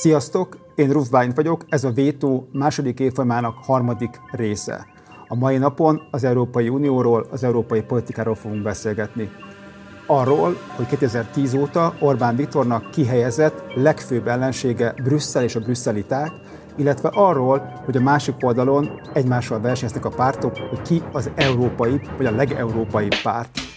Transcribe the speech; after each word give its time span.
Sziasztok, 0.00 0.56
én 0.74 0.90
Ruf 0.90 1.08
Bálint 1.08 1.36
vagyok, 1.36 1.64
ez 1.68 1.84
a 1.84 1.90
Vétó 1.90 2.48
második 2.52 3.00
évfolyamának 3.00 3.54
harmadik 3.64 4.20
része. 4.30 4.86
A 5.28 5.34
mai 5.34 5.56
napon 5.56 6.02
az 6.10 6.24
Európai 6.24 6.68
Unióról, 6.68 7.26
az 7.30 7.44
európai 7.44 7.82
politikáról 7.82 8.34
fogunk 8.34 8.62
beszélgetni. 8.62 9.30
Arról, 10.06 10.56
hogy 10.76 10.86
2010 10.86 11.54
óta 11.54 11.94
Orbán 12.00 12.36
Viktornak 12.36 12.90
kihelyezett 12.90 13.62
legfőbb 13.74 14.28
ellensége 14.28 14.94
Brüsszel 15.02 15.42
és 15.42 15.56
a 15.56 15.60
brüsszeliták, 15.60 16.32
illetve 16.76 17.08
arról, 17.08 17.82
hogy 17.84 17.96
a 17.96 18.00
másik 18.00 18.34
oldalon 18.40 19.00
egymással 19.12 19.60
versenyeznek 19.60 20.04
a 20.04 20.10
pártok, 20.10 20.56
hogy 20.56 20.82
ki 20.82 21.02
az 21.12 21.30
európai 21.34 22.00
vagy 22.16 22.26
a 22.26 22.34
legeurópai 22.34 23.08
párt. 23.22 23.67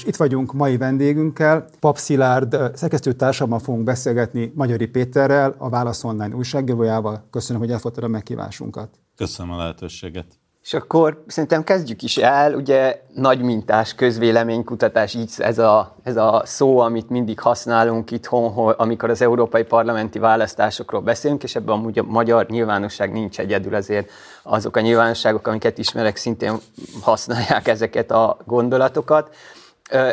És 0.00 0.06
itt 0.06 0.16
vagyunk 0.16 0.52
mai 0.52 0.76
vendégünkkel. 0.76 1.64
Pap 1.80 1.98
Szilárd 1.98 2.56
szerkesztőtársammal 2.74 3.58
fogunk 3.58 3.84
beszélgetni 3.84 4.52
Magyari 4.54 4.86
Péterrel, 4.86 5.54
a 5.58 5.68
Válasz 5.68 6.04
Online 6.04 6.34
újságírójával. 6.34 7.26
Köszönöm, 7.30 7.60
hogy 7.62 7.70
elfogadtad 7.70 8.04
a 8.04 8.08
meghívásunkat. 8.08 8.88
Köszönöm 9.16 9.52
a 9.52 9.56
lehetőséget. 9.56 10.26
És 10.62 10.74
akkor 10.74 11.24
szerintem 11.26 11.64
kezdjük 11.64 12.02
is 12.02 12.16
el, 12.16 12.54
ugye 12.54 13.00
nagy 13.14 13.40
mintás 13.40 13.94
közvéleménykutatás, 13.94 15.14
így 15.14 15.32
ez 15.38 15.58
a, 15.58 15.96
ez 16.02 16.16
a 16.16 16.42
szó, 16.44 16.78
amit 16.78 17.08
mindig 17.08 17.40
használunk 17.40 18.10
itthon, 18.10 18.68
amikor 18.68 19.10
az 19.10 19.22
európai 19.22 19.62
parlamenti 19.62 20.18
választásokról 20.18 21.00
beszélünk, 21.00 21.42
és 21.42 21.56
ebben 21.56 21.74
amúgy 21.74 21.98
a 21.98 22.02
magyar 22.02 22.46
nyilvánosság 22.46 23.12
nincs 23.12 23.38
egyedül, 23.38 23.74
azért 23.74 24.10
azok 24.42 24.76
a 24.76 24.80
nyilvánosságok, 24.80 25.46
amiket 25.46 25.78
ismerek, 25.78 26.16
szintén 26.16 26.56
használják 27.00 27.68
ezeket 27.68 28.10
a 28.10 28.36
gondolatokat. 28.46 29.34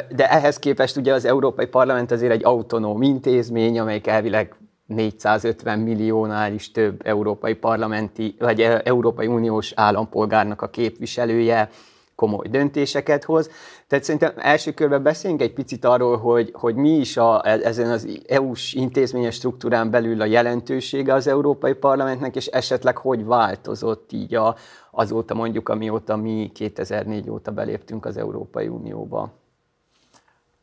De 0.10 0.30
ehhez 0.30 0.60
képest 0.60 0.98
ugye 0.98 1.14
az 1.14 1.26
Európai 1.26 1.66
Parlament 1.66 2.12
azért 2.12 2.32
egy 2.32 2.46
autonóm 2.46 3.02
intézmény, 3.02 3.80
amelyik 3.80 4.08
elvileg 4.08 4.56
450 4.86 5.80
milliónál 5.80 6.54
is 6.54 6.72
több 6.72 7.02
európai 7.06 7.54
parlamenti, 7.54 8.36
vagy 8.40 8.62
Európai 8.62 9.28
Uniós 9.28 9.72
állampolgárnak 9.76 10.62
a 10.62 10.70
képviselője, 10.70 11.70
komoly 12.16 12.48
döntéseket 12.48 13.24
hoz. 13.24 13.50
Tehát 13.88 14.06
szerintem 14.06 14.32
első 14.38 14.72
körben 14.74 15.04
beszéljünk 15.04 15.42
egy 15.42 15.54
picit 15.54 15.86
arról, 15.86 16.18
hogy, 16.18 16.52
hogy 16.54 16.76
mi 16.76 16.90
is 16.90 17.18
a, 17.18 17.48
ezen 17.48 17.90
az 17.90 18.08
EU-s 18.28 18.74
intézményes 18.74 19.36
struktúrán 19.36 19.92
belül 19.92 20.22
a 20.22 20.26
jelentősége 20.26 21.14
az 21.14 21.28
Európai 21.28 21.74
Parlamentnek, 21.74 22.36
és 22.36 22.46
esetleg 22.48 22.98
hogy 22.98 23.26
változott 23.26 24.12
így 24.12 24.36
a, 24.36 24.56
azóta 24.92 25.34
mondjuk, 25.34 25.70
amióta 25.70 26.16
mi 26.16 26.52
2004 26.54 27.30
óta 27.30 27.52
beléptünk 27.52 28.06
az 28.06 28.18
Európai 28.18 28.68
Unióba 28.68 29.34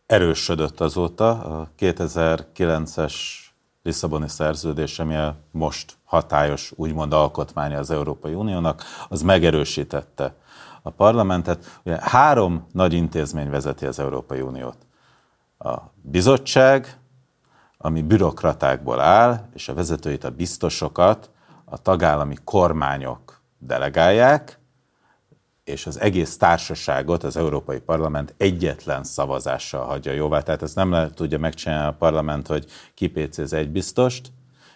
erősödött 0.06 0.80
azóta. 0.80 1.30
A 1.30 1.69
2009-es 1.78 3.14
Lisszaboni 3.83 4.28
szerződés, 4.28 4.98
ami 4.98 5.16
a 5.16 5.36
most 5.50 5.97
hatályos, 6.05 6.72
úgymond 6.77 7.12
alkotmánya 7.12 7.78
az 7.78 7.91
Európai 7.91 8.34
Uniónak, 8.34 8.82
az 9.08 9.22
megerősítette 9.22 10.34
a 10.82 10.91
parlamentet. 10.91 11.80
Ugye 11.84 11.98
három 12.00 12.66
nagy 12.72 12.92
intézmény 12.92 13.50
vezeti 13.50 13.86
az 13.86 13.98
Európai 13.98 14.41
Uniót. 14.41 14.77
A 15.58 15.75
bizottság, 16.02 16.98
ami 17.78 18.02
bürokratákból 18.02 19.00
áll, 19.00 19.48
és 19.55 19.69
a 19.69 19.75
vezetőit, 19.75 20.25
a 20.25 20.30
biztosokat 20.30 21.30
a 21.64 21.78
tagállami 21.78 22.36
kormányok 22.44 23.41
delegálják, 23.59 24.59
és 25.64 25.86
az 25.86 26.00
egész 26.00 26.36
társaságot 26.36 27.22
az 27.22 27.36
Európai 27.36 27.80
Parlament 27.80 28.34
egyetlen 28.36 29.04
szavazással 29.04 29.84
hagyja 29.84 30.12
jóvá. 30.12 30.41
Tehát 30.41 30.62
ezt 30.62 30.75
nem 30.75 30.91
lehet 30.91 31.14
tudja 31.14 31.38
megcsinálni 31.38 31.88
a 31.88 31.97
parlament, 31.98 32.47
hogy 32.47 32.64
kipécéz 32.94 33.52
egy 33.52 33.70
biztost, 33.70 34.32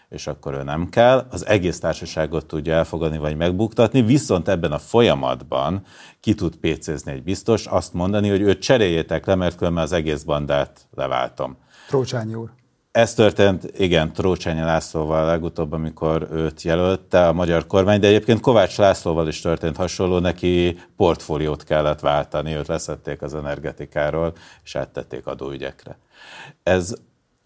és 0.09 0.27
akkor 0.27 0.55
ő 0.55 0.63
nem 0.63 0.89
kell, 0.89 1.27
az 1.31 1.47
egész 1.47 1.81
társaságot 1.81 2.47
tudja 2.47 2.75
elfogadni 2.75 3.19
vagy 3.19 3.37
megbuktatni, 3.37 4.03
viszont 4.03 4.49
ebben 4.49 4.73
a 4.73 4.79
folyamatban 4.79 5.83
ki 6.21 6.35
tud 6.35 6.57
pécézni 6.57 7.13
egy 7.13 7.23
biztos, 7.23 7.67
azt 7.67 7.93
mondani, 7.93 8.29
hogy 8.29 8.41
őt 8.41 8.61
cseréljétek 8.61 9.27
le, 9.27 9.35
mert 9.35 9.57
különben 9.57 9.85
az 9.85 9.93
egész 9.93 10.23
bandát 10.23 10.89
leváltom. 10.95 11.57
Trócsányi 11.89 12.35
úr. 12.35 12.58
Ez 12.99 13.15
történt, 13.15 13.65
igen, 13.77 14.13
Trócsányi 14.13 14.61
Lászlóval 14.61 15.27
legutóbb, 15.27 15.73
amikor 15.73 16.29
őt 16.33 16.63
jelölte 16.63 17.29
a 17.29 17.33
magyar 17.33 17.67
kormány, 17.67 18.01
de 18.01 18.07
egyébként 18.07 18.41
Kovács 18.41 18.77
Lászlóval 18.79 19.29
is 19.29 19.41
történt 19.41 19.77
hasonló, 19.77 20.19
neki 20.19 20.79
portfóliót 20.97 21.65
kellett 21.65 22.01
váltani, 22.01 22.55
őt 22.55 22.67
leszették 22.67 23.23
az 23.23 23.35
energetikáról, 23.35 24.33
és 24.65 24.77
áttették 24.77 25.27
adóügyekre. 25.27 25.99
Ez 26.63 26.95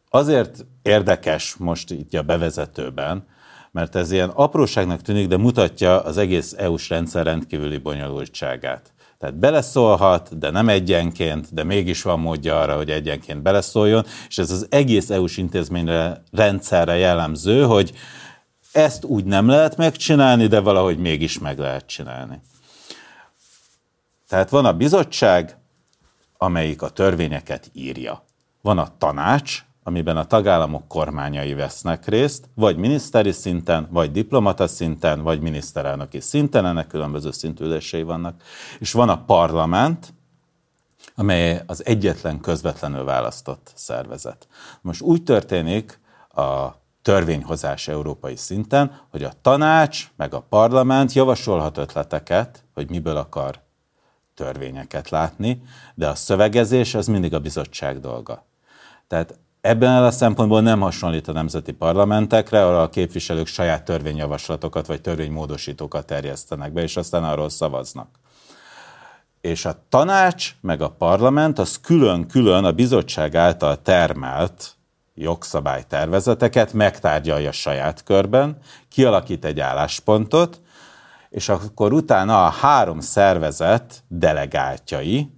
azért 0.09 0.65
érdekes 0.83 1.55
most 1.55 1.91
itt 1.91 2.15
a 2.15 2.23
bevezetőben, 2.23 3.27
mert 3.71 3.95
ez 3.95 4.11
ilyen 4.11 4.29
apróságnak 4.29 5.01
tűnik, 5.01 5.29
de 5.29 5.37
mutatja 5.37 6.01
az 6.01 6.17
egész 6.19 6.55
EU-s 6.59 6.89
rendszer 6.89 7.25
rendkívüli 7.25 7.79
bonyolultságát. 7.79 8.93
Tehát 9.23 9.39
beleszólhat, 9.39 10.39
de 10.39 10.51
nem 10.51 10.69
egyenként, 10.69 11.55
de 11.55 11.65
mégis 11.65 12.03
van 12.03 12.21
módja 12.21 12.61
arra, 12.61 12.77
hogy 12.77 12.91
egyenként 12.91 13.43
beleszóljon, 13.43 14.05
és 14.29 14.39
ez 14.39 14.51
az 14.51 14.67
egész 14.71 15.11
EU-s 15.11 15.37
intézményre, 15.37 16.23
rendszerre 16.31 16.97
jellemző, 16.97 17.65
hogy 17.65 17.93
ezt 18.73 19.05
úgy 19.05 19.25
nem 19.25 19.49
lehet 19.49 19.77
megcsinálni, 19.77 20.47
de 20.47 20.61
valahogy 20.61 20.99
mégis 20.99 21.39
meg 21.39 21.59
lehet 21.59 21.87
csinálni. 21.87 22.41
Tehát 24.29 24.51
van 24.51 24.65
a 24.65 24.73
bizottság, 24.73 25.57
amelyik 26.37 26.83
a 26.83 26.89
törvényeket 26.89 27.71
írja. 27.73 28.25
Van 28.61 28.79
a 28.79 28.97
tanács, 28.99 29.65
amiben 29.83 30.17
a 30.17 30.25
tagállamok 30.25 30.89
kormányai 30.89 31.55
vesznek 31.55 32.07
részt, 32.07 32.49
vagy 32.55 32.77
miniszteri 32.77 33.33
szinten, 33.33 33.89
vagy 33.91 34.11
diplomata 34.11 34.67
szinten, 34.67 35.23
vagy 35.23 35.41
miniszterelnöki 35.41 36.21
szinten, 36.21 36.67
ennek 36.67 36.87
különböző 36.87 37.31
szintülései 37.31 38.03
vannak. 38.03 38.43
És 38.79 38.93
van 38.93 39.09
a 39.09 39.25
parlament, 39.25 40.15
amely 41.15 41.63
az 41.67 41.87
egyetlen 41.87 42.41
közvetlenül 42.41 43.05
választott 43.05 43.73
szervezet. 43.75 44.49
Most 44.81 45.01
úgy 45.01 45.23
történik 45.23 46.01
a 46.35 46.69
törvényhozás 47.03 47.89
európai 47.89 48.37
szinten, 48.37 49.01
hogy 49.11 49.25
a 49.25 49.33
tanács 49.43 50.11
meg 50.17 50.35
a 50.35 50.45
parlament 50.49 51.13
javasolhat 51.13 51.79
ötleteket, 51.79 52.65
hogy 52.75 52.91
miből 52.91 53.17
akar 53.17 53.61
törvényeket 54.35 55.09
látni, 55.09 55.63
de 55.95 56.09
a 56.09 56.15
szövegezés 56.15 56.95
az 56.95 57.07
mindig 57.07 57.35
a 57.35 57.41
bizottság 57.41 58.01
dolga. 58.01 58.45
Tehát 59.07 59.39
Ebben 59.63 60.03
a 60.03 60.11
szempontból 60.11 60.61
nem 60.61 60.81
hasonlít 60.81 61.29
a 61.29 61.33
nemzeti 61.33 61.73
parlamentekre, 61.73 62.65
ahol 62.65 62.81
a 62.81 62.89
képviselők 62.89 63.47
saját 63.47 63.85
törvényjavaslatokat 63.85 64.87
vagy 64.87 65.01
törvénymódosítókat 65.01 66.07
terjesztenek 66.07 66.73
be, 66.73 66.83
és 66.83 66.97
aztán 66.97 67.25
arról 67.25 67.49
szavaznak. 67.49 68.09
És 69.41 69.65
a 69.65 69.85
tanács 69.89 70.55
meg 70.61 70.81
a 70.81 70.91
parlament 70.91 71.59
az 71.59 71.81
külön-külön 71.81 72.65
a 72.65 72.73
bizottság 72.73 73.35
által 73.35 73.83
termelt 73.83 74.77
jogszabálytervezeteket 75.15 76.73
megtárgyalja 76.73 77.53
saját 77.53 78.03
körben, 78.03 78.57
kialakít 78.89 79.45
egy 79.45 79.61
álláspontot, 79.61 80.61
és 81.31 81.49
akkor 81.49 81.93
utána 81.93 82.47
a 82.47 82.51
három 82.51 83.01
szervezet 83.01 84.03
delegáltjai, 84.09 85.31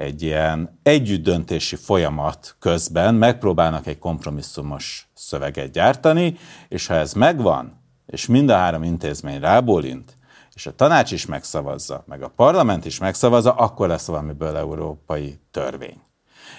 egy 0.00 0.22
ilyen 0.22 0.78
együttdöntési 0.82 1.76
folyamat 1.76 2.56
közben 2.58 3.14
megpróbálnak 3.14 3.86
egy 3.86 3.98
kompromisszumos 3.98 5.10
szöveget 5.14 5.70
gyártani, 5.70 6.36
és 6.68 6.86
ha 6.86 6.94
ez 6.94 7.12
megvan, 7.12 7.82
és 8.06 8.26
mind 8.26 8.50
a 8.50 8.54
három 8.54 8.82
intézmény 8.82 9.40
rábólint, 9.40 10.16
és 10.54 10.66
a 10.66 10.74
tanács 10.74 11.12
is 11.12 11.26
megszavazza, 11.26 12.04
meg 12.06 12.22
a 12.22 12.28
parlament 12.28 12.84
is 12.84 12.98
megszavazza, 12.98 13.52
akkor 13.52 13.88
lesz 13.88 14.06
valamiből 14.06 14.56
európai 14.56 15.40
törvény. 15.50 16.00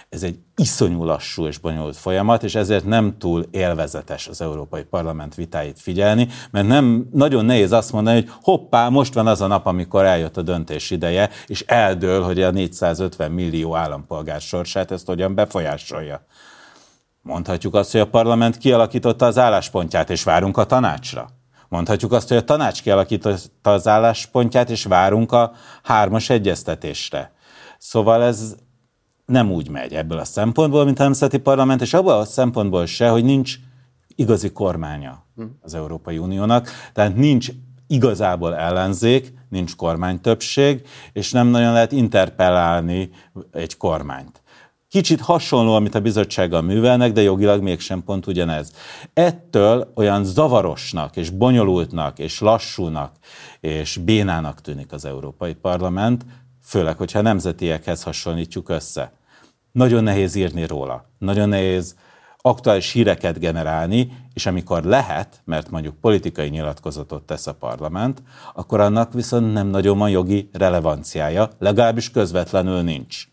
Ez 0.09 0.23
egy 0.23 0.39
iszonyú 0.55 1.03
lassú 1.03 1.45
és 1.45 1.57
bonyolult 1.57 1.97
folyamat, 1.97 2.43
és 2.43 2.55
ezért 2.55 2.85
nem 2.85 3.17
túl 3.17 3.45
élvezetes 3.51 4.27
az 4.27 4.41
Európai 4.41 4.83
Parlament 4.83 5.35
vitáit 5.35 5.79
figyelni, 5.79 6.27
mert 6.51 6.67
nem 6.67 7.07
nagyon 7.11 7.45
nehéz 7.45 7.71
azt 7.71 7.91
mondani, 7.91 8.21
hogy 8.21 8.31
hoppá, 8.41 8.89
most 8.89 9.13
van 9.13 9.27
az 9.27 9.41
a 9.41 9.47
nap, 9.47 9.65
amikor 9.65 10.05
eljött 10.05 10.37
a 10.37 10.41
döntés 10.41 10.91
ideje, 10.91 11.29
és 11.47 11.61
eldől, 11.67 12.23
hogy 12.23 12.41
a 12.41 12.51
450 12.51 13.31
millió 13.31 13.75
állampolgár 13.75 14.41
sorsát 14.41 14.91
ezt 14.91 15.05
hogyan 15.05 15.35
befolyásolja. 15.35 16.25
Mondhatjuk 17.21 17.73
azt, 17.73 17.91
hogy 17.91 18.01
a 18.01 18.09
parlament 18.09 18.57
kialakította 18.57 19.25
az 19.25 19.37
álláspontját, 19.37 20.09
és 20.09 20.23
várunk 20.23 20.57
a 20.57 20.65
tanácsra. 20.65 21.29
Mondhatjuk 21.69 22.11
azt, 22.11 22.27
hogy 22.27 22.37
a 22.37 22.43
tanács 22.43 22.81
kialakította 22.81 23.71
az 23.71 23.87
álláspontját, 23.87 24.69
és 24.69 24.83
várunk 24.83 25.31
a 25.31 25.51
hármas 25.83 26.29
egyeztetésre. 26.29 27.33
Szóval 27.77 28.23
ez 28.23 28.55
nem 29.31 29.51
úgy 29.51 29.69
megy 29.69 29.93
ebből 29.93 30.17
a 30.17 30.25
szempontból, 30.25 30.85
mint 30.85 30.99
a 30.99 31.03
Nemzeti 31.03 31.37
Parlament, 31.37 31.81
és 31.81 31.93
abban 31.93 32.19
a 32.19 32.25
szempontból 32.25 32.85
se, 32.85 33.09
hogy 33.09 33.23
nincs 33.23 33.55
igazi 34.15 34.51
kormánya 34.51 35.25
az 35.61 35.73
Európai 35.73 36.17
Uniónak, 36.17 36.69
tehát 36.93 37.15
nincs 37.15 37.51
igazából 37.87 38.55
ellenzék, 38.55 39.33
nincs 39.49 39.75
kormánytöbbség, 39.75 40.87
és 41.13 41.31
nem 41.31 41.47
nagyon 41.47 41.73
lehet 41.73 41.91
interpellálni 41.91 43.09
egy 43.51 43.77
kormányt. 43.77 44.41
Kicsit 44.89 45.21
hasonló, 45.21 45.73
amit 45.73 45.95
a 45.95 45.99
bizottsággal 45.99 46.61
művelnek, 46.61 47.11
de 47.11 47.21
jogilag 47.21 47.61
mégsem 47.61 48.03
pont 48.03 48.27
ugyanez. 48.27 48.71
Ettől 49.13 49.91
olyan 49.95 50.23
zavarosnak, 50.23 51.17
és 51.17 51.29
bonyolultnak, 51.29 52.19
és 52.19 52.39
lassúnak, 52.39 53.15
és 53.59 53.97
bénának 53.97 54.61
tűnik 54.61 54.91
az 54.91 55.05
Európai 55.05 55.53
Parlament, 55.53 56.25
főleg, 56.63 56.97
hogyha 56.97 57.19
a 57.19 57.21
nemzetiekhez 57.21 58.03
hasonlítjuk 58.03 58.69
össze. 58.69 59.13
Nagyon 59.71 60.03
nehéz 60.03 60.35
írni 60.35 60.65
róla, 60.65 61.05
nagyon 61.17 61.49
nehéz 61.49 61.95
aktuális 62.37 62.91
híreket 62.91 63.39
generálni, 63.39 64.11
és 64.33 64.45
amikor 64.45 64.83
lehet, 64.83 65.41
mert 65.45 65.69
mondjuk 65.69 65.99
politikai 66.01 66.49
nyilatkozatot 66.49 67.23
tesz 67.23 67.47
a 67.47 67.53
parlament, 67.53 68.23
akkor 68.53 68.79
annak 68.79 69.13
viszont 69.13 69.53
nem 69.53 69.67
nagyon 69.67 69.97
van 69.97 70.09
jogi 70.09 70.49
relevanciája, 70.53 71.49
legalábbis 71.59 72.11
közvetlenül 72.11 72.81
nincs. 72.81 73.29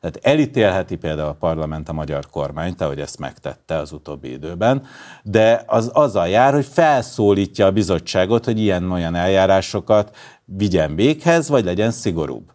Tehát 0.00 0.18
elítélheti 0.22 0.96
például 0.96 1.28
a 1.28 1.32
parlament 1.34 1.88
a 1.88 1.92
magyar 1.92 2.26
kormányt, 2.30 2.80
ahogy 2.80 3.00
ezt 3.00 3.18
megtette 3.18 3.76
az 3.76 3.92
utóbbi 3.92 4.32
időben, 4.32 4.86
de 5.22 5.62
az 5.66 5.90
azzal 5.92 6.28
jár, 6.28 6.52
hogy 6.52 6.66
felszólítja 6.66 7.66
a 7.66 7.70
bizottságot, 7.70 8.44
hogy 8.44 8.58
ilyen-olyan 8.58 9.14
eljárásokat 9.14 10.16
vigyen 10.44 10.94
véghez, 10.94 11.48
vagy 11.48 11.64
legyen 11.64 11.90
szigorúbb. 11.90 12.50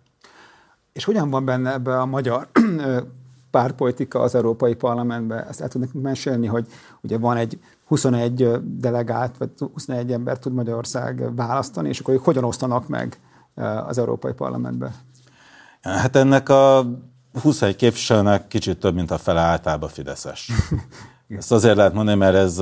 És 0.97 1.03
hogyan 1.03 1.29
van 1.29 1.45
benne 1.45 1.73
ebbe 1.73 1.99
a 1.99 2.05
magyar 2.05 2.47
pártpolitika 3.51 4.19
az 4.19 4.35
Európai 4.35 4.75
Parlamentben? 4.75 5.47
Ezt 5.47 5.61
el 5.61 5.67
tudnak 5.67 5.93
mesélni, 5.93 6.47
hogy 6.47 6.67
ugye 7.01 7.17
van 7.17 7.37
egy 7.37 7.59
21 7.85 8.49
delegált, 8.63 9.37
vagy 9.37 9.49
21 9.73 10.11
ember 10.11 10.39
tud 10.39 10.53
Magyarország 10.53 11.35
választani, 11.35 11.89
és 11.89 11.99
akkor 11.99 12.13
ők 12.13 12.23
hogyan 12.23 12.43
osztanak 12.43 12.87
meg 12.87 13.19
az 13.87 13.97
Európai 13.97 14.33
Parlamentbe? 14.33 14.93
Hát 15.81 16.15
ennek 16.15 16.49
a 16.49 16.85
21 17.41 17.75
képviselőnek 17.75 18.47
kicsit 18.47 18.79
több, 18.79 18.95
mint 18.95 19.11
a 19.11 19.17
fele 19.17 19.41
általában 19.41 19.89
Fideszes. 19.89 20.51
Ezt 21.37 21.51
azért 21.51 21.75
lehet 21.75 21.93
mondani, 21.93 22.17
mert 22.17 22.35
ez 22.35 22.61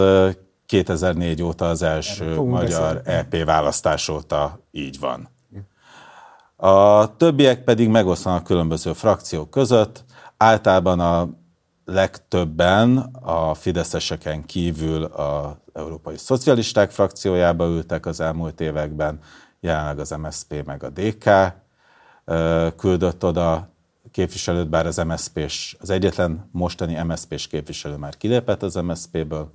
2004 0.65 1.43
óta 1.43 1.69
az 1.69 1.81
első 1.81 2.41
magyar 2.41 3.01
EP 3.03 3.43
választás 3.43 4.09
óta 4.09 4.59
így 4.71 4.99
van. 4.99 5.33
A 6.65 7.15
többiek 7.17 7.63
pedig 7.63 7.89
megosztanak 7.89 8.43
különböző 8.43 8.93
frakciók 8.93 9.49
között. 9.49 10.03
Általában 10.37 10.99
a 10.99 11.29
legtöbben 11.85 12.97
a 13.21 13.53
fideszeseken 13.53 14.45
kívül 14.45 15.03
az 15.03 15.51
Európai 15.73 16.17
Szocialisták 16.17 16.91
frakciójába 16.91 17.65
ültek 17.65 18.05
az 18.05 18.19
elmúlt 18.19 18.61
években, 18.61 19.19
jelenleg 19.59 19.99
az 19.99 20.09
MSZP 20.09 20.65
meg 20.65 20.83
a 20.83 20.89
DK 20.89 21.29
küldött 22.77 23.23
oda 23.23 23.69
képviselőt, 24.11 24.69
bár 24.69 24.85
az 24.85 24.97
MSZP-s, 24.97 25.75
az 25.79 25.89
egyetlen 25.89 26.49
mostani 26.51 27.03
MSZP-s 27.03 27.47
képviselő 27.47 27.95
már 27.95 28.17
kilépett 28.17 28.63
az 28.63 28.75
MSZP-ből. 28.75 29.51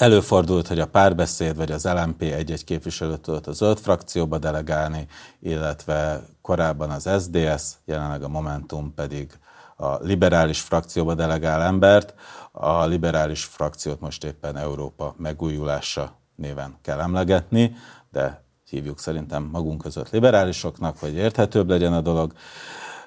Előfordult, 0.00 0.66
hogy 0.66 0.78
a 0.78 0.86
párbeszéd 0.86 1.56
vagy 1.56 1.72
az 1.72 1.84
LMP 1.84 2.22
egy-egy 2.22 2.64
képviselőt 2.64 3.20
tudott 3.20 3.46
a 3.46 3.52
zöld 3.52 3.78
frakcióba 3.78 4.38
delegálni, 4.38 5.06
illetve 5.40 6.22
korábban 6.42 6.90
az 6.90 7.08
SDS, 7.22 7.62
jelenleg 7.84 8.22
a 8.22 8.28
Momentum 8.28 8.94
pedig 8.94 9.38
a 9.76 9.94
liberális 9.94 10.60
frakcióba 10.60 11.14
delegál 11.14 11.62
embert. 11.62 12.14
A 12.52 12.84
liberális 12.84 13.44
frakciót 13.44 14.00
most 14.00 14.24
éppen 14.24 14.56
Európa 14.56 15.14
megújulása 15.18 16.18
néven 16.36 16.76
kell 16.82 17.00
emlegetni, 17.00 17.76
de 18.12 18.44
hívjuk 18.68 18.98
szerintem 18.98 19.48
magunk 19.52 19.82
között 19.82 20.10
liberálisoknak, 20.10 20.98
hogy 20.98 21.14
érthetőbb 21.14 21.68
legyen 21.68 21.92
a 21.92 22.00
dolog. 22.00 22.32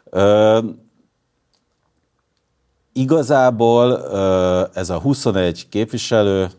Ö, 0.03 0.59
igazából 2.91 3.89
ö, 3.89 4.63
ez 4.73 4.89
a 4.89 4.99
21 4.99 5.69
képviselő, 5.69 6.49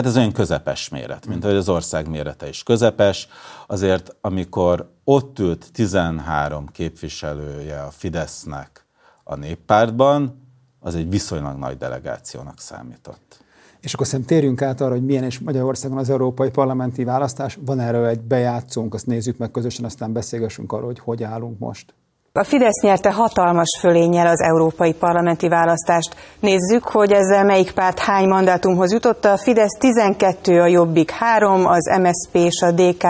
hát 0.00 0.08
ez 0.08 0.16
olyan 0.16 0.32
közepes 0.32 0.88
méret, 0.88 1.26
mint 1.26 1.44
hogy 1.44 1.54
az 1.54 1.68
ország 1.68 2.08
mérete 2.08 2.48
is 2.48 2.62
közepes. 2.62 3.28
Azért, 3.66 4.16
amikor 4.20 4.90
ott 5.04 5.38
ült 5.38 5.70
13 5.72 6.66
képviselője 6.66 7.82
a 7.82 7.90
Fidesznek 7.90 8.84
a 9.24 9.34
néppártban, 9.34 10.48
az 10.80 10.94
egy 10.94 11.10
viszonylag 11.10 11.58
nagy 11.58 11.76
delegációnak 11.76 12.60
számított. 12.60 13.44
És 13.80 13.94
akkor 13.94 14.06
szerintem 14.06 14.36
térjünk 14.36 14.62
át 14.62 14.80
arra, 14.80 14.92
hogy 14.92 15.04
milyen 15.04 15.24
és 15.24 15.38
Magyarországon 15.38 15.98
az 15.98 16.10
európai 16.10 16.50
parlamenti 16.50 17.04
választás. 17.04 17.58
Van 17.64 17.80
erről 17.80 18.06
egy 18.06 18.20
bejátszónk, 18.20 18.94
azt 18.94 19.06
nézzük 19.06 19.38
meg 19.38 19.50
közösen, 19.50 19.84
aztán 19.84 20.12
beszélgessünk 20.12 20.72
arról, 20.72 20.86
hogy 20.86 20.98
hogy 20.98 21.22
állunk 21.22 21.58
most. 21.58 21.94
A 22.32 22.44
Fidesz 22.44 22.82
nyerte 22.82 23.12
hatalmas 23.12 23.78
fölénnyel 23.80 24.26
az 24.26 24.40
európai 24.40 24.92
parlamenti 24.92 25.48
választást. 25.48 26.14
Nézzük, 26.40 26.84
hogy 26.84 27.12
ezzel 27.12 27.44
melyik 27.44 27.72
párt 27.72 27.98
hány 27.98 28.28
mandátumhoz 28.28 28.92
jutott. 28.92 29.24
A 29.24 29.38
Fidesz 29.38 29.78
12, 29.78 30.60
a 30.60 30.66
Jobbik 30.66 31.10
3, 31.10 31.66
az 31.66 31.98
MSZP 32.00 32.34
és 32.34 32.62
a 32.62 32.70
DK 32.70 33.04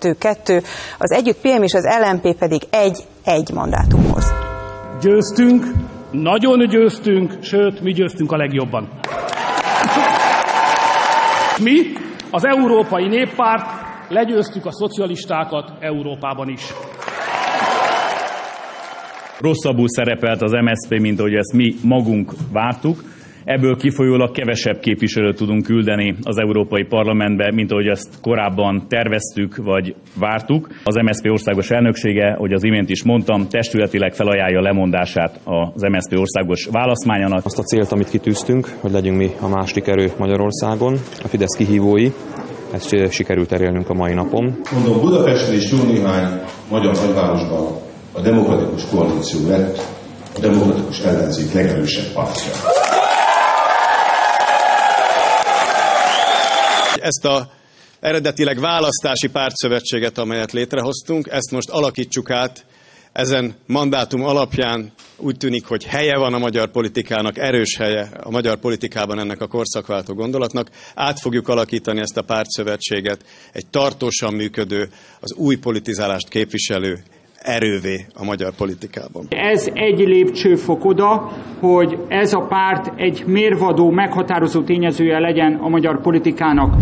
2-2, 0.00 0.64
az 0.98 1.10
Együtt 1.10 1.40
PM 1.40 1.62
és 1.62 1.72
az 1.72 1.88
LMP 2.02 2.34
pedig 2.38 2.62
1-1 3.24 3.54
mandátumhoz. 3.54 4.32
Győztünk, 5.00 5.64
nagyon 6.10 6.68
győztünk, 6.68 7.42
sőt, 7.42 7.80
mi 7.80 7.92
győztünk 7.92 8.32
a 8.32 8.36
legjobban. 8.36 8.88
Mi, 11.62 11.92
az 12.30 12.44
Európai 12.44 13.08
Néppárt, 13.08 13.66
legyőztük 14.08 14.66
a 14.66 14.72
szocialistákat 14.72 15.72
Európában 15.80 16.48
is. 16.48 16.72
Rosszabbul 19.42 19.88
szerepelt 19.88 20.42
az 20.42 20.52
MSZP, 20.52 21.00
mint 21.00 21.18
ahogy 21.18 21.34
ezt 21.34 21.52
mi 21.52 21.74
magunk 21.84 22.32
vártuk. 22.52 23.02
Ebből 23.44 23.76
kifolyólag 23.76 24.30
kevesebb 24.30 24.78
képviselőt 24.78 25.36
tudunk 25.36 25.64
küldeni 25.64 26.14
az 26.22 26.38
Európai 26.38 26.84
Parlamentbe, 26.84 27.52
mint 27.52 27.70
ahogy 27.70 27.86
ezt 27.86 28.20
korábban 28.20 28.82
terveztük 28.88 29.56
vagy 29.56 29.94
vártuk. 30.18 30.68
Az 30.84 30.94
MSZP 30.94 31.30
országos 31.30 31.70
elnöksége, 31.70 32.34
hogy 32.38 32.52
az 32.52 32.64
imént 32.64 32.90
is 32.90 33.04
mondtam, 33.04 33.48
testületileg 33.48 34.14
felajánlja 34.14 34.60
lemondását 34.60 35.40
az 35.44 35.82
MSZP 35.82 36.18
országos 36.18 36.68
választmányának. 36.70 37.44
Azt 37.44 37.58
a 37.58 37.62
célt, 37.62 37.92
amit 37.92 38.10
kitűztünk, 38.10 38.68
hogy 38.80 38.90
legyünk 38.90 39.16
mi 39.16 39.30
a 39.40 39.48
második 39.48 39.86
erő 39.86 40.10
Magyarországon, 40.18 40.92
a 41.22 41.28
Fidesz 41.28 41.56
kihívói, 41.56 42.08
ezt 42.74 43.12
sikerült 43.12 43.52
elérnünk 43.52 43.90
a 43.90 43.94
mai 43.94 44.14
napon. 44.14 44.56
Mondom, 44.72 45.00
Budapesten 45.00 45.54
és 45.54 45.72
jó 45.72 45.92
néhány 45.92 46.40
magyar 46.70 46.94
nagyvárosban 46.94 47.90
a 48.12 48.20
demokratikus 48.20 48.86
koalíció 48.86 49.48
lett 49.48 49.78
a 50.36 50.40
demokratikus 50.40 51.00
ellenzék 51.00 51.52
legerősebb 51.52 52.12
pártja. 52.12 52.52
Ezt 57.00 57.24
a 57.24 57.50
eredetileg 58.00 58.60
választási 58.60 59.28
pártszövetséget, 59.28 60.18
amelyet 60.18 60.52
létrehoztunk, 60.52 61.28
ezt 61.30 61.50
most 61.50 61.70
alakítsuk 61.70 62.30
át 62.30 62.64
ezen 63.12 63.54
mandátum 63.66 64.24
alapján 64.24 64.92
úgy 65.16 65.36
tűnik, 65.36 65.66
hogy 65.66 65.84
helye 65.84 66.16
van 66.16 66.34
a 66.34 66.38
magyar 66.38 66.70
politikának, 66.70 67.38
erős 67.38 67.76
helye 67.76 68.08
a 68.22 68.30
magyar 68.30 68.58
politikában 68.58 69.18
ennek 69.18 69.40
a 69.40 69.46
korszakváltó 69.46 70.14
gondolatnak. 70.14 70.70
Át 70.94 71.20
fogjuk 71.20 71.48
alakítani 71.48 72.00
ezt 72.00 72.16
a 72.16 72.22
pártszövetséget 72.22 73.24
egy 73.52 73.66
tartósan 73.66 74.34
működő, 74.34 74.90
az 75.20 75.32
új 75.32 75.56
politizálást 75.56 76.28
képviselő 76.28 77.02
erővé 77.42 78.06
a 78.14 78.24
magyar 78.24 78.52
politikában. 78.52 79.26
Ez 79.28 79.68
egy 79.74 79.98
lépcsőfok 79.98 80.84
oda, 80.84 81.32
hogy 81.60 81.98
ez 82.08 82.32
a 82.32 82.40
párt 82.40 82.92
egy 83.00 83.24
mérvadó, 83.26 83.90
meghatározó 83.90 84.62
tényezője 84.62 85.18
legyen 85.18 85.54
a 85.62 85.68
magyar 85.68 86.00
politikának. 86.00 86.74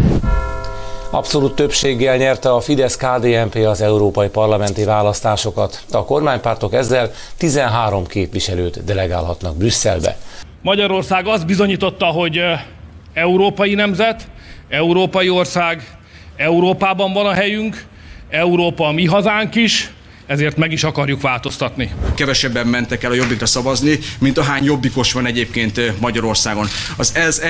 Abszolút 1.13 1.55
többséggel 1.55 2.17
nyerte 2.17 2.53
a 2.55 2.61
Fidesz-KDNP 2.61 3.55
az 3.55 3.81
európai 3.81 4.29
parlamenti 4.29 4.85
választásokat. 4.85 5.83
A 5.93 6.05
kormánypártok 6.05 6.75
ezzel 6.75 7.11
13 7.39 8.07
képviselőt 8.07 8.85
delegálhatnak 8.85 9.57
Brüsszelbe. 9.57 10.17
Magyarország 10.63 11.27
azt 11.27 11.47
bizonyította, 11.47 12.07
hogy 12.07 12.41
európai 13.15 13.75
nemzet, 13.75 14.29
európai 14.69 15.29
ország, 15.29 15.99
Európában 16.37 17.13
van 17.13 17.27
a 17.27 17.33
helyünk, 17.33 17.85
Európa 18.29 18.87
a 18.87 18.93
mi 18.93 19.07
hazánk 19.07 19.55
is, 19.55 19.93
ezért 20.31 20.57
meg 20.57 20.73
is 20.73 20.85
akarjuk 20.85 21.21
változtatni. 21.21 21.91
Kevesebben 22.15 22.67
mentek 22.67 23.03
el 23.03 23.11
a 23.11 23.15
jobbikra 23.15 23.47
szavazni, 23.47 23.99
mint 24.19 24.39
ahány 24.39 24.65
jobbikos 24.65 25.13
van 25.13 25.27
egyébként 25.27 26.01
Magyarországon. 26.01 26.67
Az 26.97 27.13
ehhez, 27.15 27.43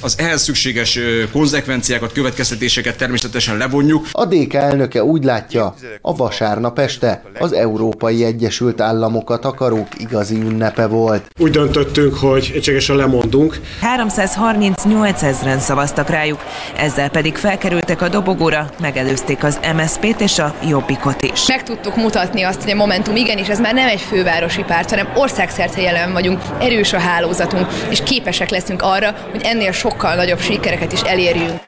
az 0.00 0.18
ehhez 0.18 0.42
szükséges 0.42 0.98
konzekvenciákat, 1.32 2.12
következtetéseket 2.12 2.96
természetesen 2.96 3.56
levonjuk. 3.56 4.08
A 4.12 4.24
DK 4.24 4.54
elnöke 4.54 5.04
úgy 5.04 5.24
látja, 5.24 5.74
a 6.00 6.16
vasárnap 6.16 6.78
este 6.78 7.22
az 7.38 7.52
Európai 7.52 8.24
Egyesült 8.24 8.80
Államokat 8.80 9.44
akarók 9.44 9.88
igazi 9.98 10.36
ünnepe 10.36 10.86
volt. 10.86 11.30
Úgy 11.38 11.50
döntöttünk, 11.50 12.14
hogy 12.14 12.52
egységesen 12.54 12.96
lemondunk. 12.96 13.60
338 13.80 15.22
ezeren 15.22 15.58
szavaztak 15.58 16.08
rájuk, 16.08 16.40
ezzel 16.76 17.10
pedig 17.10 17.36
felkerültek 17.36 18.02
a 18.02 18.08
dobogóra, 18.08 18.70
megelőzték 18.80 19.44
az 19.44 19.58
MSZP-t 19.76 20.20
és 20.20 20.38
a 20.38 20.54
Jobbikot 20.68 21.22
is. 21.22 21.46
Meg 21.46 21.62
tudtuk 21.62 22.02
mutatni 22.04 22.42
azt, 22.42 22.62
hogy 22.62 22.72
a 22.72 22.74
Momentum 22.74 23.16
igenis, 23.16 23.48
ez 23.48 23.60
már 23.60 23.74
nem 23.74 23.88
egy 23.88 24.00
fővárosi 24.00 24.62
párt, 24.62 24.90
hanem 24.90 25.06
országszerte 25.16 25.80
jelen 25.80 26.12
vagyunk, 26.12 26.40
erős 26.60 26.92
a 26.92 26.98
hálózatunk, 26.98 27.66
és 27.90 28.02
képesek 28.02 28.50
leszünk 28.50 28.82
arra, 28.82 29.12
hogy 29.30 29.40
ennél 29.44 29.72
sokkal 29.72 30.14
nagyobb 30.14 30.38
sikereket 30.38 30.92
is 30.92 31.00
elérjünk. 31.00 31.60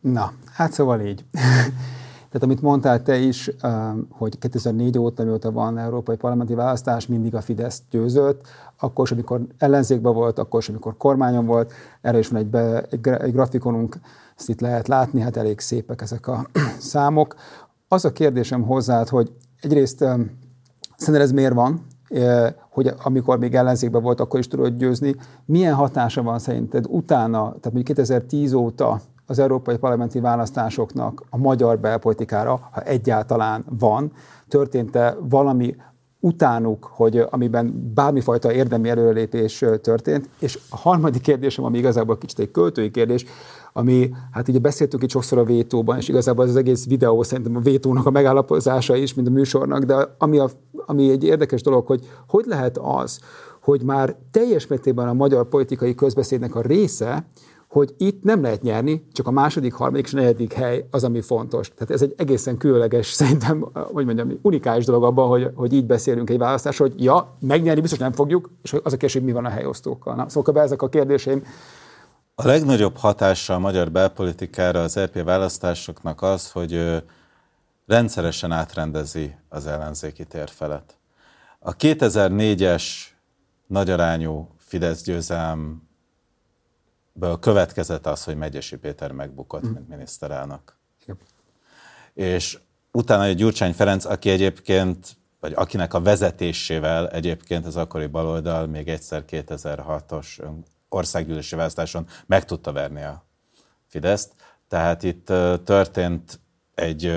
Na, 0.00 0.32
hát 0.54 0.72
szóval 0.72 1.00
így. 1.00 1.24
Tehát 2.30 2.48
amit 2.48 2.62
mondtál 2.62 3.02
te 3.02 3.16
is, 3.16 3.50
hogy 4.10 4.38
2004 4.38 4.98
óta, 4.98 5.24
mióta 5.24 5.52
van 5.52 5.78
európai 5.78 6.16
parlamenti 6.16 6.54
választás, 6.54 7.06
mindig 7.06 7.34
a 7.34 7.40
Fidesz 7.40 7.82
győzött, 7.90 8.46
akkor 8.78 9.04
is, 9.04 9.10
amikor 9.10 9.40
ellenzékben 9.58 10.14
volt, 10.14 10.38
akkor 10.38 10.60
is, 10.60 10.68
amikor 10.68 10.96
kormányon 10.96 11.46
volt, 11.46 11.72
erre 12.00 12.18
is 12.18 12.28
van 12.28 12.40
egy, 12.40 12.46
be, 12.46 12.82
egy, 12.90 13.00
grafikonunk, 13.32 13.96
ezt 14.38 14.48
itt 14.48 14.60
lehet 14.60 14.88
látni, 14.88 15.20
hát 15.20 15.36
elég 15.36 15.60
szépek 15.60 16.00
ezek 16.00 16.26
a 16.26 16.46
számok. 16.78 17.34
Az 17.94 18.04
a 18.04 18.12
kérdésem 18.12 18.62
hozzád, 18.62 19.08
hogy 19.08 19.32
egyrészt 19.60 19.98
szerinted 20.96 21.20
ez 21.20 21.32
miért 21.32 21.54
van, 21.54 21.86
hogy 22.70 22.94
amikor 23.02 23.38
még 23.38 23.54
ellenzékben 23.54 24.02
volt, 24.02 24.20
akkor 24.20 24.38
is 24.38 24.48
tudod 24.48 24.76
győzni. 24.76 25.16
Milyen 25.44 25.74
hatása 25.74 26.22
van 26.22 26.38
szerinted 26.38 26.84
utána, 26.88 27.38
tehát 27.38 27.62
mondjuk 27.62 27.84
2010 27.84 28.52
óta 28.52 29.00
az 29.26 29.38
európai 29.38 29.76
parlamenti 29.76 30.20
választásoknak 30.20 31.22
a 31.30 31.36
magyar 31.36 31.78
belpolitikára, 31.78 32.68
ha 32.72 32.80
egyáltalán 32.80 33.64
van, 33.78 34.12
történt-e 34.48 35.16
valami 35.28 35.76
utánuk, 36.20 36.90
hogy 36.92 37.26
amiben 37.30 37.92
bármifajta 37.94 38.52
érdemi 38.52 38.88
előrelépés 38.88 39.64
történt. 39.82 40.28
És 40.38 40.58
a 40.70 40.76
harmadik 40.76 41.22
kérdésem, 41.22 41.64
ami 41.64 41.78
igazából 41.78 42.18
kicsit 42.18 42.38
egy 42.38 42.50
költői 42.50 42.90
kérdés, 42.90 43.24
ami, 43.76 44.10
hát 44.30 44.48
ugye 44.48 44.58
beszéltünk 44.58 45.02
itt 45.02 45.10
sokszor 45.10 45.38
a 45.38 45.44
vétóban, 45.44 45.96
és 45.96 46.08
igazából 46.08 46.44
az 46.44 46.56
egész 46.56 46.86
videó 46.86 47.22
szerintem 47.22 47.56
a 47.56 47.60
vétónak 47.60 48.06
a 48.06 48.10
megállapozása 48.10 48.96
is, 48.96 49.14
mint 49.14 49.28
a 49.28 49.30
műsornak, 49.30 49.82
de 49.82 50.14
ami, 50.18 50.38
a, 50.38 50.50
ami 50.86 51.10
egy 51.10 51.24
érdekes 51.24 51.62
dolog, 51.62 51.86
hogy 51.86 52.08
hogy 52.28 52.44
lehet 52.46 52.78
az, 52.78 53.20
hogy 53.60 53.82
már 53.82 54.16
teljes 54.30 54.66
mértékben 54.66 55.08
a 55.08 55.12
magyar 55.12 55.48
politikai 55.48 55.94
közbeszédnek 55.94 56.54
a 56.54 56.60
része, 56.60 57.26
hogy 57.68 57.94
itt 57.98 58.22
nem 58.22 58.42
lehet 58.42 58.62
nyerni, 58.62 59.06
csak 59.12 59.26
a 59.26 59.30
második, 59.30 59.72
harmadik 59.72 60.04
és 60.04 60.12
negyedik 60.12 60.52
hely 60.52 60.86
az, 60.90 61.04
ami 61.04 61.20
fontos. 61.20 61.70
Tehát 61.74 61.90
ez 61.90 62.02
egy 62.02 62.14
egészen 62.16 62.56
különleges, 62.56 63.06
szerintem, 63.22 63.68
hogy 63.72 64.04
mondjam, 64.04 64.38
unikális 64.42 64.84
dolog 64.84 65.04
abban, 65.04 65.28
hogy, 65.28 65.50
hogy 65.54 65.72
így 65.72 65.86
beszélünk 65.86 66.30
egy 66.30 66.38
választásról, 66.38 66.88
hogy 66.88 67.04
ja, 67.04 67.36
megnyerni 67.40 67.80
biztos 67.80 67.98
nem 67.98 68.12
fogjuk, 68.12 68.50
és 68.62 68.72
az 68.72 68.78
a 68.92 68.96
kérdés, 68.96 69.12
hogy 69.12 69.24
mi 69.24 69.32
van 69.32 69.44
a 69.44 69.48
helyosztókkal. 69.48 70.14
Na, 70.14 70.28
szóval 70.28 70.62
ezek 70.62 70.82
a 70.82 70.88
kérdéseim. 70.88 71.42
A 72.36 72.46
legnagyobb 72.46 72.96
hatása 72.96 73.54
a 73.54 73.58
magyar 73.58 73.90
belpolitikára 73.90 74.82
az 74.82 74.98
RP 74.98 75.22
választásoknak 75.22 76.22
az, 76.22 76.50
hogy 76.50 77.02
rendszeresen 77.86 78.52
átrendezi 78.52 79.36
az 79.48 79.66
ellenzéki 79.66 80.24
térfelet. 80.24 80.98
A 81.58 81.76
2004-es 81.76 82.84
nagyarányú 83.66 84.48
Fidesz 84.58 85.02
győzelm 85.02 85.88
következett 87.40 88.06
az, 88.06 88.24
hogy 88.24 88.36
Megyesi 88.36 88.76
Péter 88.76 89.12
megbukott, 89.12 89.66
mm. 89.66 89.70
mint 89.70 89.88
miniszterelnök. 89.88 90.76
Yep. 91.06 91.18
És 92.14 92.58
utána 92.92 93.24
egy 93.24 93.36
Gyurcsány 93.36 93.72
Ferenc, 93.72 94.04
aki 94.04 94.30
egyébként, 94.30 95.16
vagy 95.40 95.52
akinek 95.56 95.94
a 95.94 96.00
vezetésével 96.00 97.08
egyébként 97.08 97.66
az 97.66 97.76
akkori 97.76 98.06
baloldal 98.06 98.66
még 98.66 98.88
egyszer 98.88 99.24
2006-os 99.30 100.42
országgyűlési 100.94 101.56
választáson 101.56 102.06
meg 102.26 102.44
tudta 102.44 102.72
verni 102.72 103.02
a 103.02 103.24
Fideszt. 103.88 104.32
Tehát 104.68 105.02
itt 105.02 105.26
történt 105.64 106.40
egy, 106.74 107.12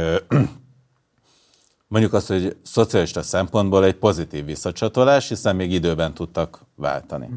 mondjuk 1.88 2.14
azt, 2.14 2.28
hogy 2.28 2.58
szocialista 2.64 3.22
szempontból 3.22 3.86
egy 3.86 3.96
pozitív 3.96 4.46
visszacsatolás, 4.46 5.28
hiszen 5.28 5.56
még 5.56 5.72
időben 5.72 6.14
tudtak 6.14 6.66
váltani. 6.76 7.30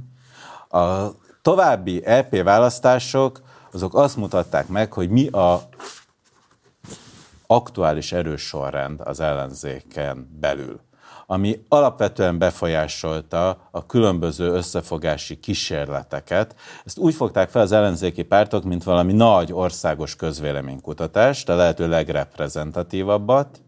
A 0.69 1.09
további 1.43 2.07
EP 2.07 2.43
választások 2.43 3.43
azok 3.73 3.95
azt 3.95 4.17
mutatták 4.17 4.69
meg, 4.69 4.93
hogy 4.93 5.11
mi 5.11 5.27
a 5.27 5.69
aktuális 7.47 8.13
erős 8.13 8.43
sorrend 8.43 9.01
az 9.01 9.21
ellenzéken 9.21 10.37
belül, 10.41 10.81
ami 11.31 11.65
alapvetően 11.69 12.39
befolyásolta 12.39 13.69
a 13.71 13.87
különböző 13.87 14.53
összefogási 14.53 15.41
kísérleteket. 15.41 16.55
Ezt 16.85 16.99
úgy 16.99 17.15
fogták 17.15 17.51
fel 17.51 17.63
az 17.63 17.73
ellenzéki 17.73 18.23
pártok, 18.23 18.65
mint 18.65 18.85
valami 18.85 19.13
nagy 19.13 19.53
országos 19.53 20.17
közvéleménykutatást, 20.17 21.49
a 21.49 21.55
lehető 21.55 21.89
legreprezentatívabbat, 21.89 23.63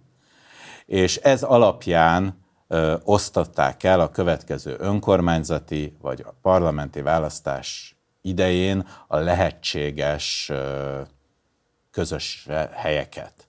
és 0.87 1.16
ez 1.16 1.42
alapján 1.42 2.45
ö, 2.69 2.97
osztották 3.04 3.83
el 3.83 4.00
a 4.00 4.11
következő 4.11 4.76
önkormányzati 4.78 5.97
vagy 6.00 6.25
a 6.26 6.35
parlamenti 6.42 7.00
választás 7.00 7.97
idején 8.21 8.88
a 9.07 9.16
lehetséges 9.16 10.49
ö, 10.52 11.00
közös 11.90 12.47
helyeket. 12.73 13.49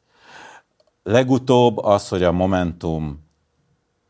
Legutóbb 1.03 1.77
az, 1.77 2.07
hogy 2.07 2.23
a 2.23 2.31
Momentum 2.31 3.23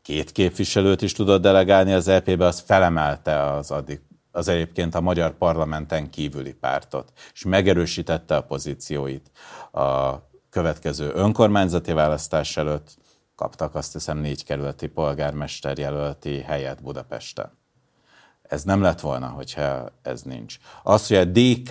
két 0.04 0.32
képviselőt 0.32 1.02
is 1.02 1.12
tudott 1.12 1.42
delegálni 1.42 1.92
az 1.92 2.08
EP-be, 2.08 2.46
az 2.46 2.60
felemelte 2.66 3.42
az 3.42 3.70
addig 3.70 4.00
az 4.30 4.48
egyébként 4.48 4.94
a 4.94 5.00
magyar 5.00 5.36
parlamenten 5.36 6.10
kívüli 6.10 6.52
pártot, 6.52 7.12
és 7.32 7.44
megerősítette 7.44 8.36
a 8.36 8.42
pozícióit 8.42 9.30
a 9.72 10.14
következő 10.50 11.10
önkormányzati 11.14 11.92
választás 11.92 12.56
előtt, 12.56 12.96
kaptak 13.34 13.74
azt 13.74 13.92
hiszem 13.92 14.18
négy 14.18 14.44
kerületi 14.44 14.86
polgármester 14.86 15.78
jelölti 15.78 16.40
helyet 16.40 16.82
Budapesten. 16.82 17.58
Ez 18.42 18.62
nem 18.62 18.82
lett 18.82 19.00
volna, 19.00 19.26
hogyha 19.26 19.88
ez 20.02 20.22
nincs. 20.22 20.56
Az, 20.82 21.06
hogy 21.06 21.16
a 21.16 21.24
DK 21.24 21.70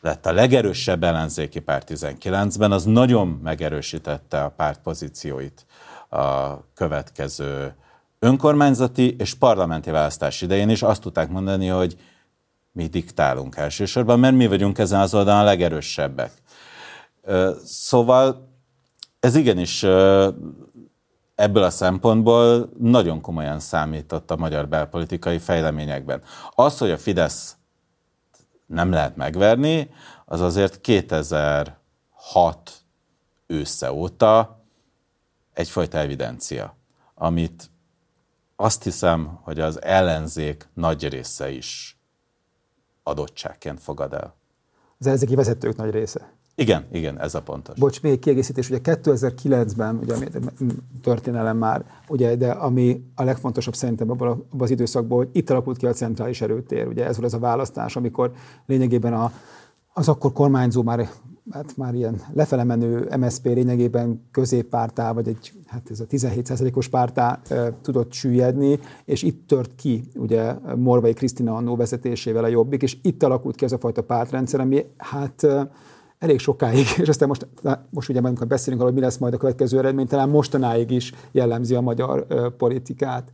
lett 0.00 0.26
a 0.26 0.32
legerősebb 0.32 1.02
ellenzéki 1.02 1.60
párt 1.60 1.90
19-ben, 1.90 2.72
az 2.72 2.84
nagyon 2.84 3.28
megerősítette 3.28 4.42
a 4.42 4.50
párt 4.50 4.80
pozícióit 4.80 5.66
a 6.12 6.58
következő 6.74 7.74
önkormányzati 8.18 9.16
és 9.18 9.34
parlamenti 9.34 9.90
választás 9.90 10.42
idején 10.42 10.68
is. 10.68 10.82
Azt 10.82 11.00
tudták 11.00 11.28
mondani, 11.28 11.66
hogy 11.66 11.96
mi 12.72 12.86
diktálunk 12.86 13.56
elsősorban, 13.56 14.20
mert 14.20 14.34
mi 14.34 14.46
vagyunk 14.46 14.78
ezen 14.78 15.00
az 15.00 15.14
oldalon 15.14 15.40
a 15.40 15.44
legerősebbek. 15.44 16.32
Szóval 17.64 18.48
ez 19.20 19.34
igenis 19.34 19.82
ebből 21.34 21.62
a 21.62 21.70
szempontból 21.70 22.70
nagyon 22.78 23.20
komolyan 23.20 23.60
számított 23.60 24.30
a 24.30 24.36
magyar 24.36 24.68
belpolitikai 24.68 25.38
fejleményekben. 25.38 26.22
Az, 26.54 26.78
hogy 26.78 26.90
a 26.90 26.98
Fidesz 26.98 27.56
nem 28.66 28.90
lehet 28.90 29.16
megverni, 29.16 29.90
az 30.24 30.40
azért 30.40 30.80
2006 30.80 31.76
ősze 33.46 33.92
óta 33.92 34.61
egyfajta 35.52 35.98
evidencia, 35.98 36.76
amit 37.14 37.70
azt 38.56 38.82
hiszem, 38.82 39.38
hogy 39.42 39.60
az 39.60 39.82
ellenzék 39.82 40.68
nagy 40.74 41.08
része 41.08 41.50
is 41.50 42.00
adottságként 43.02 43.80
fogad 43.80 44.12
el. 44.12 44.34
Az 44.98 45.06
ellenzéki 45.06 45.34
vezetők 45.34 45.76
nagy 45.76 45.90
része. 45.90 46.32
Igen, 46.54 46.86
igen, 46.92 47.20
ez 47.20 47.34
a 47.34 47.42
pontos. 47.42 47.78
Bocs, 47.78 48.02
még 48.02 48.12
egy 48.12 48.18
kiegészítés, 48.18 48.70
ugye 48.70 48.78
2009-ben, 48.82 49.96
ugye 49.96 50.14
történelem 51.02 51.56
már, 51.56 51.84
ugye, 52.08 52.36
de 52.36 52.50
ami 52.50 53.04
a 53.14 53.22
legfontosabb 53.22 53.74
szerintem 53.74 54.10
abban, 54.10 54.28
abban 54.28 54.60
az 54.60 54.70
időszakban, 54.70 55.18
hogy 55.18 55.28
itt 55.32 55.50
alakult 55.50 55.76
ki 55.76 55.86
a 55.86 55.92
centrális 55.92 56.40
erőtér, 56.40 56.86
ugye 56.86 57.06
ez 57.06 57.16
volt 57.16 57.32
az 57.32 57.34
a 57.34 57.38
választás, 57.38 57.96
amikor 57.96 58.32
lényegében 58.66 59.12
a, 59.12 59.32
az 59.92 60.08
akkor 60.08 60.32
kormányzó 60.32 60.82
már, 60.82 61.10
hát 61.50 61.76
már 61.76 61.94
ilyen 61.94 62.20
lefele 62.32 62.64
menő 62.64 63.08
MSZP 63.18 63.44
lényegében 63.44 64.22
középpártá, 64.30 65.12
vagy 65.12 65.28
egy, 65.28 65.52
hát 65.66 65.90
ez 65.90 66.00
a 66.00 66.06
17%-os 66.06 66.88
pártá 66.88 67.40
e, 67.48 67.72
tudott 67.82 68.12
süllyedni, 68.12 68.78
és 69.04 69.22
itt 69.22 69.46
tört 69.46 69.74
ki 69.74 70.04
ugye 70.14 70.54
Morvai 70.76 71.12
Krisztina 71.12 71.54
annó 71.54 71.76
vezetésével 71.76 72.44
a 72.44 72.48
Jobbik, 72.48 72.82
és 72.82 72.96
itt 73.02 73.22
alakult 73.22 73.56
ki 73.56 73.64
ez 73.64 73.72
a 73.72 73.78
fajta 73.78 74.02
pártrendszer, 74.02 74.60
ami 74.60 74.84
hát 74.96 75.46
elég 76.18 76.38
sokáig, 76.38 76.86
és 77.00 77.08
aztán 77.08 77.28
most, 77.28 77.46
most 77.90 78.08
ugye 78.08 78.20
amikor 78.20 78.46
beszélünk 78.46 78.80
arról, 78.80 78.92
hogy 78.92 79.02
mi 79.02 79.06
lesz 79.06 79.18
majd 79.18 79.34
a 79.34 79.36
következő 79.36 79.78
eredmény, 79.78 80.06
talán 80.06 80.28
mostanáig 80.28 80.90
is 80.90 81.12
jellemzi 81.32 81.74
a 81.74 81.80
magyar 81.80 82.26
politikát. 82.56 83.30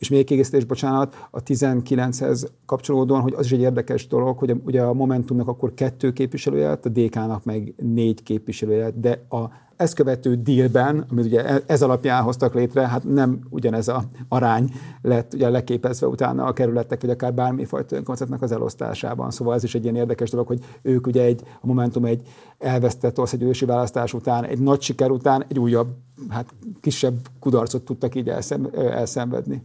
És 0.00 0.08
még 0.08 0.24
kiegészítés, 0.24 0.64
bocsánat, 0.64 1.26
a 1.30 1.42
19-hez 1.42 2.48
kapcsolódóan, 2.66 3.20
hogy 3.20 3.34
az 3.36 3.44
is 3.44 3.52
egy 3.52 3.60
érdekes 3.60 4.06
dolog, 4.06 4.38
hogy 4.38 4.54
ugye 4.64 4.82
a 4.82 4.92
Momentumnak 4.92 5.48
akkor 5.48 5.74
kettő 5.74 6.12
képviselője 6.12 6.68
lett, 6.68 6.86
a 6.86 6.88
DK-nak 6.88 7.44
meg 7.44 7.74
négy 7.76 8.22
képviselője 8.22 8.90
de 8.90 9.26
a 9.28 9.50
ezt 9.80 9.94
követő 9.94 10.34
dealben, 10.34 11.06
amit 11.10 11.24
ugye 11.24 11.44
e- 11.46 11.62
ez 11.66 11.82
alapján 11.82 12.22
hoztak 12.22 12.54
létre, 12.54 12.88
hát 12.88 13.04
nem 13.04 13.40
ugyanez 13.50 13.88
a 13.88 14.04
arány 14.28 14.72
lett 15.02 15.34
ugye 15.34 15.48
leképezve 15.48 16.06
utána 16.06 16.44
a 16.44 16.52
kerületek, 16.52 17.00
vagy 17.00 17.10
akár 17.10 17.34
bármifajta 17.34 17.96
önkoncertnek 17.96 18.42
az 18.42 18.52
elosztásában. 18.52 19.30
Szóval 19.30 19.54
ez 19.54 19.64
is 19.64 19.74
egy 19.74 19.82
ilyen 19.82 19.96
érdekes 19.96 20.30
dolog, 20.30 20.46
hogy 20.46 20.64
ők 20.82 21.06
ugye 21.06 21.22
egy, 21.22 21.42
a 21.60 21.66
Momentum 21.66 22.04
egy 22.04 22.22
elvesztett 22.58 23.18
országgyűlési 23.18 23.64
választás 23.64 24.14
után, 24.14 24.44
egy 24.44 24.58
nagy 24.58 24.80
siker 24.80 25.10
után 25.10 25.44
egy 25.48 25.58
újabb, 25.58 25.88
hát 26.28 26.54
kisebb 26.80 27.16
kudarcot 27.38 27.84
tudtak 27.84 28.14
így 28.14 28.28
elszem, 28.28 28.68
elszenvedni. 28.74 29.62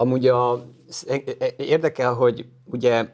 Amúgy 0.00 0.26
a, 0.26 0.64
érdekel, 1.56 2.14
hogy 2.14 2.46
ugye 2.64 3.08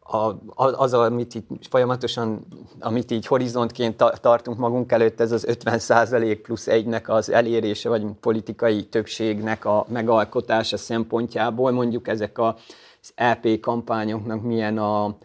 a, 0.00 0.34
az, 0.54 0.92
amit 0.92 1.34
itt 1.34 1.48
folyamatosan, 1.68 2.46
amit 2.78 3.10
így 3.10 3.26
horizontként 3.26 3.96
ta, 3.96 4.10
tartunk 4.10 4.58
magunk 4.58 4.92
előtt, 4.92 5.20
ez 5.20 5.32
az 5.32 5.46
50% 5.48 6.38
plusz 6.42 6.68
egynek 6.68 7.08
az 7.08 7.30
elérése, 7.30 7.88
vagy 7.88 8.04
politikai 8.20 8.84
többségnek 8.84 9.64
a 9.64 9.86
megalkotása 9.88 10.76
szempontjából, 10.76 11.70
mondjuk 11.70 12.08
ezek 12.08 12.38
az 12.38 13.12
EP 13.14 13.60
kampányoknak 13.60 14.42
milyen 14.42 14.78
a 14.78 15.16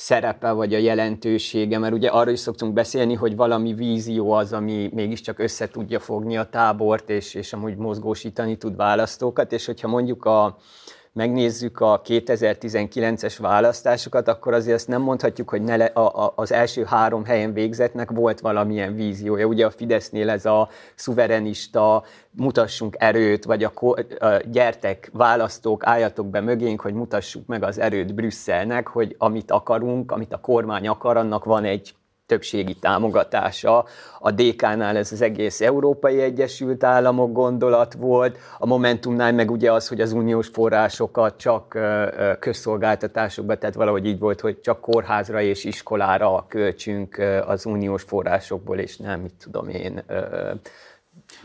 szerepe, 0.00 0.50
vagy 0.50 0.74
a 0.74 0.78
jelentősége, 0.78 1.78
mert 1.78 1.94
ugye 1.94 2.08
arról 2.08 2.32
is 2.32 2.38
szoktunk 2.38 2.72
beszélni, 2.72 3.14
hogy 3.14 3.36
valami 3.36 3.74
vízió 3.74 4.32
az, 4.32 4.52
ami 4.52 4.90
mégiscsak 4.94 5.38
össze 5.38 5.68
tudja 5.68 5.98
fogni 5.98 6.36
a 6.36 6.44
tábort, 6.44 7.10
és, 7.10 7.34
és 7.34 7.52
amúgy 7.52 7.76
mozgósítani 7.76 8.56
tud 8.56 8.76
választókat, 8.76 9.52
és 9.52 9.66
hogyha 9.66 9.88
mondjuk 9.88 10.24
a, 10.24 10.56
megnézzük 11.12 11.80
a 11.80 12.00
2019-es 12.04 13.36
választásokat, 13.38 14.28
akkor 14.28 14.52
azért 14.52 14.76
ezt 14.76 14.88
nem 14.88 15.02
mondhatjuk, 15.02 15.50
hogy 15.50 15.62
ne 15.62 15.76
le, 15.76 15.84
a, 15.84 16.24
a, 16.24 16.32
az 16.36 16.52
első 16.52 16.84
három 16.84 17.24
helyen 17.24 17.52
végzetnek 17.52 18.10
volt 18.10 18.40
valamilyen 18.40 18.94
víziója. 18.94 19.46
Ugye 19.46 19.66
a 19.66 19.70
Fidesznél 19.70 20.30
ez 20.30 20.46
a 20.46 20.68
szuverenista, 20.94 22.04
mutassunk 22.30 22.96
erőt, 22.98 23.44
vagy 23.44 23.64
a, 23.64 23.72
a 24.18 24.40
gyertek, 24.50 25.10
választók, 25.12 25.86
álljatok 25.86 26.26
be 26.26 26.40
mögénk, 26.40 26.80
hogy 26.80 26.94
mutassuk 26.94 27.46
meg 27.46 27.62
az 27.62 27.78
erőt 27.78 28.14
Brüsszelnek, 28.14 28.88
hogy 28.88 29.14
amit 29.18 29.50
akarunk, 29.50 30.12
amit 30.12 30.32
a 30.32 30.40
kormány 30.40 30.88
akar, 30.88 31.16
annak 31.16 31.44
van 31.44 31.64
egy 31.64 31.94
többségi 32.30 32.74
támogatása. 32.74 33.84
A 34.18 34.30
DK-nál 34.30 34.96
ez 34.96 35.12
az 35.12 35.20
egész 35.20 35.60
Európai 35.60 36.20
Egyesült 36.20 36.84
Államok 36.84 37.32
gondolat 37.32 37.94
volt, 37.94 38.38
a 38.58 38.66
Momentumnál 38.66 39.32
meg 39.32 39.50
ugye 39.50 39.72
az, 39.72 39.88
hogy 39.88 40.00
az 40.00 40.12
uniós 40.12 40.48
forrásokat 40.48 41.36
csak 41.36 41.78
közszolgáltatásokba, 42.38 43.58
tehát 43.58 43.74
valahogy 43.74 44.06
így 44.06 44.18
volt, 44.18 44.40
hogy 44.40 44.60
csak 44.60 44.80
kórházra 44.80 45.40
és 45.40 45.64
iskolára 45.64 46.44
költsünk 46.48 47.22
az 47.46 47.66
uniós 47.66 48.02
forrásokból, 48.02 48.78
és 48.78 48.96
nem, 48.96 49.20
mit 49.20 49.34
tudom 49.40 49.68
én, 49.68 50.02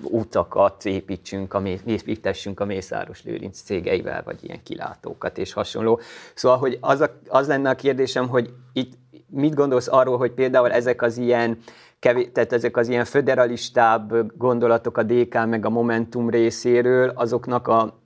utakat 0.04 0.86
építsünk, 0.86 1.54
a, 1.54 1.62
építessünk 1.86 2.60
a 2.60 2.66
Mészáros 2.66 3.24
Lőrinc 3.24 3.62
cégeivel, 3.62 4.24
vagy 4.24 4.44
ilyen 4.44 4.64
kilátókat 4.64 5.38
és 5.38 5.54
hasonló. 5.54 6.00
Szóval, 6.34 6.58
hogy 6.58 6.78
az, 6.82 7.02
a, 7.02 7.20
az 7.28 7.48
lenne 7.48 7.70
a 7.70 7.76
kérdésem, 7.76 8.28
hogy 8.28 8.54
itt 8.74 8.94
mit 9.30 9.56
gondolsz 9.56 9.88
arról, 9.88 10.18
hogy 10.18 10.32
például 10.32 10.72
ezek 10.72 11.02
az 11.02 11.18
ilyen 11.18 11.58
kevés, 12.00 12.28
tehát 12.34 12.54
ezek 12.54 12.78
az 12.78 12.88
ilyen 12.88 13.06
föderalistább 13.06 14.38
gondolatok 14.38 14.98
a 14.98 15.04
DK 15.04 15.46
meg 15.46 15.66
a 15.66 15.70
Momentum 15.70 16.30
részéről, 16.30 17.10
azoknak 17.10 17.68
a 17.68 18.04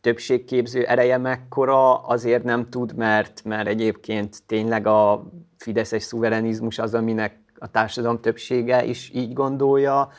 többségképző 0.00 0.84
ereje 0.84 1.16
mekkora, 1.16 1.94
azért 1.94 2.44
nem 2.44 2.68
tud, 2.68 2.94
mert, 2.94 3.44
mert 3.44 3.68
egyébként 3.68 4.42
tényleg 4.46 4.86
a 4.86 5.30
fideszes 5.56 6.02
szuverenizmus 6.02 6.78
az, 6.78 6.94
aminek 6.94 7.38
a 7.58 7.70
társadalom 7.70 8.20
többsége 8.20 8.84
is 8.84 9.10
így 9.14 9.32
gondolja, 9.32 10.10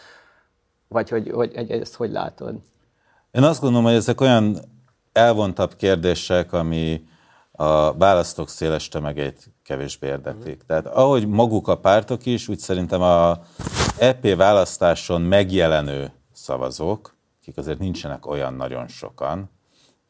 vagy 0.90 1.10
hogy, 1.10 1.30
hogy, 1.30 1.56
hogy 1.56 1.72
ezt 1.72 1.96
hogy 1.96 2.12
látod? 2.12 2.56
Én 3.32 3.44
azt 3.44 3.62
gondolom, 3.62 3.86
hogy 3.86 3.94
ezek 3.94 4.22
olyan 4.22 4.58
elvontabb 5.12 5.76
kérdések, 5.76 6.54
ami 6.54 7.08
a 7.52 7.98
választók 7.98 8.50
széles 8.50 8.88
tömegét 8.88 9.52
kevésbé 9.64 10.08
érdeklik. 10.08 10.64
Tehát 10.64 10.86
ahogy 10.86 11.28
maguk 11.28 11.68
a 11.68 11.78
pártok 11.78 12.26
is, 12.26 12.48
úgy 12.48 12.60
szerintem 12.60 13.02
a 13.02 13.38
EP 13.98 14.36
választáson 14.36 15.22
megjelenő 15.22 16.12
szavazók, 16.34 17.16
akik 17.42 17.58
azért 17.58 17.80
nincsenek 17.80 18.26
olyan 18.26 18.54
nagyon 18.54 18.88
sokan, 18.88 19.50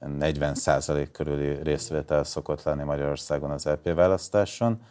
40% 0.01 1.07
körüli 1.11 1.63
részvétel 1.63 2.23
szokott 2.23 2.63
lenni 2.63 2.83
Magyarországon 2.83 3.51
az 3.51 3.67
EP 3.67 3.93
választáson, 3.93 4.81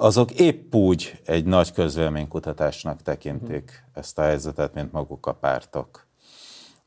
azok 0.00 0.30
épp 0.30 0.74
úgy 0.74 1.20
egy 1.24 1.44
nagy 1.44 1.72
közvéleménykutatásnak 1.72 3.02
tekintik 3.02 3.84
ezt 3.94 4.18
a 4.18 4.22
helyzetet, 4.22 4.74
mint 4.74 4.92
maguk 4.92 5.26
a 5.26 5.32
pártok. 5.32 6.06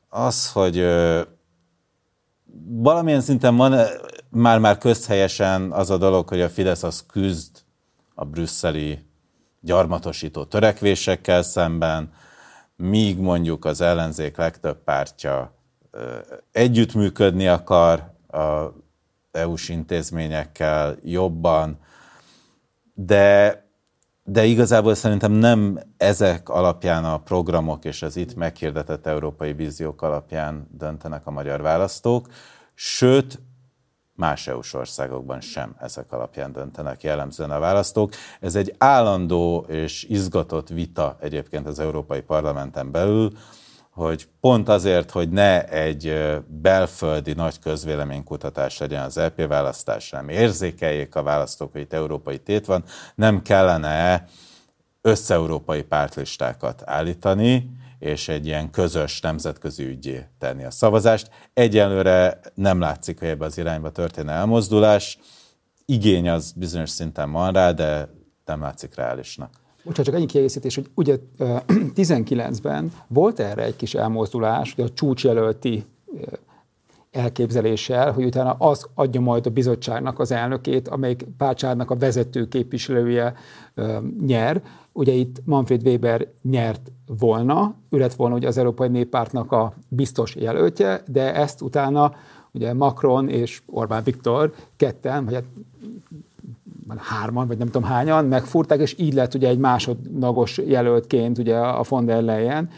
Az, 0.08 0.52
hogy 0.52 0.86
valamilyen 2.66 3.20
szinten 3.20 3.56
van 3.56 3.74
már-már 4.28 4.78
közhelyesen 4.78 5.72
az 5.72 5.90
a 5.90 5.96
dolog, 5.96 6.28
hogy 6.28 6.40
a 6.40 6.48
Fidesz 6.48 6.82
az 6.82 7.06
küzd 7.06 7.64
a 8.14 8.24
brüsszeli 8.24 9.06
gyarmatosító 9.60 10.44
törekvésekkel 10.44 11.42
szemben, 11.42 12.12
míg 12.76 13.18
mondjuk 13.18 13.64
az 13.64 13.80
ellenzék 13.80 14.36
legtöbb 14.36 14.82
pártja 14.84 15.54
együttműködni 16.52 17.48
akar 17.48 18.12
a 18.28 18.72
EU-s 19.30 19.68
intézményekkel 19.68 20.96
jobban, 21.02 21.78
de, 22.94 23.58
de 24.24 24.44
igazából 24.44 24.94
szerintem 24.94 25.32
nem 25.32 25.78
ezek 25.96 26.48
alapján 26.48 27.04
a 27.04 27.18
programok 27.18 27.84
és 27.84 28.02
az 28.02 28.16
itt 28.16 28.34
meghirdetett 28.34 29.06
európai 29.06 29.52
víziók 29.52 30.02
alapján 30.02 30.68
döntenek 30.70 31.26
a 31.26 31.30
magyar 31.30 31.60
választók, 31.60 32.28
sőt, 32.74 33.40
más 34.16 34.46
EU-s 34.46 34.74
országokban 34.74 35.40
sem 35.40 35.76
ezek 35.80 36.12
alapján 36.12 36.52
döntenek 36.52 37.02
jellemzően 37.02 37.50
a 37.50 37.58
választók. 37.58 38.12
Ez 38.40 38.54
egy 38.54 38.74
állandó 38.78 39.64
és 39.68 40.04
izgatott 40.08 40.68
vita 40.68 41.16
egyébként 41.20 41.66
az 41.66 41.78
Európai 41.78 42.20
Parlamenten 42.20 42.90
belül, 42.90 43.32
hogy 43.94 44.28
pont 44.40 44.68
azért, 44.68 45.10
hogy 45.10 45.28
ne 45.28 45.68
egy 45.68 46.16
belföldi 46.46 47.32
nagy 47.32 47.58
közvéleménykutatás 47.58 48.78
legyen 48.78 49.02
az 49.02 49.16
LP 49.16 49.46
választás, 49.46 50.10
nem 50.10 50.28
érzékeljék 50.28 51.14
a 51.14 51.22
választók, 51.22 51.72
hogy 51.72 51.80
itt 51.80 51.92
európai 51.92 52.38
tét 52.38 52.66
van, 52.66 52.84
nem 53.14 53.42
kellene 53.42 54.24
összeurópai 55.00 55.82
pártlistákat 55.82 56.82
állítani, 56.84 57.70
és 57.98 58.28
egy 58.28 58.46
ilyen 58.46 58.70
közös 58.70 59.20
nemzetközi 59.20 59.84
ügyé 59.84 60.26
tenni 60.38 60.64
a 60.64 60.70
szavazást. 60.70 61.30
Egyelőre 61.52 62.40
nem 62.54 62.80
látszik, 62.80 63.18
hogy 63.18 63.28
ebbe 63.28 63.44
az 63.44 63.58
irányba 63.58 63.90
történne 63.90 64.32
elmozdulás. 64.32 65.18
Igény 65.84 66.28
az 66.28 66.52
bizonyos 66.52 66.90
szinten 66.90 67.32
van 67.32 67.52
rá, 67.52 67.72
de 67.72 68.08
nem 68.44 68.60
látszik 68.60 68.94
reálisnak. 68.94 69.63
Bocsánat, 69.84 70.04
csak 70.04 70.14
egy 70.14 70.26
kiegészítés, 70.26 70.74
hogy 70.74 70.90
ugye 70.94 71.18
19-ben 71.94 72.92
volt 73.08 73.40
erre 73.40 73.62
egy 73.62 73.76
kis 73.76 73.94
elmozdulás, 73.94 74.74
hogy 74.74 74.84
a 74.84 74.92
csúcsjelölti 74.92 75.84
elképzeléssel, 77.10 78.12
hogy 78.12 78.24
utána 78.24 78.52
az 78.52 78.86
adja 78.94 79.20
majd 79.20 79.46
a 79.46 79.50
bizottságnak 79.50 80.18
az 80.18 80.30
elnökét, 80.30 80.88
amelyik 80.88 81.26
pártságnak 81.38 81.90
a 81.90 81.96
vezető 81.96 82.48
képviselője 82.48 83.34
nyer. 84.26 84.62
Ugye 84.92 85.12
itt 85.12 85.42
Manfred 85.44 85.86
Weber 85.86 86.26
nyert 86.42 86.92
volna, 87.18 87.74
ő 87.90 87.98
lett 87.98 88.14
volna 88.14 88.34
ugye 88.34 88.48
az 88.48 88.58
Európai 88.58 88.88
Néppártnak 88.88 89.52
a 89.52 89.74
biztos 89.88 90.34
jelöltje, 90.34 91.02
de 91.06 91.34
ezt 91.34 91.60
utána 91.60 92.14
ugye 92.52 92.72
Macron 92.72 93.28
és 93.28 93.62
Orbán 93.66 94.02
Viktor 94.02 94.54
ketten, 94.76 95.24
vagy 95.24 95.34
hát 95.34 95.44
hárman, 96.96 97.46
vagy 97.46 97.58
nem 97.58 97.66
tudom 97.66 97.88
hányan, 97.88 98.24
megfúrták, 98.24 98.80
és 98.80 98.94
így 98.98 99.14
lett 99.14 99.34
ugye 99.34 99.48
egy 99.48 99.58
másodlagos 99.58 100.58
jelöltként 100.66 101.38
ugye 101.38 101.56
a 101.56 101.84
von 101.88 102.04
der 102.04 102.22
Leyen. 102.22 102.68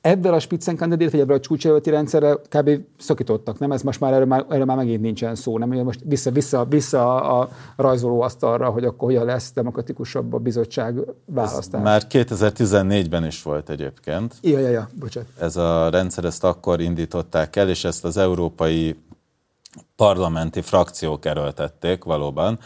Ebben 0.00 0.32
a 0.32 0.38
Spitzenkandidat, 0.38 1.10
vagy 1.10 1.20
ebben 1.20 1.36
a 1.36 1.40
csúcsjelölti 1.40 1.90
rendszerre 1.90 2.34
kb. 2.48 2.70
szakítottak, 2.98 3.58
nem? 3.58 3.72
Ez 3.72 3.82
most 3.82 4.00
már 4.00 4.12
erről, 4.12 4.26
már 4.26 4.44
erről 4.48 4.64
már 4.64 4.76
megint 4.76 5.00
nincsen 5.00 5.34
szó, 5.34 5.58
nem? 5.58 5.68
Most 5.68 6.00
vissza, 6.04 6.30
vissza, 6.30 6.64
vissza 6.64 7.22
a 7.40 7.48
rajzoló 7.76 8.20
asztalra, 8.20 8.70
hogy 8.70 8.84
akkor 8.84 9.08
hogyan 9.08 9.24
lesz 9.24 9.52
demokratikusabb 9.52 10.32
a 10.32 10.38
bizottság 10.38 11.00
választás. 11.24 11.80
Ez 11.80 11.86
már 11.86 12.02
2014-ben 12.10 13.24
is 13.24 13.42
volt 13.42 13.70
egyébként. 13.70 14.34
Ja, 14.42 14.58
ja, 14.58 14.68
ja, 14.68 14.88
bocsánat. 14.98 15.28
Ez 15.40 15.56
a 15.56 15.88
rendszer, 15.90 16.24
ezt 16.24 16.44
akkor 16.44 16.80
indították 16.80 17.56
el, 17.56 17.68
és 17.68 17.84
ezt 17.84 18.04
az 18.04 18.16
európai 18.16 18.96
parlamenti 19.96 20.60
frakciók 20.60 21.24
erőltették 21.24 22.04
valóban, 22.04 22.58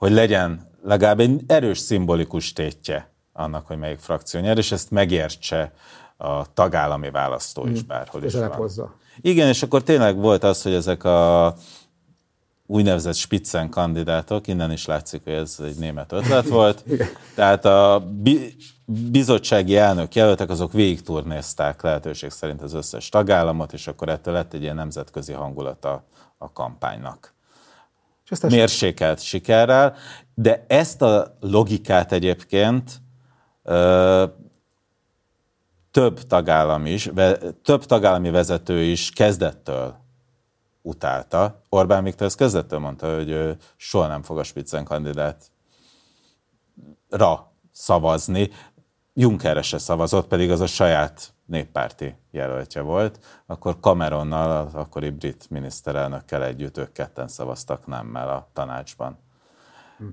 hogy 0.00 0.12
legyen 0.12 0.68
legalább 0.82 1.20
egy 1.20 1.42
erős 1.46 1.78
szimbolikus 1.78 2.52
tétje 2.52 3.10
annak, 3.32 3.66
hogy 3.66 3.78
melyik 3.78 3.98
frakció 3.98 4.40
nyer, 4.40 4.58
és 4.58 4.72
ezt 4.72 4.90
megértse 4.90 5.72
a 6.16 6.52
tagállami 6.52 7.10
választó 7.10 7.66
is, 7.66 7.78
hmm. 7.78 7.86
bárhol 7.86 8.24
is 8.24 8.34
van. 8.34 8.52
Hozza. 8.52 8.94
Igen, 9.20 9.48
és 9.48 9.62
akkor 9.62 9.82
tényleg 9.82 10.16
volt 10.16 10.44
az, 10.44 10.62
hogy 10.62 10.72
ezek 10.72 11.04
a 11.04 11.54
úgynevezett 12.66 13.14
Spitzen 13.14 13.68
kandidátok, 13.68 14.46
innen 14.46 14.72
is 14.72 14.86
látszik, 14.86 15.24
hogy 15.24 15.32
ez 15.32 15.56
egy 15.64 15.76
német 15.76 16.12
ötlet 16.12 16.48
volt. 16.58 16.84
Tehát 17.34 17.64
a 17.64 18.06
bizottsági 19.10 19.76
elnök 19.76 20.14
jelöltek, 20.14 20.50
azok 20.50 20.72
végig 20.72 21.02
turnézták 21.02 21.82
lehetőség 21.82 22.30
szerint 22.30 22.62
az 22.62 22.72
összes 22.72 23.08
tagállamot, 23.08 23.72
és 23.72 23.86
akkor 23.86 24.08
ettől 24.08 24.34
lett 24.34 24.52
egy 24.52 24.62
ilyen 24.62 24.74
nemzetközi 24.74 25.32
hangulata 25.32 26.04
a 26.38 26.52
kampánynak. 26.52 27.38
Mérsékelt 28.48 29.20
sikerrel, 29.20 29.96
de 30.34 30.64
ezt 30.68 31.02
a 31.02 31.36
logikát 31.40 32.12
egyébként 32.12 33.00
ö, 33.62 34.24
több 35.90 36.26
tagállam 36.26 36.86
is, 36.86 37.04
ve, 37.04 37.38
több 37.62 37.84
tagállami 37.84 38.30
vezető 38.30 38.82
is 38.82 39.10
kezdettől 39.10 39.96
utálta. 40.82 41.62
Orbán 41.68 42.04
Viktor 42.04 42.26
ezt 42.26 42.36
kezdettől 42.36 42.78
mondta, 42.78 43.14
hogy 43.14 43.30
ő 43.30 43.56
soha 43.76 44.06
nem 44.06 44.22
fog 44.22 44.38
a 44.38 44.42
Spitzen 44.42 44.84
kandidát 44.84 45.50
ra 47.08 47.52
szavazni. 47.72 48.50
Junckerre 49.14 49.62
se 49.62 49.78
szavazott, 49.78 50.26
pedig 50.26 50.50
az 50.50 50.60
a 50.60 50.66
saját 50.66 51.32
néppárti 51.50 52.14
jelöltje 52.30 52.80
volt. 52.80 53.42
Akkor 53.46 53.76
Cameronnal, 53.80 54.66
az 54.66 54.74
akkori 54.74 55.10
brit 55.10 55.50
miniszterelnökkel 55.50 56.44
együtt 56.44 56.78
ők 56.78 56.92
ketten 56.92 57.28
szavaztak 57.28 57.86
nemmel 57.86 58.28
a 58.28 58.48
tanácsban. 58.52 59.18
Hm. 59.98 60.06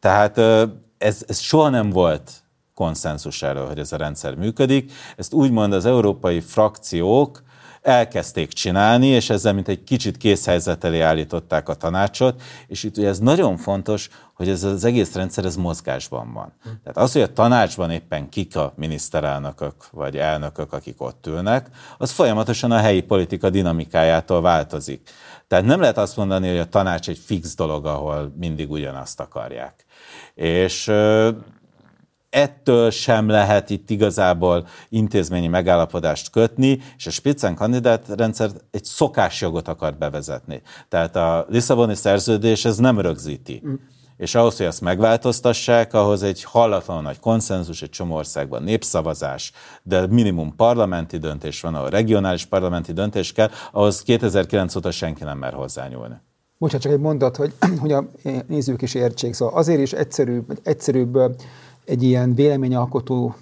Tehát 0.00 0.38
ez, 0.98 1.24
ez 1.26 1.38
soha 1.38 1.68
nem 1.68 1.90
volt 1.90 2.42
konszenzus 2.74 3.42
erről, 3.42 3.66
hogy 3.66 3.78
ez 3.78 3.92
a 3.92 3.96
rendszer 3.96 4.34
működik. 4.34 4.92
Ezt 5.16 5.32
úgymond 5.32 5.72
az 5.72 5.86
európai 5.86 6.40
frakciók 6.40 7.42
elkezdték 7.82 8.52
csinálni, 8.52 9.06
és 9.06 9.30
ezzel 9.30 9.52
mint 9.52 9.68
egy 9.68 9.84
kicsit 9.84 10.16
készhelyzet 10.16 10.84
elé 10.84 11.00
állították 11.00 11.68
a 11.68 11.74
tanácsot, 11.74 12.42
és 12.66 12.82
itt 12.82 12.96
ugye 12.96 13.08
ez 13.08 13.18
nagyon 13.18 13.56
fontos, 13.56 14.08
hogy 14.34 14.48
ez 14.48 14.64
az 14.64 14.84
egész 14.84 15.14
rendszer 15.14 15.44
ez 15.44 15.56
mozgásban 15.56 16.32
van. 16.32 16.52
Tehát 16.62 16.96
az, 16.96 17.12
hogy 17.12 17.22
a 17.22 17.32
tanácsban 17.32 17.90
éppen 17.90 18.28
kik 18.28 18.56
a 18.56 18.72
miniszterelnökök 18.76 19.74
vagy 19.90 20.16
elnökök, 20.16 20.72
akik 20.72 21.02
ott 21.02 21.26
ülnek, 21.26 21.68
az 21.98 22.10
folyamatosan 22.10 22.70
a 22.70 22.78
helyi 22.78 23.00
politika 23.00 23.50
dinamikájától 23.50 24.40
változik. 24.40 25.10
Tehát 25.48 25.64
nem 25.64 25.80
lehet 25.80 25.98
azt 25.98 26.16
mondani, 26.16 26.48
hogy 26.48 26.58
a 26.58 26.68
tanács 26.68 27.08
egy 27.08 27.18
fix 27.18 27.54
dolog, 27.54 27.86
ahol 27.86 28.32
mindig 28.38 28.70
ugyanazt 28.70 29.20
akarják. 29.20 29.84
És 30.34 30.92
ettől 32.30 32.90
sem 32.90 33.28
lehet 33.28 33.70
itt 33.70 33.90
igazából 33.90 34.66
intézményi 34.88 35.46
megállapodást 35.46 36.30
kötni, 36.30 36.78
és 36.96 37.06
a 37.06 37.10
Spitzen 37.10 37.56
rendszer 38.08 38.50
egy 38.70 38.84
szokásjogot 38.84 39.68
akar 39.68 39.94
bevezetni. 39.94 40.62
Tehát 40.88 41.16
a 41.16 41.46
Lisszaboni 41.48 41.94
szerződés 41.94 42.64
ez 42.64 42.76
nem 42.76 43.00
rögzíti. 43.00 43.62
Mm. 43.66 43.74
És 44.16 44.34
ahhoz, 44.34 44.56
hogy 44.56 44.66
ezt 44.66 44.80
megváltoztassák, 44.80 45.94
ahhoz 45.94 46.22
egy 46.22 46.42
hallatlan 46.42 47.02
nagy 47.02 47.20
konszenzus, 47.20 47.82
egy 47.82 47.90
csomó 47.90 48.14
országban 48.14 48.62
népszavazás, 48.62 49.52
de 49.82 50.06
minimum 50.06 50.56
parlamenti 50.56 51.18
döntés 51.18 51.60
van, 51.60 51.74
ahol 51.74 51.88
regionális 51.90 52.44
parlamenti 52.44 52.92
döntés 52.92 53.32
kell, 53.32 53.50
ahhoz 53.72 54.02
2009 54.02 54.76
óta 54.76 54.90
senki 54.90 55.24
nem 55.24 55.38
mer 55.38 55.52
hozzányúlni. 55.52 56.14
Bocsánat, 56.58 56.82
csak 56.82 56.92
egy 56.92 56.98
mondat, 56.98 57.36
hogy, 57.36 57.54
hogy 57.80 57.92
a 57.92 58.04
nézők 58.46 58.82
is 58.82 58.94
értsék. 58.94 59.34
Szóval 59.34 59.54
azért 59.54 59.80
is 59.80 59.92
egyszerűbb, 59.92 60.60
egyszerűbb 60.62 61.18
egy 61.90 62.02
ilyen 62.02 62.34
véleményalkotó 62.34 63.34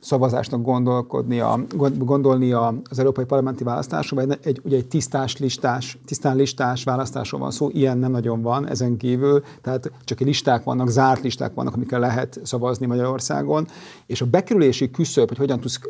szavazásnak 0.00 0.62
gondolkodni 0.62 1.40
a, 1.40 1.60
gondolni 1.98 2.52
az 2.52 2.98
európai 2.98 3.24
parlamenti 3.24 3.64
választásról, 3.64 4.26
vagy 4.26 4.38
egy, 4.42 4.60
ugye 4.64 4.76
egy 4.76 4.88
tisztás 4.88 5.38
listás, 5.38 5.98
tisztán 6.04 6.36
listás 6.36 6.84
választásról 6.84 7.40
van 7.40 7.50
szó, 7.50 7.68
ilyen 7.70 7.98
nem 7.98 8.10
nagyon 8.10 8.42
van 8.42 8.68
ezen 8.68 8.96
kívül, 8.96 9.42
tehát 9.62 9.90
csak 10.04 10.20
egy 10.20 10.26
listák 10.26 10.64
vannak, 10.64 10.88
zárt 10.88 11.22
listák 11.22 11.54
vannak, 11.54 11.74
amikkel 11.74 12.00
lehet 12.00 12.40
szavazni 12.42 12.86
Magyarországon, 12.86 13.66
és 14.06 14.20
a 14.20 14.26
bekerülési 14.26 14.90
küszöb, 14.90 15.28
hogy 15.28 15.38
hogyan 15.38 15.60
tudsz 15.60 15.80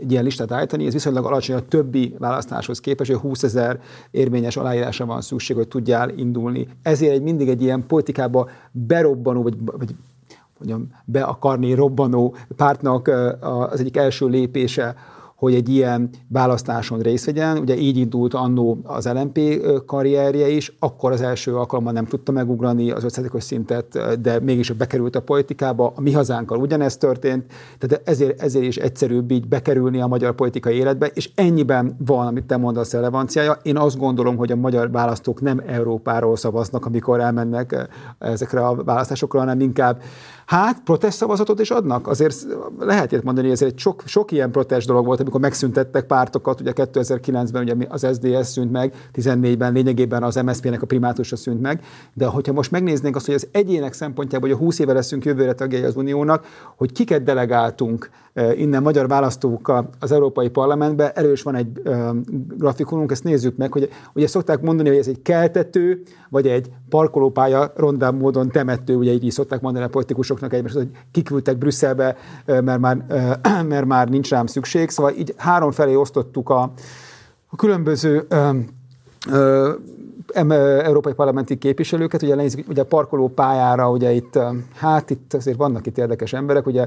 egy 0.00 0.12
ilyen 0.12 0.24
listát 0.24 0.52
állítani, 0.52 0.86
ez 0.86 0.92
viszonylag 0.92 1.24
alacsony 1.24 1.56
a 1.56 1.60
többi 1.60 2.14
választáshoz 2.18 2.80
képest, 2.80 3.10
hogy 3.10 3.20
20 3.20 3.42
ezer 3.42 3.80
érvényes 4.10 4.56
aláírásra 4.56 5.06
van 5.06 5.20
szükség, 5.20 5.56
hogy 5.56 5.68
tudjál 5.68 6.08
indulni. 6.08 6.68
Ezért 6.82 7.12
egy 7.12 7.22
mindig 7.22 7.48
egy 7.48 7.62
ilyen 7.62 7.86
politikába 7.86 8.48
berobbanó, 8.72 9.42
vagy, 9.42 9.56
vagy 9.78 9.94
mondjam, 10.58 10.88
be 11.04 11.22
akarni 11.22 11.74
robbanó 11.74 12.34
pártnak 12.56 13.10
az 13.40 13.80
egyik 13.80 13.96
első 13.96 14.26
lépése 14.26 14.94
hogy 15.36 15.54
egy 15.54 15.68
ilyen 15.68 16.10
választáson 16.28 16.98
részt 16.98 17.24
vegyen. 17.24 17.58
Ugye 17.58 17.76
így 17.76 17.96
indult 17.96 18.34
annó 18.34 18.80
az 18.82 19.08
LMP 19.08 19.40
karrierje 19.86 20.48
is, 20.48 20.76
akkor 20.78 21.12
az 21.12 21.20
első 21.20 21.56
alkalommal 21.56 21.92
nem 21.92 22.04
tudta 22.04 22.32
megugrani 22.32 22.90
az 22.90 23.04
5 23.04 23.30
szintet, 23.42 24.20
de 24.20 24.40
mégis 24.40 24.72
bekerült 24.72 25.16
a 25.16 25.22
politikába. 25.22 25.92
A 25.96 26.00
mi 26.00 26.12
hazánkkal 26.12 26.58
ugyanezt 26.58 27.00
történt, 27.00 27.44
tehát 27.78 28.08
ezért, 28.08 28.40
ezért 28.42 28.64
is 28.64 28.76
egyszerűbb 28.76 29.30
így 29.30 29.48
bekerülni 29.48 30.00
a 30.00 30.06
magyar 30.06 30.34
politikai 30.34 30.74
életbe, 30.74 31.06
és 31.06 31.30
ennyiben 31.34 31.96
van, 32.06 32.26
amit 32.26 32.44
te 32.44 32.56
mondasz, 32.56 32.92
relevanciája. 32.92 33.58
Én 33.62 33.76
azt 33.76 33.98
gondolom, 33.98 34.36
hogy 34.36 34.52
a 34.52 34.56
magyar 34.56 34.90
választók 34.90 35.40
nem 35.40 35.62
Európáról 35.66 36.36
szavaznak, 36.36 36.86
amikor 36.86 37.20
elmennek 37.20 37.88
ezekre 38.18 38.66
a 38.66 38.74
választásokra, 38.84 39.38
hanem 39.38 39.60
inkább 39.60 40.02
Hát, 40.46 40.80
protest 40.84 41.16
szavazatot 41.16 41.60
is 41.60 41.70
adnak? 41.70 42.08
Azért 42.08 42.46
lehet 42.78 43.12
ilyet 43.12 43.24
mondani, 43.24 43.48
hogy 43.48 43.62
egy 43.62 43.78
sok, 43.78 44.02
sok 44.04 44.32
ilyen 44.32 44.50
protest 44.50 44.86
dolog 44.86 45.06
volt, 45.06 45.20
amikor 45.20 45.40
megszüntettek 45.40 46.04
pártokat, 46.04 46.60
ugye 46.60 46.72
2009-ben 46.74 47.62
ugye 47.62 47.74
az 47.88 48.06
SDS 48.12 48.46
szűnt 48.46 48.70
meg, 48.70 48.94
14-ben 49.14 49.72
lényegében 49.72 50.22
az 50.22 50.34
MSZP-nek 50.34 50.82
a 50.82 50.86
primátusa 50.86 51.36
szűnt 51.36 51.60
meg, 51.60 51.80
de 52.14 52.26
hogyha 52.26 52.52
most 52.52 52.70
megnéznénk 52.70 53.16
azt, 53.16 53.26
hogy 53.26 53.34
az 53.34 53.48
egyének 53.50 53.92
szempontjából, 53.92 54.48
hogy 54.48 54.58
a 54.58 54.60
20 54.60 54.78
éve 54.78 54.92
leszünk 54.92 55.24
jövőre 55.24 55.52
tagjai 55.52 55.82
az 55.82 55.96
Uniónak, 55.96 56.46
hogy 56.76 56.92
kiket 56.92 57.22
delegáltunk 57.22 58.10
innen 58.56 58.82
magyar 58.82 59.08
választókkal 59.08 59.88
az 60.00 60.12
Európai 60.12 60.48
Parlamentbe, 60.48 61.12
erős 61.12 61.42
van 61.42 61.54
egy 61.54 61.82
grafikonunk, 62.56 63.10
ezt 63.10 63.24
nézzük 63.24 63.56
meg, 63.56 63.72
hogy 63.72 63.88
ugye 64.14 64.26
szokták 64.26 64.60
mondani, 64.60 64.88
hogy 64.88 64.98
ez 64.98 65.08
egy 65.08 65.22
keltető, 65.22 66.02
vagy 66.30 66.46
egy 66.46 66.70
parkolópálya 66.88 67.72
rondán 67.76 68.14
módon 68.14 68.48
temető, 68.48 68.96
ugye 68.96 69.12
így 69.12 69.24
is 69.24 69.32
szokták 69.32 69.60
mondani 69.60 69.84
a 69.84 69.88
politikusoknak 70.36 70.52
egymás, 70.52 70.72
hogy 70.72 70.88
kiküldtek 71.10 71.58
Brüsszelbe, 71.58 72.16
mert 72.44 72.78
már, 72.80 72.96
mert 73.72 73.86
már 73.86 74.08
nincs 74.08 74.30
rám 74.30 74.46
szükség. 74.46 74.90
Szóval 74.90 75.12
így 75.12 75.34
három 75.36 75.70
felé 75.70 75.94
osztottuk 75.94 76.48
a, 76.48 76.72
a 77.46 77.56
különböző 77.56 78.26
európai 80.34 81.12
parlamenti 81.12 81.58
képviselőket, 81.58 82.22
ugye, 82.22 82.48
ugye 82.68 82.80
a 82.80 82.84
parkoló 82.84 83.28
pályára, 83.28 83.90
ugye 83.90 84.12
itt, 84.12 84.38
hát 84.74 85.10
itt 85.10 85.34
azért 85.34 85.56
vannak 85.56 85.86
itt 85.86 85.98
érdekes 85.98 86.32
emberek, 86.32 86.66
ugye 86.66 86.86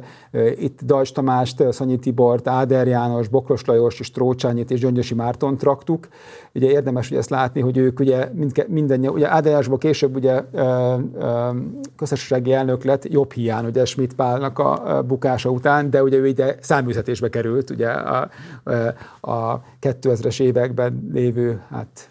itt 0.56 0.82
Dajs 0.82 1.12
Tamást, 1.12 1.72
Szanyi 1.72 1.98
Tibort, 1.98 2.48
Áder 2.48 2.88
János, 2.88 3.28
Bokros 3.28 3.66
Lajos, 3.66 3.96
Strócsányit 3.96 4.72
és 4.72 4.80
Gyöngyösi 4.80 5.14
Márton 5.14 5.58
traktuk. 5.58 6.08
Ugye 6.54 6.70
érdemes 6.70 7.10
ugye 7.10 7.20
ezt 7.20 7.30
látni, 7.30 7.62
hogy 7.62 7.78
ők 7.78 8.00
ugye 8.00 8.30
mindke, 8.34 8.66
minden, 8.68 9.08
ugye 9.08 9.32
Áder 9.32 9.52
Jánosból 9.52 9.78
később 9.78 10.16
ugye 10.16 10.44
közösségi 11.96 12.54
elnök 12.54 12.84
lett 12.84 13.12
jobb 13.12 13.32
hiány, 13.32 13.66
ugye 13.66 13.86
Schmidt 13.86 14.14
Pálnak 14.14 14.60
a 14.60 15.04
bukása 15.08 15.50
után, 15.50 15.90
de 15.90 16.04
ugye 16.04 16.18
ő 16.18 16.28
ide 16.28 16.56
száműzetésbe 16.62 17.30
került, 17.30 17.70
ugye 17.70 17.88
a, 17.90 18.30
a 19.22 19.62
2000-es 19.82 20.42
években 20.42 21.10
lévő, 21.14 21.62
hát 21.70 22.10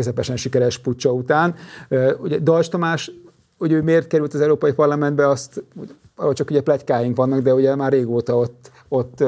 közepesen 0.00 0.36
sikeres 0.36 0.78
pucsa 0.78 1.12
után. 1.12 1.54
Ugye 2.20 2.38
Dajs 2.38 2.68
Tamás, 2.68 3.10
hogy 3.58 3.72
ő 3.72 3.82
miért 3.82 4.06
került 4.06 4.34
az 4.34 4.40
Európai 4.40 4.72
Parlamentbe, 4.72 5.28
azt 5.28 5.64
csak 6.32 6.50
ugye 6.50 6.60
pletykáink 6.60 7.16
vannak, 7.16 7.40
de 7.40 7.54
ugye 7.54 7.74
már 7.74 7.92
régóta 7.92 8.36
ott, 8.36 8.70
ott 8.88 9.24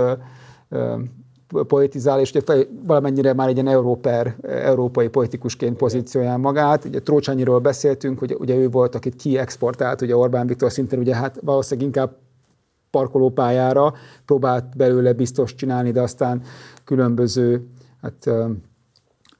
politizál, 1.67 2.21
és 2.21 2.33
ugye 2.33 2.67
valamennyire 2.87 3.33
már 3.33 3.49
egy 3.49 3.55
ilyen 3.55 3.69
európer, 3.69 4.37
európai 4.43 5.09
politikusként 5.09 5.77
pozícionál 5.77 6.39
magát. 6.39 6.85
Ugye 6.85 7.01
Trócsányiról 7.01 7.59
beszéltünk, 7.59 8.19
hogy 8.19 8.37
ugye 8.39 8.55
ő 8.55 8.69
volt, 8.69 8.95
akit 8.95 9.17
kiexportált, 9.17 10.01
ugye 10.01 10.17
Orbán 10.17 10.47
Viktor 10.47 10.73
szintén 10.73 10.99
ugye 10.99 11.17
hát 11.17 11.39
valószínűleg 11.43 11.87
inkább 11.87 12.17
parkolópályára 12.91 13.95
próbált 14.27 14.77
belőle 14.77 15.13
biztos 15.13 15.55
csinálni, 15.55 15.91
de 15.91 16.01
aztán 16.01 16.43
különböző 16.85 17.67
hát, 18.03 18.31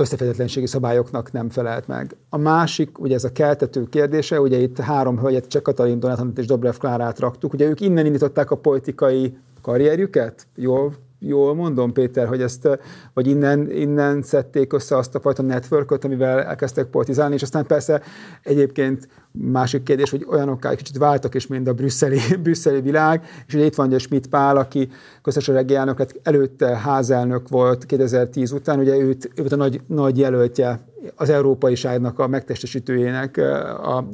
összefedetlenségi 0.03 0.67
szabályoknak 0.67 1.33
nem 1.33 1.51
felelt 1.51 1.89
meg. 1.89 2.17
A 2.29 2.37
másik, 2.37 2.99
ugye 2.99 3.15
ez 3.15 3.25
a 3.25 3.33
keltető 3.33 3.85
kérdése, 3.85 4.41
ugye 4.41 4.59
itt 4.59 4.79
három 4.79 5.19
hölgyet, 5.19 5.47
Cseh 5.47 5.63
Katalin, 5.63 5.99
Donátanit 5.99 6.39
és 6.39 6.47
Dobrev 6.47 6.77
Klárát 6.77 7.19
raktuk, 7.19 7.53
ugye 7.53 7.67
ők 7.67 7.81
innen 7.81 8.07
indították 8.07 8.51
a 8.51 8.57
politikai 8.57 9.37
karrierjüket, 9.63 10.47
jól 10.55 10.95
jól 11.25 11.55
mondom, 11.55 11.93
Péter, 11.93 12.27
hogy 12.27 12.43
ezt, 12.43 12.69
vagy 13.15 13.27
innen, 13.27 13.71
innen 13.71 14.23
szedték 14.23 14.73
össze 14.73 14.97
azt 14.97 15.15
a 15.15 15.21
fajta 15.21 15.43
networköt, 15.43 16.05
amivel 16.05 16.43
elkezdtek 16.43 16.87
politizálni, 16.87 17.35
és 17.35 17.43
aztán 17.43 17.67
persze 17.67 18.03
egyébként 18.43 19.09
másik 19.33 19.83
kérdés, 19.83 20.11
hogy 20.11 20.27
olyanokká 20.31 20.71
egy 20.71 20.77
kicsit 20.77 20.99
váltak 20.99 21.35
is, 21.35 21.47
mint 21.47 21.69
a 21.69 21.73
brüsszeli, 21.73 22.19
brüsszeli 22.43 22.81
világ, 22.81 23.25
és 23.47 23.55
ugye 23.55 23.65
itt 23.65 23.75
van 23.75 23.87
ugye 23.87 23.99
Schmidt 23.99 24.27
Pál, 24.27 24.57
aki 24.57 24.89
köztársasági 25.23 25.75
elnök, 25.75 25.99
hát 25.99 26.21
előtte 26.23 26.77
házelnök 26.77 27.49
volt 27.49 27.87
2010 27.87 28.53
után, 28.53 28.79
ugye 28.79 28.97
őt, 28.97 29.31
őt 29.35 29.53
a 29.53 29.57
nagy, 29.57 29.81
nagy 29.87 30.19
jelöltje 30.19 30.81
az 31.17 31.31
európai 31.31 31.75
ságnak 31.75 32.19
a 32.19 32.27
megtestesítőjének 32.27 33.37
a 33.83 34.09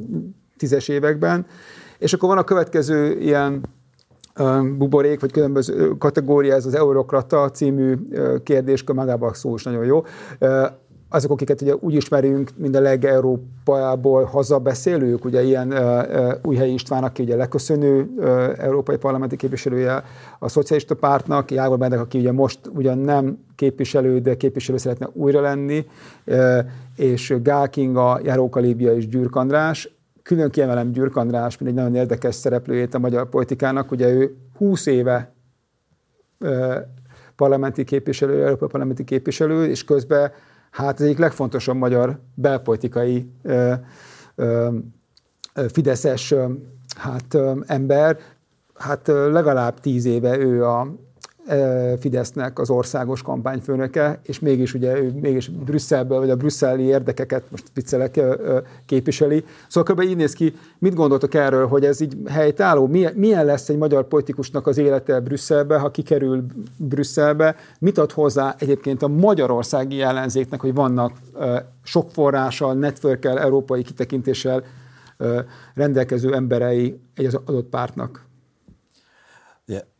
tízes 0.57 0.89
években, 0.89 1.47
és 1.99 2.13
akkor 2.13 2.29
van 2.29 2.39
a 2.39 2.45
következő 2.45 3.19
ilyen 3.21 3.61
buborék, 4.77 5.21
vagy 5.21 5.33
különböző 5.33 5.97
kategória, 5.99 6.55
ez 6.55 6.67
az 6.67 6.75
Eurokrata 6.75 7.51
című 7.51 7.95
kérdéskör, 8.43 8.95
magában 8.95 9.33
szó 9.33 9.55
is 9.55 9.63
nagyon 9.63 9.85
jó. 9.85 10.03
Azok, 11.11 11.31
akiket 11.31 11.61
ugye 11.61 11.75
úgy 11.81 11.95
ismerünk, 11.95 12.51
mint 12.57 12.77
a 12.77 12.81
legeurópából 12.81 14.25
hazabeszélők, 14.25 15.25
ugye 15.25 15.43
ilyen 15.43 15.73
uh, 15.73 16.33
Újhelyi 16.43 16.73
István, 16.73 17.05
aki 17.05 17.23
ugye 17.23 17.37
leköszönő 17.37 18.11
uh, 18.17 18.53
európai 18.59 18.97
parlamenti 18.97 19.37
képviselője 19.37 20.03
a 20.39 20.49
szocialista 20.49 20.95
pártnak, 20.95 21.51
Jágor 21.51 21.79
Bendek, 21.79 22.01
aki 22.01 22.19
ugye 22.19 22.33
most 22.33 22.59
ugyan 22.75 22.99
nem 22.99 23.39
képviselő, 23.57 24.19
de 24.19 24.37
képviselő 24.37 24.79
szeretne 24.79 25.09
újra 25.13 25.41
lenni, 25.41 25.87
uh, 26.27 26.59
és 26.97 27.35
Gál 27.43 27.71
Kinga, 27.71 28.21
Járóka 28.23 28.61
Líbia 28.61 28.95
és 28.95 29.09
Gyürk 29.09 29.37
András, 29.37 29.98
külön 30.29 30.51
kiemelem 30.51 30.93
Gyürk 30.93 31.17
András, 31.17 31.59
mint 31.59 31.71
egy 31.71 31.77
nagyon 31.77 31.95
érdekes 31.95 32.35
szereplőjét 32.35 32.95
a 32.95 32.99
magyar 32.99 33.29
politikának. 33.29 33.91
Ugye 33.91 34.09
ő 34.09 34.37
20 34.57 34.87
éve 34.87 35.35
parlamenti 37.37 37.85
képviselő, 37.85 38.45
európai 38.45 38.69
parlamenti 38.69 39.05
képviselő, 39.05 39.67
és 39.67 39.85
közben 39.85 40.31
hát 40.71 40.95
az 40.95 41.01
egyik 41.01 41.19
legfontosabb 41.19 41.77
magyar 41.77 42.21
belpolitikai 42.35 43.31
ö, 43.43 43.73
ö, 44.35 44.69
fideszes 45.69 46.35
hát, 46.97 47.37
ember, 47.67 48.19
hát 48.75 49.07
legalább 49.07 49.81
tíz 49.81 50.05
éve 50.05 50.39
ő 50.39 50.65
a, 50.65 50.95
Fidesznek 52.01 52.59
az 52.59 52.71
országos 52.71 53.23
kampányfőnöke, 53.23 54.21
és 54.23 54.39
mégis 54.39 54.75
ugye 54.75 55.01
ő 55.01 55.13
mégis 55.21 55.49
Brüsszelből, 55.49 56.19
vagy 56.19 56.31
a 56.31 56.37
brüsszeli 56.37 56.83
érdekeket, 56.83 57.43
most 57.51 57.65
viccelek, 57.75 58.21
képviseli. 58.87 59.45
Szóval 59.69 59.95
kb. 59.95 60.01
így 60.03 60.17
néz 60.17 60.33
ki, 60.33 60.55
mit 60.79 60.95
gondoltok 60.95 61.35
erről, 61.35 61.67
hogy 61.67 61.85
ez 61.85 62.01
így 62.01 62.17
helytálló? 62.27 62.87
Milyen, 63.15 63.45
lesz 63.45 63.69
egy 63.69 63.77
magyar 63.77 64.09
politikusnak 64.09 64.67
az 64.67 64.79
élete 64.79 65.21
Brüsszelbe, 65.21 65.79
ha 65.79 65.91
kikerül 65.91 66.45
Brüsszelbe? 66.77 67.57
Mit 67.79 67.99
ad 67.99 68.13
hozzá 68.13 68.55
egyébként 68.59 69.03
a 69.03 69.09
magyarországi 69.09 70.01
ellenzéknek, 70.01 70.61
hogy 70.61 70.75
vannak 70.75 71.13
sok 71.83 72.11
forrással, 72.11 72.75
networkkel, 72.75 73.39
európai 73.39 73.83
kitekintéssel 73.83 74.63
rendelkező 75.75 76.35
emberei 76.35 77.01
egy 77.15 77.39
adott 77.45 77.69
pártnak? 77.69 78.27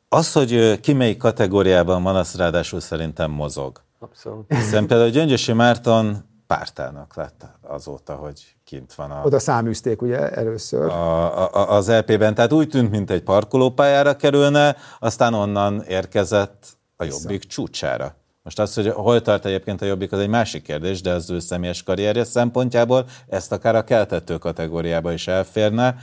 Az, 0.09 0.33
hogy 0.33 0.81
ki 0.81 0.93
melyik 0.93 1.17
kategóriában 1.17 2.03
van, 2.03 2.17
az 2.17 2.35
ráadásul 2.35 2.81
szerintem 2.81 3.31
mozog. 3.31 3.83
Abszolút. 3.99 4.55
Hiszen 4.55 4.87
például 4.87 5.11
Gyöngyösi 5.11 5.53
Márton 5.53 6.25
pártának 6.47 7.15
lett 7.15 7.47
azóta, 7.63 8.15
hogy 8.15 8.57
kint 8.65 8.95
van. 8.95 9.11
A, 9.11 9.23
Oda 9.25 9.39
száműzték 9.39 10.03
ugye 10.03 10.31
először. 10.31 10.91
A, 10.91 11.55
a, 11.55 11.77
az 11.77 11.91
LP-ben, 11.91 12.35
tehát 12.35 12.53
úgy 12.53 12.69
tűnt, 12.69 12.91
mint 12.91 13.11
egy 13.11 13.23
parkolópályára 13.23 14.17
kerülne, 14.17 14.77
aztán 14.99 15.35
onnan 15.35 15.83
érkezett 15.83 16.67
a 16.97 17.05
Jobbik 17.05 17.45
csúcsára. 17.45 18.15
Most 18.43 18.59
az, 18.59 18.75
hogy 18.75 18.89
hol 18.89 19.23
tart 19.23 19.45
egyébként 19.45 19.83
a 19.83 19.85
Jobbik, 19.85 20.13
az 20.13 20.19
egy 20.19 20.29
másik 20.29 20.63
kérdés, 20.63 21.01
de 21.01 21.13
az 21.13 21.31
ő 21.31 21.39
személyes 21.39 21.83
karrierje 21.83 22.25
szempontjából 22.25 23.07
ezt 23.27 23.53
akár 23.53 23.77
a 23.77 23.85
keltető 23.85 24.39
kategóriába 24.39 25.13
is 25.13 25.27
elférne. 25.27 25.97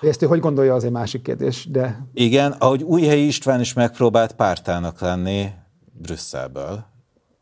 Ezt 0.00 0.22
ő 0.22 0.26
hogy 0.26 0.40
gondolja, 0.40 0.74
az 0.74 0.84
egy 0.84 0.90
másik 0.90 1.22
kérdés, 1.22 1.66
de... 1.70 2.06
Igen, 2.14 2.52
ahogy 2.52 2.82
Újhelyi 2.82 3.26
István 3.26 3.60
is 3.60 3.72
megpróbált 3.72 4.32
pártának 4.32 5.00
lenni 5.00 5.50
Brüsszelből. 5.92 6.84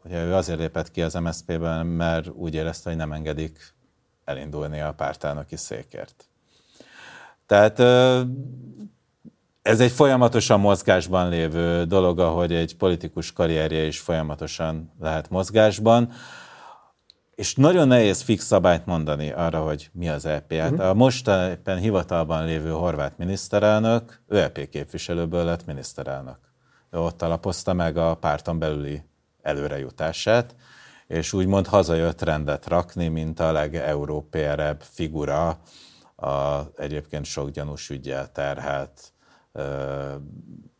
Ugye 0.05 0.25
ő 0.25 0.35
azért 0.35 0.59
lépett 0.59 0.91
ki 0.91 1.03
az 1.03 1.15
MSZP-ben, 1.15 1.87
mert 1.87 2.29
úgy 2.29 2.55
érezte, 2.55 2.89
hogy 2.89 2.99
nem 2.99 3.13
engedik 3.13 3.75
elindulni 4.25 4.81
a 4.81 4.93
pártánoki 4.93 5.57
székért. 5.57 6.29
Tehát 7.47 7.79
ez 9.63 9.81
egy 9.81 9.91
folyamatosan 9.91 10.61
mozgásban 10.61 11.29
lévő 11.29 11.85
dolog, 11.85 12.19
ahogy 12.19 12.53
egy 12.53 12.77
politikus 12.77 13.33
karrierje 13.33 13.83
is 13.83 13.99
folyamatosan 13.99 14.93
lehet 15.01 15.31
mozgásban. 15.31 16.13
És 17.35 17.55
nagyon 17.55 17.89
nehéz 17.89 18.21
fix 18.21 18.45
szabályt 18.45 18.87
mondani 18.87 19.31
arra, 19.31 19.61
hogy 19.63 19.91
mi 19.93 20.09
az 20.09 20.27
EP. 20.27 20.53
Hát 20.53 20.71
uh-huh. 20.71 20.89
A 20.89 20.95
most 20.95 21.29
éppen 21.29 21.79
hivatalban 21.79 22.45
lévő 22.45 22.71
horvát 22.71 23.19
miniszterelnök, 23.19 24.23
ő 24.29 24.39
EP 24.39 24.69
képviselőből 24.69 25.45
lett 25.45 25.67
miniszterelnök. 25.67 26.39
Ő 26.91 26.99
ott 26.99 27.23
alapozta 27.23 27.73
meg 27.73 27.97
a 27.97 28.15
párton 28.15 28.59
belüli 28.59 29.03
előrejutását, 29.43 30.55
és 31.07 31.33
úgymond 31.33 31.67
hazajött 31.67 32.23
rendet 32.23 32.67
rakni, 32.67 33.09
mint 33.09 33.41
a 33.41 33.53
legeurópérebb 33.53 34.81
figura 34.81 35.59
a 36.17 36.61
egyébként 36.77 37.25
sok 37.25 37.51
gyanús 37.51 37.91
ügyel 37.91 38.33
terhelt 38.33 39.13
uh, 39.53 39.65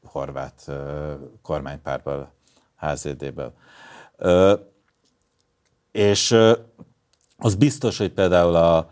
horvát 0.05 0.65
uh, 0.67 1.13
kormánypárból, 1.43 2.33
HZD-ből. 2.77 3.55
Uh, 4.19 4.53
és 5.95 6.37
az 7.37 7.55
biztos, 7.55 7.99
hogy 7.99 8.11
például 8.11 8.55
a 8.55 8.91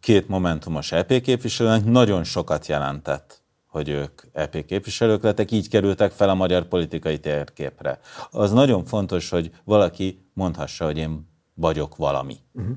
két 0.00 0.28
momentumos 0.28 0.92
EP 0.92 1.20
képviselőnek 1.20 1.84
nagyon 1.84 2.24
sokat 2.24 2.66
jelentett, 2.66 3.42
hogy 3.66 3.88
ők 3.88 4.22
EP 4.32 4.64
képviselők 4.64 5.22
lettek, 5.22 5.50
így 5.50 5.68
kerültek 5.68 6.12
fel 6.12 6.28
a 6.28 6.34
magyar 6.34 6.64
politikai 6.64 7.18
térképre. 7.18 8.00
Az 8.30 8.52
nagyon 8.52 8.84
fontos, 8.84 9.30
hogy 9.30 9.50
valaki 9.64 10.28
mondhassa, 10.32 10.84
hogy 10.84 10.96
én 10.96 11.28
vagyok 11.54 11.96
valami. 11.96 12.36
Uh-huh. 12.52 12.76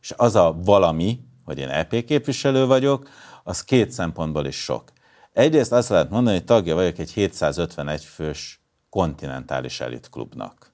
És 0.00 0.14
az 0.16 0.34
a 0.34 0.56
valami, 0.64 1.20
hogy 1.44 1.58
én 1.58 1.68
EP 1.68 2.04
képviselő 2.04 2.66
vagyok, 2.66 3.08
az 3.44 3.64
két 3.64 3.90
szempontból 3.90 4.46
is 4.46 4.56
sok. 4.56 4.92
Egyrészt 5.32 5.72
azt 5.72 5.88
lehet 5.88 6.10
mondani, 6.10 6.36
hogy 6.36 6.44
tagja 6.44 6.74
vagyok 6.74 6.98
egy 6.98 7.10
751 7.10 8.04
fős 8.04 8.62
kontinentális 8.88 9.80
elitklubnak 9.80 10.67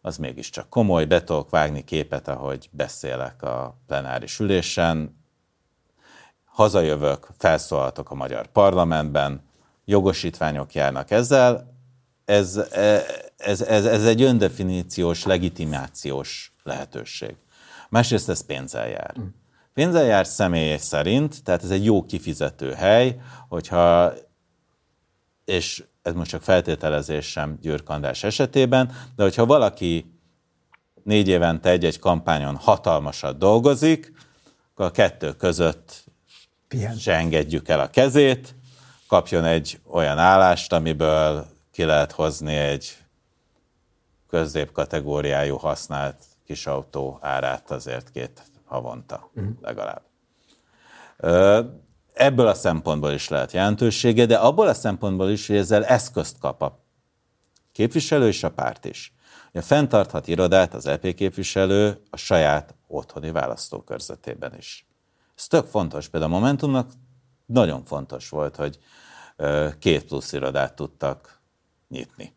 az 0.00 0.16
mégiscsak 0.16 0.68
komoly, 0.68 1.04
be 1.04 1.24
tudok 1.24 1.50
vágni 1.50 1.84
képet, 1.84 2.28
ahogy 2.28 2.68
beszélek 2.72 3.42
a 3.42 3.78
plenáris 3.86 4.38
ülésen, 4.38 5.18
hazajövök, 6.44 7.28
felszólaltok 7.38 8.10
a 8.10 8.14
magyar 8.14 8.46
parlamentben, 8.46 9.42
jogosítványok 9.84 10.74
járnak 10.74 11.10
ezzel, 11.10 11.74
ez, 12.24 12.56
e, 12.56 13.04
ez, 13.36 13.60
ez, 13.60 13.84
ez 13.84 14.06
egy 14.06 14.22
öndefiníciós, 14.22 15.24
legitimációs 15.24 16.54
lehetőség. 16.62 17.36
Másrészt 17.88 18.28
ez 18.28 18.46
pénzzel 18.46 18.88
jár. 18.88 19.14
Mm. 19.20 19.24
Pénzzel 19.74 20.04
jár 20.04 20.26
személy 20.26 20.76
szerint, 20.76 21.44
tehát 21.44 21.62
ez 21.62 21.70
egy 21.70 21.84
jó 21.84 22.04
kifizető 22.04 22.72
hely, 22.72 23.20
hogyha, 23.48 24.12
és 25.44 25.84
ez 26.02 26.14
most 26.14 26.30
csak 26.30 26.42
feltételezés 26.42 27.26
sem 27.26 27.58
Győr 27.60 27.82
András 27.86 28.24
esetében, 28.24 28.92
de 29.16 29.22
hogyha 29.22 29.46
valaki 29.46 30.18
négy 31.02 31.28
évente 31.28 31.70
egy-egy 31.70 31.98
kampányon 31.98 32.56
hatalmasat 32.56 33.38
dolgozik, 33.38 34.12
akkor 34.70 34.84
a 34.84 34.90
kettő 34.90 35.32
között 35.32 36.04
Pihen. 36.68 36.96
se 36.96 37.14
engedjük 37.14 37.68
el 37.68 37.80
a 37.80 37.90
kezét, 37.90 38.54
kapjon 39.08 39.44
egy 39.44 39.80
olyan 39.90 40.18
állást, 40.18 40.72
amiből 40.72 41.46
ki 41.72 41.84
lehet 41.84 42.12
hozni 42.12 42.54
egy 42.54 42.96
középkategóriájú 44.28 45.56
használt 45.56 46.16
kis 46.46 46.66
autó 46.66 47.18
árát 47.20 47.70
azért 47.70 48.10
két 48.10 48.42
havonta 48.64 49.30
uh-huh. 49.34 49.52
legalább 49.60 50.02
ebből 52.20 52.46
a 52.46 52.54
szempontból 52.54 53.12
is 53.12 53.28
lehet 53.28 53.52
jelentősége, 53.52 54.26
de 54.26 54.36
abból 54.36 54.68
a 54.68 54.74
szempontból 54.74 55.30
is, 55.30 55.46
hogy 55.46 55.56
ezzel 55.56 55.84
eszközt 55.84 56.38
kap 56.38 56.62
a 56.62 56.84
képviselő 57.72 58.26
és 58.26 58.42
a 58.42 58.50
párt 58.50 58.84
is. 58.84 59.14
Ugye 59.52 59.62
fenntarthat 59.62 60.28
irodát 60.28 60.74
az 60.74 60.86
EP 60.86 61.14
képviselő 61.14 62.02
a 62.10 62.16
saját 62.16 62.74
otthoni 62.86 63.30
választókörzetében 63.30 64.56
is. 64.56 64.86
Ez 65.36 65.46
tök 65.46 65.66
fontos. 65.66 66.08
Például 66.08 66.32
a 66.32 66.36
Momentumnak 66.36 66.90
nagyon 67.46 67.84
fontos 67.84 68.28
volt, 68.28 68.56
hogy 68.56 68.78
két 69.78 70.04
plusz 70.04 70.32
irodát 70.32 70.74
tudtak 70.74 71.40
nyitni 71.88 72.34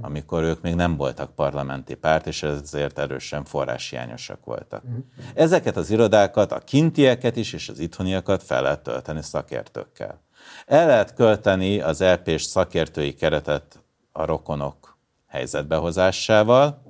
amikor 0.00 0.42
ők 0.42 0.60
még 0.60 0.74
nem 0.74 0.96
voltak 0.96 1.34
parlamenti 1.34 1.94
párt, 1.94 2.26
és 2.26 2.42
ezért 2.42 2.98
erősen 2.98 3.44
forráshiányosak 3.44 4.44
voltak. 4.44 4.82
Mhm. 4.82 4.98
Ezeket 5.34 5.76
az 5.76 5.90
irodákat, 5.90 6.52
a 6.52 6.58
kintieket 6.58 7.36
is, 7.36 7.52
és 7.52 7.68
az 7.68 7.78
itthoniakat 7.78 8.42
fel 8.42 8.62
lehet 8.62 8.82
tölteni 8.82 9.22
szakértőkkel. 9.22 10.20
El 10.66 10.86
lehet 10.86 11.14
költeni 11.14 11.80
az 11.80 12.02
LP-s 12.02 12.42
szakértői 12.42 13.14
keretet 13.14 13.78
a 14.12 14.24
rokonok 14.24 14.96
helyzetbehozásával, 15.26 16.82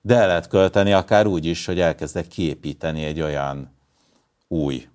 de 0.00 0.16
el 0.16 0.26
lehet 0.26 0.48
költeni 0.48 0.92
akár 0.92 1.26
úgy 1.26 1.44
is, 1.44 1.66
hogy 1.66 1.80
elkezdek 1.80 2.26
kiépíteni 2.26 3.04
egy 3.04 3.20
olyan 3.20 3.76
új 4.48 4.88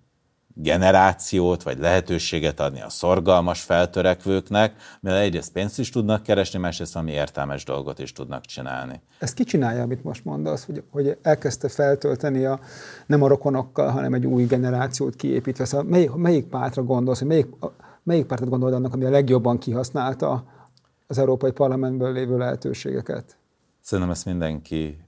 generációt, 0.62 1.64
vagy 1.64 1.80
lehetőséget 1.80 2.60
adni 2.60 2.82
a 2.82 2.90
szorgalmas 2.90 3.62
feltörekvőknek, 3.62 4.74
mert 5.00 5.18
egyrészt 5.18 5.52
pénzt 5.52 5.80
is 5.80 5.90
tudnak 5.90 6.24
keresni, 6.24 6.60
másrészt 6.60 6.94
valami 6.94 7.12
értelmes 7.12 7.64
dolgot 7.64 8.00
is 8.00 8.12
tudnak 8.12 8.46
csinálni. 8.46 9.02
Ezt 9.20 9.34
ki 9.34 9.44
csinálja, 9.44 9.82
amit 9.82 10.04
most 10.04 10.26
mondasz, 10.26 10.66
hogy, 10.66 10.84
hogy 10.92 11.18
elkezdte 11.22 11.70
feltölteni 11.70 12.46
a, 12.46 12.60
nem 13.06 13.22
a 13.22 13.28
rokonokkal, 13.28 13.90
hanem 13.90 14.14
egy 14.14 14.26
új 14.26 14.46
generációt 14.46 15.16
kiépítve. 15.16 15.66
Szóval 15.66 15.86
melyik, 15.86 16.12
melyik 16.12 16.46
pártra 16.46 16.84
gondolsz, 16.84 17.20
hogy 17.20 17.28
melyik, 17.28 17.48
melyik 18.04 18.26
pártot 18.26 18.50
gondolod 18.50 18.74
annak, 18.74 18.94
ami 18.94 19.06
a 19.06 19.10
legjobban 19.10 19.58
kihasználta 19.58 20.44
az 21.08 21.18
Európai 21.18 21.52
Parlamentből 21.52 22.14
lévő 22.14 22.38
lehetőségeket? 22.38 23.38
Szerintem 23.82 24.14
ezt 24.14 24.26
mindenki 24.26 25.00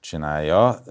csinálja. 0.00 0.82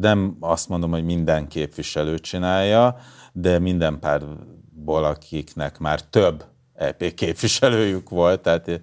Nem 0.00 0.36
azt 0.40 0.68
mondom, 0.68 0.90
hogy 0.90 1.04
minden 1.04 1.48
képviselő 1.48 2.18
csinálja, 2.18 2.96
de 3.32 3.58
minden 3.58 3.98
párból, 3.98 5.04
akiknek 5.04 5.78
már 5.78 6.02
több 6.02 6.44
EP 6.74 7.14
képviselőjük 7.14 8.08
volt, 8.08 8.40
tehát 8.40 8.80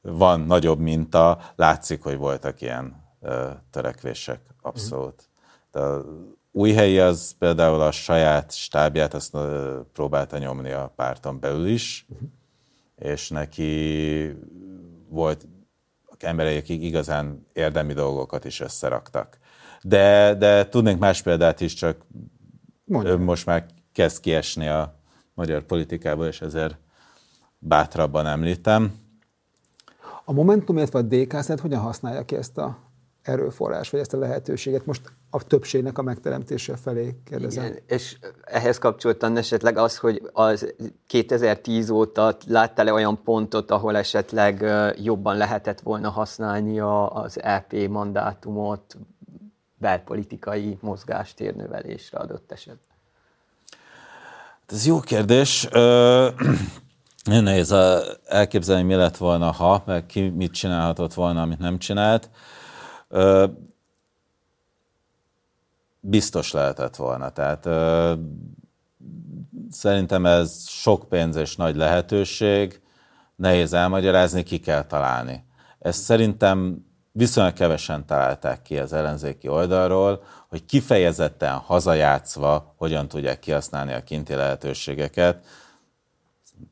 van 0.00 0.40
nagyobb 0.40 0.78
minta, 0.78 1.38
látszik, 1.56 2.02
hogy 2.02 2.16
voltak 2.16 2.60
ilyen 2.60 3.08
törekvések, 3.70 4.40
abszolút. 4.60 5.28
De 5.72 5.80
a 5.80 6.04
új 6.52 6.72
helyi 6.72 6.98
az 6.98 7.34
például 7.38 7.80
a 7.80 7.90
saját 7.90 8.54
stábját, 8.54 9.14
azt 9.14 9.36
próbálta 9.92 10.38
nyomni 10.38 10.70
a 10.70 10.92
párton 10.96 11.40
belül 11.40 11.66
is, 11.66 12.06
és 12.96 13.28
neki 13.28 14.36
volt 15.08 15.48
emberei, 16.18 16.56
akik 16.56 16.82
igazán 16.82 17.46
érdemi 17.52 17.92
dolgokat 17.92 18.44
is 18.44 18.60
összeraktak. 18.60 19.38
De, 19.82 20.34
de 20.34 20.68
tudnék 20.68 20.98
más 20.98 21.22
példát 21.22 21.60
is, 21.60 21.74
csak 21.74 21.96
Mondja. 22.84 23.16
most 23.16 23.46
már 23.46 23.66
kezd 23.92 24.20
kiesni 24.20 24.68
a 24.68 24.94
magyar 25.34 25.62
politikából, 25.62 26.26
és 26.26 26.40
ezért 26.40 26.76
bátrabban 27.58 28.26
említem. 28.26 28.98
A 30.24 30.32
Momentum, 30.32 30.76
illetve 30.76 30.98
a 30.98 31.02
DK 31.02 31.32
szerint 31.32 31.60
hogyan 31.60 31.80
használja 31.80 32.24
ki 32.24 32.36
ezt 32.36 32.58
a 32.58 32.78
erőforrás, 33.22 33.90
vagy 33.90 34.00
ezt 34.00 34.12
a 34.12 34.18
lehetőséget 34.18 34.86
most 34.86 35.12
a 35.30 35.44
többségnek 35.44 35.98
a 35.98 36.02
megteremtése 36.02 36.76
felé 36.76 37.16
kérdezem. 37.24 37.64
Igen, 37.64 37.78
és 37.86 38.18
ehhez 38.44 38.78
kapcsoltan 38.78 39.36
esetleg 39.36 39.76
az, 39.76 39.98
hogy 39.98 40.22
az 40.32 40.74
2010 41.06 41.90
óta 41.90 42.36
láttál-e 42.46 42.92
olyan 42.92 43.22
pontot, 43.22 43.70
ahol 43.70 43.96
esetleg 43.96 44.64
jobban 45.02 45.36
lehetett 45.36 45.80
volna 45.80 46.10
használni 46.10 46.80
az 47.08 47.42
EP 47.42 47.72
mandátumot 47.88 48.96
belpolitikai 49.78 50.78
mozgástérnövelésre 50.80 52.18
adott 52.18 52.52
esetben? 52.52 52.89
Ez 54.70 54.86
jó 54.86 55.00
kérdés. 55.00 55.68
Nagyon 57.24 57.42
nehéz 57.42 57.74
elképzelni, 58.26 58.82
mi 58.82 58.94
lett 58.94 59.16
volna, 59.16 59.50
ha, 59.50 59.82
meg 59.86 60.06
ki 60.06 60.28
mit 60.28 60.52
csinálhatott 60.52 61.14
volna, 61.14 61.42
amit 61.42 61.58
nem 61.58 61.78
csinált. 61.78 62.30
Biztos 66.00 66.52
lehetett 66.52 66.96
volna. 66.96 67.30
Tehát 67.30 67.68
szerintem 69.70 70.26
ez 70.26 70.68
sok 70.68 71.08
pénz 71.08 71.36
és 71.36 71.56
nagy 71.56 71.76
lehetőség, 71.76 72.80
nehéz 73.36 73.72
elmagyarázni, 73.72 74.42
ki 74.42 74.58
kell 74.58 74.82
találni. 74.82 75.44
Ezt 75.78 76.02
szerintem 76.02 76.86
viszonylag 77.12 77.52
kevesen 77.52 78.06
találták 78.06 78.62
ki 78.62 78.78
az 78.78 78.92
ellenzéki 78.92 79.48
oldalról, 79.48 80.22
hogy 80.50 80.64
kifejezetten 80.64 81.56
hazajátszva 81.56 82.74
hogyan 82.76 83.08
tudják 83.08 83.38
kihasználni 83.38 83.92
a 83.92 84.02
kinti 84.02 84.34
lehetőségeket. 84.34 85.46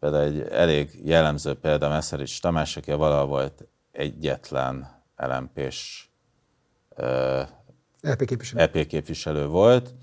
Például 0.00 0.24
egy 0.24 0.40
elég 0.40 1.00
jellemző 1.04 1.54
példa 1.54 1.88
Meszerics 1.88 2.40
Tamás, 2.40 2.76
aki 2.76 2.92
valahol 2.92 3.26
volt 3.26 3.68
egyetlen 3.92 5.02
LMP-s 5.16 6.08
EP 8.00 8.24
képviselő. 8.24 8.60
EP 8.62 8.86
képviselő 8.86 9.46
volt, 9.46 9.94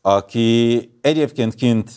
aki 0.00 0.98
egyébként 1.00 1.54
kint 1.54 1.90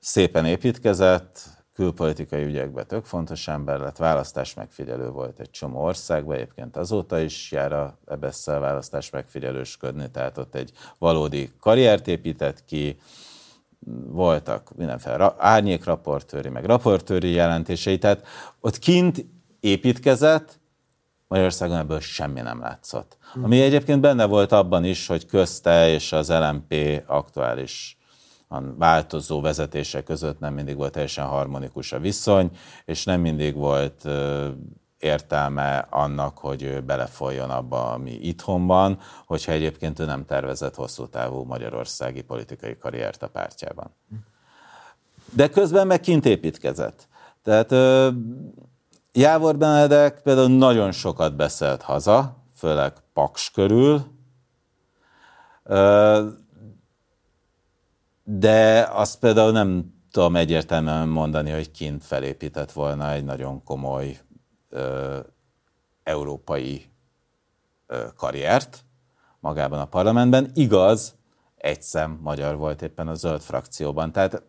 szépen 0.00 0.44
építkezett, 0.44 1.57
külpolitikai 1.78 2.44
ügyekben 2.44 2.86
tök 2.86 3.04
fontos 3.04 3.48
ember 3.48 3.78
lett, 3.78 3.96
választás 3.96 4.54
megfigyelő 4.54 5.10
volt 5.10 5.40
egy 5.40 5.50
csomó 5.50 5.82
országban, 5.82 6.34
egyébként 6.34 6.76
azóta 6.76 7.20
is 7.20 7.52
jár 7.52 7.72
a 7.72 7.98
ebesszel 8.06 8.60
választás 8.60 9.10
megfigyelősködni, 9.10 10.10
tehát 10.10 10.38
ott 10.38 10.54
egy 10.54 10.72
valódi 10.98 11.52
karriert 11.60 12.08
épített 12.08 12.64
ki, 12.64 12.98
voltak 14.06 14.76
mindenféle 14.76 15.34
árnyékraportőri, 15.38 16.48
meg 16.48 16.64
raportőri 16.64 17.30
jelentései, 17.30 17.98
tehát 17.98 18.26
ott 18.60 18.78
kint 18.78 19.24
építkezett, 19.60 20.60
Magyarországon 21.28 21.76
ebből 21.76 22.00
semmi 22.00 22.40
nem 22.40 22.60
látszott. 22.60 23.16
Ami 23.42 23.60
egyébként 23.60 24.00
benne 24.00 24.24
volt 24.24 24.52
abban 24.52 24.84
is, 24.84 25.06
hogy 25.06 25.26
közte 25.26 25.88
és 25.88 26.12
az 26.12 26.28
LMP 26.30 27.02
aktuális 27.06 27.97
változó 28.78 29.40
vezetése 29.40 30.02
között 30.02 30.38
nem 30.38 30.54
mindig 30.54 30.76
volt 30.76 30.92
teljesen 30.92 31.26
harmonikus 31.26 31.92
a 31.92 31.98
viszony, 31.98 32.50
és 32.84 33.04
nem 33.04 33.20
mindig 33.20 33.54
volt 33.54 34.08
értelme 34.98 35.86
annak, 35.90 36.38
hogy 36.38 36.62
ő 36.62 36.80
belefoljon 36.80 37.50
abba, 37.50 37.92
ami 37.92 38.10
itthon 38.10 38.66
van, 38.66 38.98
hogyha 39.26 39.52
egyébként 39.52 39.98
ő 39.98 40.04
nem 40.04 40.24
tervezett 40.24 40.74
hosszú 40.74 41.06
távú 41.06 41.42
magyarországi 41.42 42.22
politikai 42.22 42.78
karriert 42.78 43.22
a 43.22 43.28
pártjában. 43.28 43.94
De 45.34 45.48
közben 45.48 45.86
meg 45.86 46.00
kint 46.00 46.26
építkezett. 46.26 47.08
Tehát 47.42 47.72
Jávor 49.12 49.56
Benedek 49.56 50.22
például 50.22 50.48
nagyon 50.48 50.92
sokat 50.92 51.36
beszélt 51.36 51.82
haza, 51.82 52.36
főleg 52.54 52.92
Paks 53.12 53.50
körül, 53.50 54.04
de 58.30 58.88
azt 58.92 59.18
például 59.18 59.52
nem 59.52 59.94
tudom 60.10 60.36
egyértelműen 60.36 61.08
mondani, 61.08 61.50
hogy 61.50 61.70
kint 61.70 62.04
felépített 62.04 62.72
volna 62.72 63.12
egy 63.12 63.24
nagyon 63.24 63.62
komoly 63.64 64.18
ö, 64.68 65.18
európai 66.02 66.84
ö, 67.86 68.04
karriert 68.16 68.84
magában 69.40 69.78
a 69.78 69.84
parlamentben. 69.84 70.50
Igaz, 70.54 71.14
egy 71.56 71.82
szem 71.82 72.18
magyar 72.22 72.56
volt 72.56 72.82
éppen 72.82 73.08
a 73.08 73.14
zöld 73.14 73.40
frakcióban. 73.40 74.12
Tehát 74.12 74.42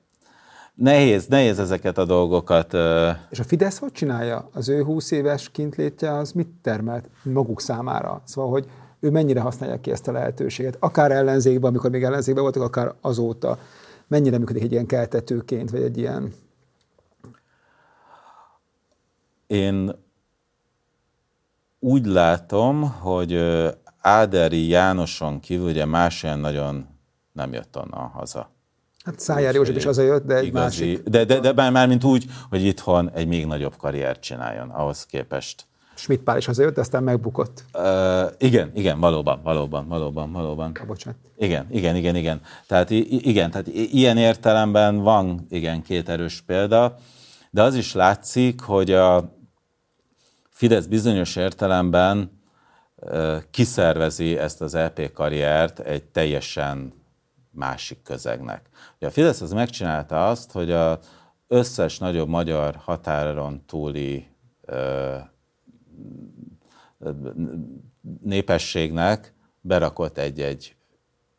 nehéz, 0.73 1.27
nehéz 1.27 1.59
ezeket 1.59 1.97
a 1.97 2.05
dolgokat. 2.05 2.73
Ö... 2.73 3.09
És 3.29 3.39
a 3.39 3.43
Fidesz 3.43 3.79
hogy 3.79 3.91
csinálja? 3.91 4.49
Az 4.53 4.69
ő 4.69 4.83
20 4.83 5.11
éves 5.11 5.49
kintlétje 5.49 6.13
az 6.13 6.31
mit 6.31 6.49
termelt 6.61 7.09
maguk 7.23 7.61
számára? 7.61 8.21
Szóval, 8.25 8.51
hogy 8.51 8.67
ő 8.99 9.09
mennyire 9.09 9.39
használja 9.39 9.79
ki 9.79 9.91
ezt 9.91 10.07
a 10.07 10.11
lehetőséget, 10.11 10.77
akár 10.79 11.11
ellenzékben, 11.11 11.69
amikor 11.69 11.89
még 11.89 12.03
ellenzékben 12.03 12.43
voltak, 12.43 12.63
akár 12.63 12.93
azóta. 13.01 13.57
Mennyire 14.07 14.37
működik 14.37 14.63
egy 14.63 14.71
ilyen 14.71 14.85
keltetőként, 14.85 15.69
vagy 15.69 15.81
egy 15.81 15.97
ilyen... 15.97 16.33
Én 19.47 19.95
úgy 21.79 22.05
látom, 22.05 22.91
hogy 22.91 23.43
Áderi 24.01 24.67
Jánoson 24.67 25.39
kívül 25.39 25.69
ugye 25.69 25.85
más 25.85 26.23
olyan 26.23 26.39
nagyon 26.39 26.87
nem 27.31 27.53
jött 27.53 27.77
onnan 27.77 28.07
haza. 28.07 28.51
Hát 29.03 29.19
Szájár 29.19 29.53
József 29.53 29.75
is 29.75 29.83
hazajött, 29.83 30.25
de 30.25 30.35
egy 30.35 30.45
igazi, 30.45 30.83
másik. 30.83 31.03
De, 31.03 31.25
de, 31.25 31.39
de, 31.39 31.51
de 31.51 31.69
már 31.69 31.87
mint 31.87 32.03
úgy, 32.03 32.25
hogy 32.49 32.63
itthon 32.63 33.11
egy 33.11 33.27
még 33.27 33.45
nagyobb 33.45 33.75
karriert 33.77 34.21
csináljon 34.21 34.69
ahhoz 34.69 35.05
képest. 35.05 35.65
Schmidt 35.99 36.23
Pál 36.23 36.37
is 36.37 36.45
hazajött, 36.45 36.73
de 36.75 36.81
aztán 36.81 37.03
megbukott. 37.03 37.63
Uh, 37.73 38.31
igen, 38.37 38.71
igen, 38.73 38.99
valóban, 38.99 39.41
valóban, 39.43 39.87
valóban, 39.87 40.31
valóban. 40.31 40.71
A 40.81 40.85
bocsánat. 40.85 41.19
Igen, 41.37 41.67
igen, 41.71 41.95
igen, 41.95 42.15
igen. 42.15 42.41
Tehát 42.67 42.89
igen, 42.89 43.51
tehát 43.51 43.67
ilyen 43.67 44.17
értelemben 44.17 44.97
van, 44.97 45.45
igen, 45.49 45.81
két 45.81 46.09
erős 46.09 46.41
példa, 46.41 46.95
de 47.51 47.61
az 47.61 47.75
is 47.75 47.93
látszik, 47.93 48.61
hogy 48.61 48.91
a 48.91 49.37
Fidesz 50.49 50.85
bizonyos 50.85 51.35
értelemben 51.35 52.41
uh, 52.95 53.37
kiszervezi 53.51 54.37
ezt 54.37 54.61
az 54.61 54.75
LP 54.75 55.11
karriert 55.13 55.79
egy 55.79 56.03
teljesen 56.03 56.93
másik 57.51 58.01
közegnek. 58.03 58.69
Ugye 58.97 59.07
a 59.07 59.11
Fidesz 59.11 59.41
az 59.41 59.51
megcsinálta 59.51 60.27
azt, 60.27 60.51
hogy 60.51 60.71
az 60.71 60.97
összes 61.47 61.97
nagyobb 61.97 62.27
magyar 62.27 62.75
határon 62.75 63.63
túli 63.65 64.27
uh, 64.67 64.77
népességnek 68.21 69.33
berakott 69.61 70.17
egy-egy 70.17 70.75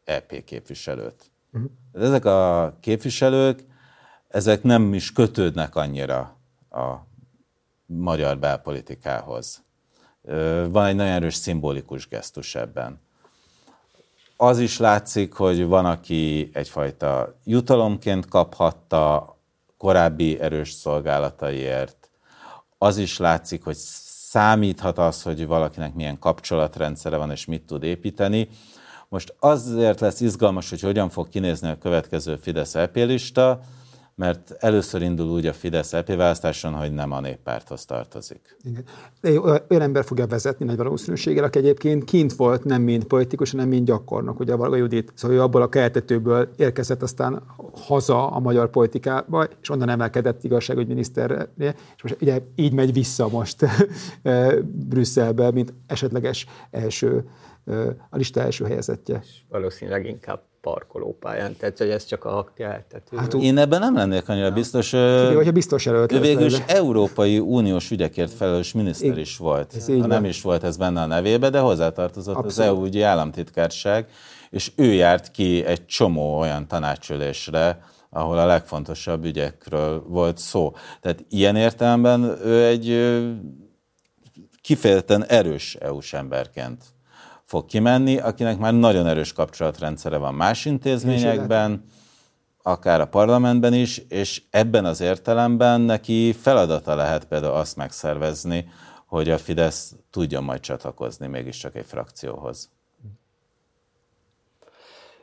EP 0.04 0.44
képviselőt. 0.44 1.30
Uh-huh. 1.52 1.70
Ezek 1.92 2.24
a 2.24 2.76
képviselők 2.80 3.68
ezek 4.30 4.62
nem 4.62 4.94
is 4.94 5.12
kötődnek 5.12 5.76
annyira 5.76 6.36
a 6.70 6.94
magyar 7.86 8.38
belpolitikához. 8.38 9.62
Van 10.68 10.86
egy 10.86 10.94
nagyon 10.94 11.12
erős 11.12 11.34
szimbolikus 11.34 12.08
gesztus 12.08 12.54
ebben. 12.54 13.00
Az 14.36 14.58
is 14.58 14.78
látszik, 14.78 15.32
hogy 15.32 15.64
van, 15.64 15.86
aki 15.86 16.50
egyfajta 16.52 17.38
jutalomként 17.44 18.28
kaphatta 18.28 19.36
korábbi 19.76 20.40
erős 20.40 20.72
szolgálataiért. 20.72 22.10
Az 22.78 22.98
is 22.98 23.18
látszik, 23.18 23.64
hogy 23.64 23.76
számíthat 24.30 24.98
az, 24.98 25.22
hogy 25.22 25.46
valakinek 25.46 25.94
milyen 25.94 26.18
kapcsolatrendszere 26.18 27.16
van, 27.16 27.30
és 27.30 27.44
mit 27.44 27.62
tud 27.62 27.82
építeni. 27.82 28.48
Most 29.08 29.34
azért 29.38 30.00
lesz 30.00 30.20
izgalmas, 30.20 30.70
hogy 30.70 30.80
hogyan 30.80 31.08
fog 31.08 31.28
kinézni 31.28 31.68
a 31.68 31.78
következő 31.78 32.36
Fidesz 32.36 32.74
EP 32.74 32.96
lista, 32.96 33.60
mert 34.20 34.56
először 34.58 35.02
indul 35.02 35.28
úgy 35.28 35.46
a 35.46 35.52
Fidesz 35.52 35.92
EP 35.92 36.14
választáson, 36.14 36.72
hogy 36.72 36.92
nem 36.92 37.12
a 37.12 37.20
néppárthoz 37.20 37.84
tartozik. 37.84 38.56
Igen. 38.62 38.84
Olyan 39.68 39.82
ember 39.82 40.04
fogja 40.04 40.26
vezetni 40.26 40.64
nagy 40.64 40.76
valószínűséggel, 40.76 41.44
aki 41.44 41.58
egyébként 41.58 42.04
kint 42.04 42.32
volt, 42.32 42.64
nem 42.64 42.82
mint 42.82 43.04
politikus, 43.04 43.50
hanem 43.50 43.68
mint 43.68 43.86
gyakornok, 43.86 44.40
ugye 44.40 44.52
a 44.52 44.76
Judit. 44.76 45.12
Szóval 45.14 45.36
ő 45.36 45.40
abból 45.40 45.62
a 45.62 45.68
keltetőből 45.68 46.48
érkezett 46.56 47.02
aztán 47.02 47.42
haza 47.72 48.30
a 48.30 48.38
magyar 48.38 48.70
politikába, 48.70 49.48
és 49.60 49.70
onnan 49.70 49.88
emelkedett 49.88 50.44
igazságügyminiszterre, 50.44 51.48
és 51.96 52.02
most 52.02 52.16
ugye 52.20 52.40
így 52.54 52.72
megy 52.72 52.92
vissza 52.92 53.28
most 53.28 53.66
Brüsszelbe, 54.88 55.50
mint 55.50 55.72
esetleges 55.86 56.46
első 56.70 57.24
a 58.10 58.16
lista 58.16 58.40
első 58.40 58.64
helyezettje. 58.64 59.22
Valószínűleg 59.48 60.06
inkább 60.06 60.40
parkolópályán, 60.60 61.56
tehát 61.56 61.78
hogy 61.78 61.88
ez 61.90 62.04
csak 62.04 62.24
a 62.24 62.52
keltető. 62.54 63.16
Hát, 63.16 63.34
én 63.34 63.58
ebben 63.58 63.80
nem 63.80 63.94
lennék 63.94 64.28
annyira 64.28 64.50
biztos. 64.50 64.92
Ő, 64.92 65.34
hogyha 65.34 65.52
biztos 65.52 65.86
előtt. 65.86 66.18
Végül 66.18 66.46
is 66.46 66.58
Európai 66.66 67.38
Uniós 67.38 67.90
ügyekért 67.90 68.32
felelős 68.32 68.72
miniszter 68.72 69.18
is 69.18 69.36
volt. 69.36 69.74
Ez 69.74 69.86
ha 69.86 70.06
nem 70.06 70.24
is 70.24 70.42
volt 70.42 70.64
ez 70.64 70.76
benne 70.76 71.00
a 71.00 71.06
nevébe, 71.06 71.50
de 71.50 71.58
hozzátartozott 71.58 72.36
Abszolút. 72.36 72.58
az 72.58 72.58
EU 72.58 72.84
ügyi 72.84 73.02
államtitkárság, 73.02 74.06
és 74.50 74.72
ő 74.76 74.92
járt 74.92 75.30
ki 75.30 75.64
egy 75.64 75.86
csomó 75.86 76.38
olyan 76.38 76.68
tanácsülésre, 76.68 77.82
ahol 78.10 78.38
a 78.38 78.46
legfontosabb 78.46 79.24
ügyekről 79.24 80.04
volt 80.08 80.38
szó. 80.38 80.72
Tehát 81.00 81.24
ilyen 81.28 81.56
értelemben 81.56 82.22
ő 82.44 82.64
egy 82.64 83.16
kifejezetten 84.60 85.24
erős 85.24 85.74
EU-s 85.74 86.12
emberként 86.12 86.84
fog 87.50 87.66
kimenni, 87.66 88.18
akinek 88.18 88.58
már 88.58 88.74
nagyon 88.74 89.06
erős 89.06 89.32
kapcsolatrendszere 89.32 90.16
van 90.16 90.34
más 90.34 90.64
intézményekben, 90.64 91.84
akár 92.62 93.00
a 93.00 93.06
parlamentben 93.06 93.74
is, 93.74 93.98
és 93.98 94.42
ebben 94.50 94.84
az 94.84 95.00
értelemben 95.00 95.80
neki 95.80 96.32
feladata 96.32 96.94
lehet 96.94 97.24
például 97.24 97.54
azt 97.54 97.76
megszervezni, 97.76 98.68
hogy 99.06 99.30
a 99.30 99.38
Fidesz 99.38 99.94
tudjon 100.10 100.44
majd 100.44 100.60
csatlakozni 100.60 101.26
mégiscsak 101.26 101.76
egy 101.76 101.86
frakcióhoz. 101.86 102.70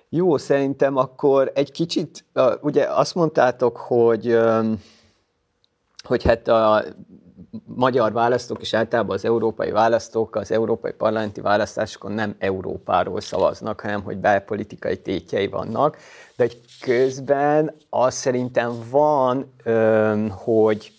Jó, 0.09 0.37
szerintem 0.37 0.95
akkor 0.95 1.51
egy 1.55 1.71
kicsit, 1.71 2.25
ugye 2.61 2.85
azt 2.85 3.15
mondtátok, 3.15 3.77
hogy, 3.77 4.39
hogy 6.03 6.23
hát 6.23 6.47
a 6.47 6.83
magyar 7.65 8.11
választók 8.11 8.61
és 8.61 8.73
általában 8.73 9.15
az 9.15 9.25
európai 9.25 9.71
választók 9.71 10.35
az 10.35 10.51
európai 10.51 10.91
parlamenti 10.91 11.41
választásokon 11.41 12.11
nem 12.11 12.35
Európáról 12.39 13.21
szavaznak, 13.21 13.81
hanem 13.81 14.03
hogy 14.03 14.17
belpolitikai 14.17 14.97
tétjei 14.97 15.47
vannak. 15.47 15.97
De 16.35 16.43
egy 16.43 16.61
közben 16.81 17.75
az 17.89 18.13
szerintem 18.13 18.71
van, 18.89 19.53
hogy 20.29 20.91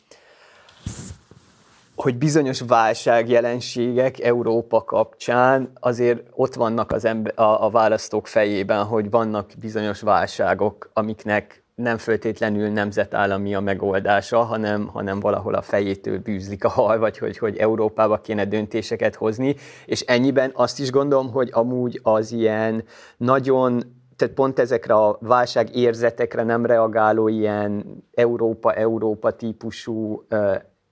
hogy 1.95 2.18
bizonyos 2.18 2.61
válságjelenségek 2.61 4.20
Európa 4.20 4.84
kapcsán 4.84 5.70
azért 5.80 6.20
ott 6.30 6.55
vannak 6.55 6.93
az 6.93 7.05
ember, 7.05 7.32
a, 7.36 7.64
a 7.64 7.70
választók 7.70 8.26
fejében, 8.26 8.84
hogy 8.84 9.11
vannak 9.11 9.51
bizonyos 9.61 10.01
válságok, 10.01 10.91
amiknek 10.93 11.62
nem 11.79 11.99
föltétlenül 11.99 12.68
nemzetállami 12.68 13.55
a 13.55 13.61
megoldása, 13.61 14.43
hanem, 14.43 14.87
hanem 14.87 15.20
valahol 15.20 15.55
a 15.55 15.62
fejétől 15.62 16.18
bűzlik 16.18 16.64
a 16.64 16.68
hal, 16.68 16.99
vagy 16.99 17.18
hogy, 17.18 17.39
hogy 17.39 17.57
Európába 17.57 18.20
kéne 18.20 18.45
döntéseket 18.45 19.14
hozni, 19.14 19.57
és 19.87 20.01
ennyiben 20.01 20.51
azt 20.55 20.81
is 20.81 20.91
gondolom, 20.91 21.31
hogy 21.31 21.51
amúgy 21.53 22.01
az 22.03 22.33
ilyen 22.33 22.85
nagyon 23.16 23.97
tehát 24.16 24.35
pont 24.35 24.59
ezekre 24.59 24.95
a 24.95 25.18
válság 25.20 25.76
érzetekre 25.76 26.43
nem 26.43 26.66
reagáló 26.66 27.29
ilyen 27.29 27.85
Európa-Európa 28.14 29.31
típusú 29.31 30.26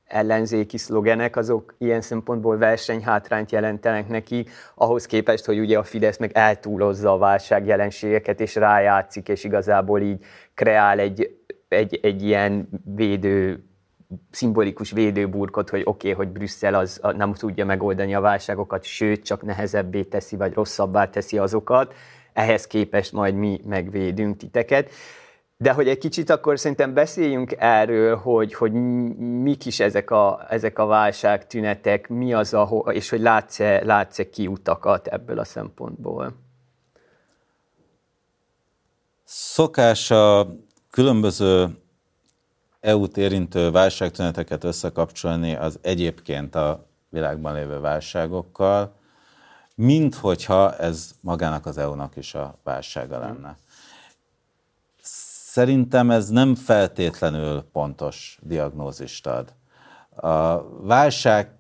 ellenzéki 0.06 0.78
szlogenek, 0.78 1.36
azok 1.36 1.74
ilyen 1.78 2.00
szempontból 2.00 2.58
versenyhátrányt 2.58 3.52
jelentenek 3.52 4.08
neki, 4.08 4.46
ahhoz 4.74 5.06
képest, 5.06 5.44
hogy 5.44 5.58
ugye 5.58 5.78
a 5.78 5.82
Fidesz 5.82 6.18
meg 6.18 6.30
eltúlozza 6.34 7.12
a 7.12 7.18
válság 7.18 7.66
jelenségeket, 7.66 8.40
és 8.40 8.54
rájátszik, 8.54 9.28
és 9.28 9.44
igazából 9.44 10.00
így 10.00 10.24
kreál 10.54 10.98
egy, 10.98 11.36
egy, 11.68 11.98
egy 12.02 12.22
ilyen 12.22 12.68
védő 12.94 13.64
szimbolikus 14.30 14.90
védőburkot, 14.90 15.70
hogy 15.70 15.82
oké, 15.84 16.10
okay, 16.10 16.24
hogy 16.24 16.32
Brüsszel 16.32 16.74
az 16.74 17.00
nem 17.16 17.32
tudja 17.32 17.64
megoldani 17.64 18.14
a 18.14 18.20
válságokat, 18.20 18.84
sőt, 18.84 19.24
csak 19.24 19.42
nehezebbé 19.42 20.02
teszi, 20.02 20.36
vagy 20.36 20.52
rosszabbá 20.52 21.10
teszi 21.10 21.38
azokat, 21.38 21.94
ehhez 22.32 22.66
képest 22.66 23.12
majd 23.12 23.34
mi 23.34 23.60
megvédünk 23.64 24.36
titeket. 24.36 24.90
De 25.58 25.72
hogy 25.72 25.88
egy 25.88 25.98
kicsit 25.98 26.30
akkor 26.30 26.58
szerintem 26.58 26.94
beszéljünk 26.94 27.54
erről, 27.58 28.16
hogy, 28.16 28.54
hogy 28.54 28.72
mik 29.42 29.66
is 29.66 29.80
ezek 29.80 30.10
a, 30.10 30.46
ezek 30.48 30.78
a 30.78 30.86
válság 30.86 31.46
tünetek, 31.46 32.08
mi 32.08 32.34
az 32.34 32.54
a, 32.54 32.62
és 32.92 33.08
hogy 33.08 33.20
látsz-e, 33.20 33.84
látsz-e 33.84 34.30
kiutakat 34.30 35.06
ebből 35.06 35.38
a 35.38 35.44
szempontból. 35.44 36.32
Szokás 39.24 40.10
a 40.10 40.56
különböző 40.90 41.78
EU-t 42.80 43.16
érintő 43.16 43.70
válságtüneteket 43.70 44.64
összekapcsolni 44.64 45.54
az 45.54 45.78
egyébként 45.82 46.54
a 46.54 46.86
világban 47.08 47.54
lévő 47.54 47.80
válságokkal, 47.80 48.92
mint 49.74 50.14
hogyha 50.14 50.76
ez 50.76 51.10
magának 51.20 51.66
az 51.66 51.78
EU-nak 51.78 52.16
is 52.16 52.34
a 52.34 52.58
válsága 52.62 53.18
lenne. 53.18 53.56
Szerintem 55.56 56.10
ez 56.10 56.28
nem 56.28 56.54
feltétlenül 56.54 57.62
pontos 57.72 58.38
diagnózist 58.42 59.26
ad. 59.26 59.54
A 60.16 60.62
válság, 60.86 61.50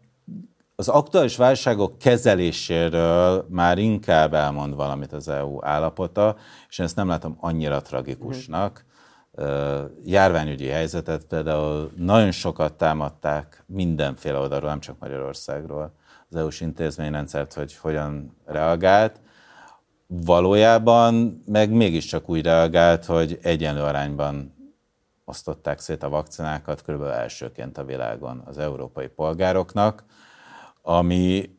az 0.74 0.88
aktuális 0.88 1.36
válságok 1.36 1.98
kezeléséről 1.98 3.46
már 3.48 3.78
inkább 3.78 4.34
elmond 4.34 4.74
valamit 4.74 5.12
az 5.12 5.28
EU 5.28 5.64
állapota, 5.64 6.36
és 6.68 6.78
én 6.78 6.86
ezt 6.86 6.96
nem 6.96 7.08
látom 7.08 7.36
annyira 7.40 7.82
tragikusnak. 7.82 8.84
Járványügyi 10.04 10.68
helyzetet 10.68 11.24
például 11.24 11.90
nagyon 11.96 12.30
sokat 12.30 12.72
támadták 12.72 13.64
mindenféle 13.66 14.38
oldalról, 14.38 14.70
nem 14.70 14.80
csak 14.80 14.98
Magyarországról, 14.98 15.92
az 16.28 16.36
EU-s 16.36 16.60
intézményrendszert, 16.60 17.54
hogy 17.54 17.76
hogyan 17.76 18.36
reagált 18.44 19.20
valójában 20.06 21.42
meg 21.46 21.70
mégiscsak 21.70 22.28
úgy 22.28 22.42
reagált, 22.42 23.04
hogy 23.04 23.38
egyenlő 23.42 23.82
arányban 23.82 24.54
osztották 25.24 25.80
szét 25.80 26.02
a 26.02 26.08
vakcinákat 26.08 26.82
körülbelül 26.82 27.14
elsőként 27.14 27.78
a 27.78 27.84
világon 27.84 28.42
az 28.44 28.58
európai 28.58 29.06
polgároknak, 29.06 30.04
ami 30.82 31.56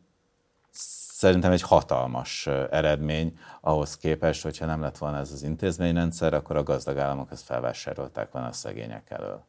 szerintem 1.18 1.52
egy 1.52 1.62
hatalmas 1.62 2.48
eredmény 2.72 3.38
ahhoz 3.62 3.98
képest, 3.98 4.44
hogyha 4.44 4.66
nem 4.66 4.82
lett 4.82 4.98
volna 4.98 5.18
ez 5.18 5.32
az 5.32 5.44
intézményrendszer, 5.44 6.34
akkor 6.34 6.56
a 6.56 6.64
gazdag 6.64 6.98
államok 6.98 7.32
ezt 7.32 7.46
felvásárolták 7.46 8.32
volna 8.32 8.48
a 8.48 8.52
szegények 8.54 9.10
elől. 9.10 9.46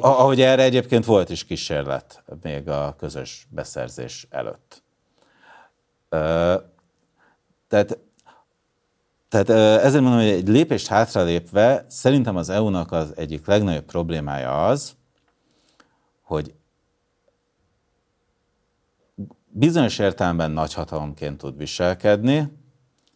Ahogy 0.00 0.40
erre 0.40 0.62
egyébként 0.62 1.04
volt 1.04 1.30
is 1.30 1.44
kísérlet 1.44 2.22
még 2.42 2.68
a 2.68 2.94
közös 2.98 3.46
beszerzés 3.50 4.26
előtt. 4.30 4.82
Tehát, 7.72 7.98
tehát 9.28 9.48
ezért 9.84 10.02
mondom, 10.02 10.20
hogy 10.20 10.30
egy 10.30 10.48
lépést 10.48 10.86
hátralépve 10.86 11.84
szerintem 11.88 12.36
az 12.36 12.48
EU-nak 12.48 12.92
az 12.92 13.12
egyik 13.16 13.46
legnagyobb 13.46 13.84
problémája 13.84 14.66
az, 14.66 14.96
hogy 16.22 16.54
bizonyos 19.48 19.98
értelemben 19.98 20.50
nagyhatalomként 20.50 21.38
tud 21.38 21.56
viselkedni, 21.56 22.52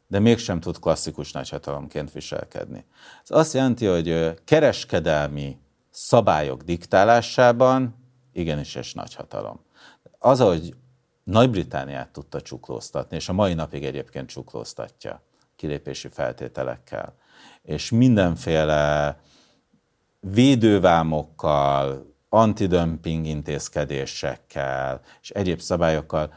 de 0.07 0.19
mégsem 0.19 0.61
tud 0.61 0.79
klasszikus 0.79 1.33
nagyhatalomként 1.33 2.13
viselkedni. 2.13 2.85
Ez 3.23 3.37
azt 3.37 3.55
jelenti, 3.55 3.87
hogy 3.87 4.35
kereskedelmi 4.45 5.59
szabályok 5.91 6.63
diktálásában 6.63 7.95
igenis 8.33 8.75
és 8.75 8.95
nagyhatalom. 8.95 9.61
Az, 10.19 10.41
hogy 10.41 10.75
nagy-Britániát 11.27 12.09
tudta 12.09 12.41
csuklóztatni, 12.41 13.16
és 13.16 13.29
a 13.29 13.33
mai 13.33 13.55
napig 13.55 13.85
egyébként 13.85 14.29
csuklóztatja 14.29 15.22
kilépési 15.57 16.09
feltételekkel. 16.09 17.14
És 17.62 17.91
mindenféle 17.91 19.18
védővámokkal, 20.20 22.14
antidömping 22.29 23.27
intézkedésekkel 23.27 25.01
és 25.20 25.31
egyéb 25.31 25.61
szabályokkal 25.61 26.35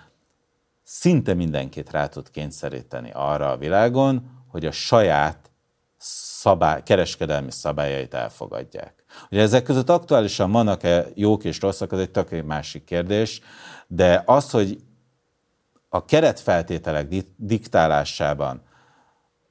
szinte 0.83 1.33
mindenkit 1.33 1.91
rá 1.91 2.07
tud 2.07 2.31
kényszeríteni 2.31 3.11
arra 3.13 3.51
a 3.51 3.57
világon, 3.57 4.43
hogy 4.47 4.65
a 4.65 4.71
saját 4.71 5.51
szabály, 5.97 6.83
kereskedelmi 6.83 7.51
szabályait 7.51 8.13
elfogadják. 8.13 9.03
Ugye 9.31 9.41
ezek 9.41 9.63
között 9.63 9.89
aktuálisan 9.89 10.51
vannak-e 10.51 11.05
jók 11.15 11.43
és 11.43 11.59
rosszak, 11.59 11.91
az 11.91 11.99
egy 11.99 12.11
tök 12.11 12.43
másik 12.45 12.83
kérdés, 12.83 13.41
de 13.91 14.23
az, 14.25 14.49
hogy 14.49 14.83
a 15.89 16.05
keretfeltételek 16.05 17.07
diktálásában 17.35 18.61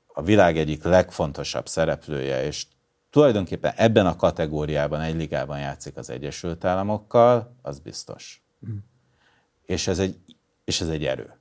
a 0.07 0.22
világ 0.22 0.59
egyik 0.59 0.82
legfontosabb 0.82 1.68
szereplője, 1.68 2.45
és 2.45 2.66
tulajdonképpen 3.11 3.72
ebben 3.76 4.07
a 4.07 4.16
kategóriában 4.16 5.01
egy 5.01 5.14
ligában 5.14 5.59
játszik 5.59 5.97
az 5.97 6.11
Egyesült 6.11 6.64
Államokkal, 6.64 7.57
az 7.62 7.78
biztos. 7.78 8.43
Mm. 8.68 8.76
És, 9.66 9.86
ez 9.86 9.99
egy, 9.99 10.18
és 10.64 10.80
ez 10.80 10.89
egy 10.89 11.05
erő. 11.05 11.39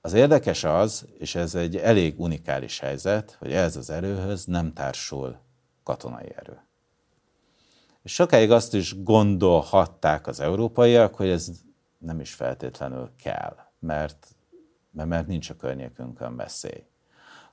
Az 0.00 0.12
érdekes 0.12 0.64
az, 0.64 1.06
és 1.18 1.34
ez 1.34 1.54
egy 1.54 1.76
elég 1.76 2.20
unikális 2.20 2.78
helyzet, 2.78 3.36
hogy 3.38 3.52
ez 3.52 3.76
az 3.76 3.90
erőhöz 3.90 4.44
nem 4.44 4.72
társul 4.72 5.36
katonai 5.82 6.32
erő. 6.36 6.60
És 8.02 8.14
sokáig 8.14 8.50
azt 8.50 8.74
is 8.74 9.02
gondolhatták 9.02 10.26
az 10.26 10.40
európaiak, 10.40 11.14
hogy 11.14 11.28
ez 11.28 11.50
nem 11.98 12.20
is 12.20 12.34
feltétlenül 12.34 13.10
kell, 13.22 13.56
mert, 13.78 14.34
mert 14.90 15.26
nincs 15.26 15.50
a 15.50 15.56
környékünkön 15.56 16.36
veszély. 16.36 16.84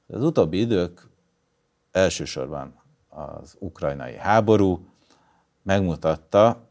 Az 0.08 0.24
utóbbi 0.24 0.60
idők, 0.60 1.08
elsősorban 1.92 2.82
az 3.10 3.56
ukrajnai 3.60 4.16
háború 4.16 4.86
megmutatta, 5.62 6.68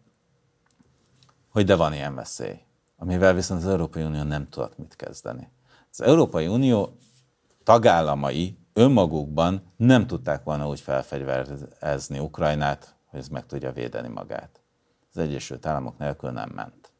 hogy 1.49 1.65
de 1.65 1.77
van 1.77 1.93
ilyen 1.93 2.15
veszély, 2.15 2.59
amivel 2.97 3.35
viszont 3.35 3.63
az 3.63 3.69
Európai 3.71 4.03
Unió 4.03 4.23
nem 4.23 4.49
tudott 4.49 4.79
mit 4.79 4.97
kezdeni. 4.97 5.51
Az 5.91 6.01
Európai 6.01 6.47
Unió 6.47 6.97
tagállamai 7.65 8.59
önmagukban 8.73 9.73
nem 9.77 10.07
tudták 10.07 10.43
volna 10.43 10.69
úgy 10.69 10.81
felfegyverezni 10.81 12.19
Ukrajnát, 12.19 12.97
hogy 13.11 13.21
ez 13.21 13.29
meg 13.29 13.47
tudja 13.47 13.73
védeni 13.73 14.09
magát. 14.09 14.61
Az 15.11 15.19
Egyesült 15.19 15.67
Államok 15.67 15.99
nélkül 15.99 16.31
nem 16.31 16.51
ment. 16.55 16.93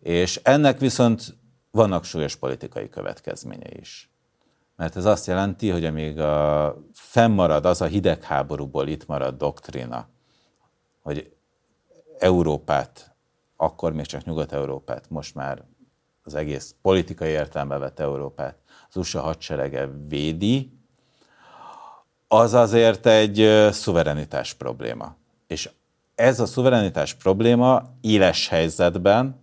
És 0.00 0.40
ennek 0.42 0.78
viszont 0.78 1.36
vannak 1.70 2.04
súlyos 2.04 2.36
politikai 2.36 2.88
következményei 2.88 3.78
is. 3.78 4.10
Mert 4.76 4.96
ez 4.96 5.04
azt 5.04 5.26
jelenti, 5.26 5.70
hogy 5.70 5.84
amíg 5.84 6.18
a, 6.18 6.76
fennmarad 6.92 7.64
az 7.66 7.80
a 7.80 7.86
hidegháborúból 7.86 8.88
itt 8.88 9.06
marad 9.06 9.36
doktrina, 9.36 10.08
hogy 11.02 11.36
Európát, 12.18 13.14
akkor 13.56 13.92
még 13.92 14.06
csak 14.06 14.24
Nyugat-Európát, 14.24 15.10
most 15.10 15.34
már 15.34 15.64
az 16.22 16.34
egész 16.34 16.74
politikai 16.82 17.28
értelembe 17.28 17.78
vett 17.78 17.98
Európát 17.98 18.58
az 18.88 18.96
USA 18.96 19.20
hadserege 19.20 19.90
védi, 20.08 20.79
az 22.32 22.54
azért 22.54 23.06
egy 23.06 23.68
szuverenitás 23.70 24.52
probléma. 24.52 25.16
És 25.46 25.70
ez 26.14 26.40
a 26.40 26.46
szuverenitás 26.46 27.14
probléma 27.14 27.82
éles 28.00 28.48
helyzetben 28.48 29.40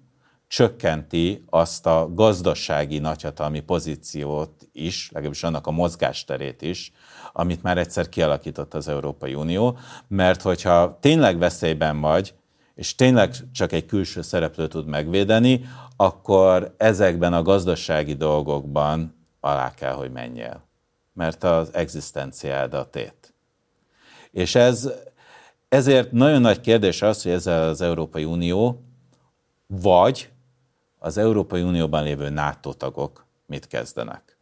csökkenti 0.47 1.43
azt 1.49 1.85
a 1.85 2.09
gazdasági 2.13 2.99
nagyhatalmi 2.99 3.59
pozíciót 3.59 4.67
is, 4.71 5.09
legalábbis 5.11 5.43
annak 5.43 5.67
a 5.67 5.71
mozgásterét 5.71 6.61
is, 6.61 6.91
amit 7.33 7.63
már 7.63 7.77
egyszer 7.77 8.09
kialakított 8.09 8.73
az 8.73 8.87
Európai 8.87 9.33
Unió, 9.33 9.77
mert 10.07 10.41
hogyha 10.41 10.97
tényleg 10.99 11.37
veszélyben 11.37 12.01
vagy, 12.01 12.33
és 12.75 12.95
tényleg 12.95 13.33
csak 13.51 13.71
egy 13.71 13.85
külső 13.85 14.21
szereplő 14.21 14.67
tud 14.67 14.85
megvédeni, 14.87 15.65
akkor 15.95 16.75
ezekben 16.77 17.33
a 17.33 17.41
gazdasági 17.41 18.13
dolgokban 18.13 19.15
alá 19.39 19.73
kell, 19.73 19.93
hogy 19.93 20.11
menjél. 20.11 20.66
Mert 21.17 21.43
az 21.43 21.73
egzisztenciád 21.73 22.73
a 22.73 22.89
tét. 22.89 23.33
És 24.31 24.55
ez, 24.55 24.89
ezért 25.69 26.11
nagyon 26.11 26.41
nagy 26.41 26.61
kérdés 26.61 27.01
az, 27.01 27.23
hogy 27.23 27.31
ezzel 27.31 27.69
az 27.69 27.81
Európai 27.81 28.23
Unió, 28.23 28.83
vagy 29.67 30.29
az 30.99 31.17
Európai 31.17 31.61
Unióban 31.61 32.03
lévő 32.03 32.29
NATO 32.29 32.73
tagok 32.73 33.25
mit 33.45 33.67
kezdenek. 33.67 34.37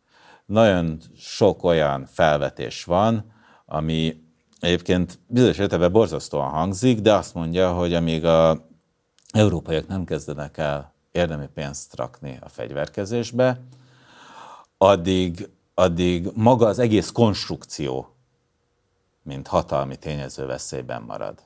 Nagyon 0.46 1.00
sok 1.18 1.64
olyan 1.64 2.06
felvetés 2.06 2.84
van, 2.84 3.32
ami 3.66 4.24
egyébként 4.60 5.20
bizonyos 5.28 5.58
értelemben 5.58 5.92
borzasztóan 5.92 6.50
hangzik, 6.50 7.00
de 7.00 7.14
azt 7.14 7.34
mondja, 7.34 7.74
hogy 7.74 7.94
amíg 7.94 8.26
a 8.26 8.68
európaiak 9.32 9.88
nem 9.88 10.06
kezdenek 10.06 10.58
el 10.58 10.94
érdemi 11.12 11.48
pénzt 11.54 11.96
rakni 11.96 12.38
a 12.42 12.50
fegyverkezésbe, 12.50 13.60
addig, 14.78 15.50
addig 15.76 16.30
maga 16.34 16.68
az 16.68 16.80
egész 16.80 17.10
konstrukció, 17.12 18.16
mint 19.24 19.48
hatalmi 19.48 19.96
tényező 19.96 20.46
veszélyben 20.46 21.02
marad. 21.02 21.40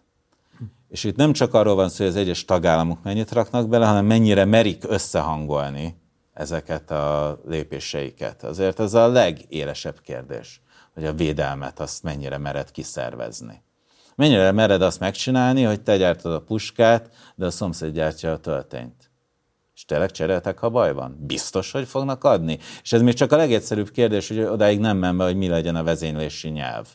És 0.90 1.04
itt 1.04 1.16
nem 1.16 1.34
csak 1.34 1.54
arról 1.54 1.76
van 1.76 1.90
szó, 1.90 1.98
hogy 1.98 2.14
az 2.14 2.16
egyes 2.16 2.46
tagállamok 2.46 3.04
mennyit 3.04 3.32
raknak 3.32 3.70
bele, 3.70 3.86
hanem 3.86 4.06
mennyire 4.06 4.46
merik 4.46 4.84
összehangolni 4.88 5.98
ezeket 6.34 6.92
a 6.92 7.40
lépéseiket. 7.46 8.44
Azért 8.44 8.80
ez 8.80 8.94
a 8.94 9.08
legélesebb 9.08 10.02
kérdés, 10.02 10.62
hogy 10.94 11.06
a 11.06 11.14
védelmet 11.14 11.80
azt 11.80 12.04
mennyire 12.04 12.38
mered 12.38 12.72
kiszervezni. 12.72 13.64
Mennyire 14.16 14.52
mered 14.52 14.82
azt 14.82 15.00
megcsinálni, 15.00 15.64
hogy 15.64 15.82
te 15.82 15.98
gyártod 15.98 16.34
a 16.34 16.42
puskát, 16.42 17.10
de 17.36 17.46
a 17.46 17.52
szomszéd 17.52 17.94
gyártja 17.94 18.32
a 18.32 18.40
töltényt. 18.40 19.09
És 19.80 19.86
tényleg 19.86 20.12
cseréltek, 20.12 20.60
ha 20.60 20.70
baj 20.70 20.94
van? 20.94 21.18
Biztos, 21.20 21.72
hogy 21.72 21.88
fognak 21.88 22.24
adni? 22.24 22.58
És 22.84 22.94
ez 22.94 23.02
még 23.02 23.14
csak 23.14 23.32
a 23.32 23.38
legegyszerűbb 23.38 23.92
kérdés, 23.92 24.28
hogy 24.28 24.40
odáig 24.40 24.80
nem 24.80 24.98
menve, 24.98 25.24
hogy 25.24 25.36
mi 25.36 25.48
legyen 25.48 25.76
a 25.76 25.84
vezénylési 25.84 26.50
nyelv. 26.50 26.88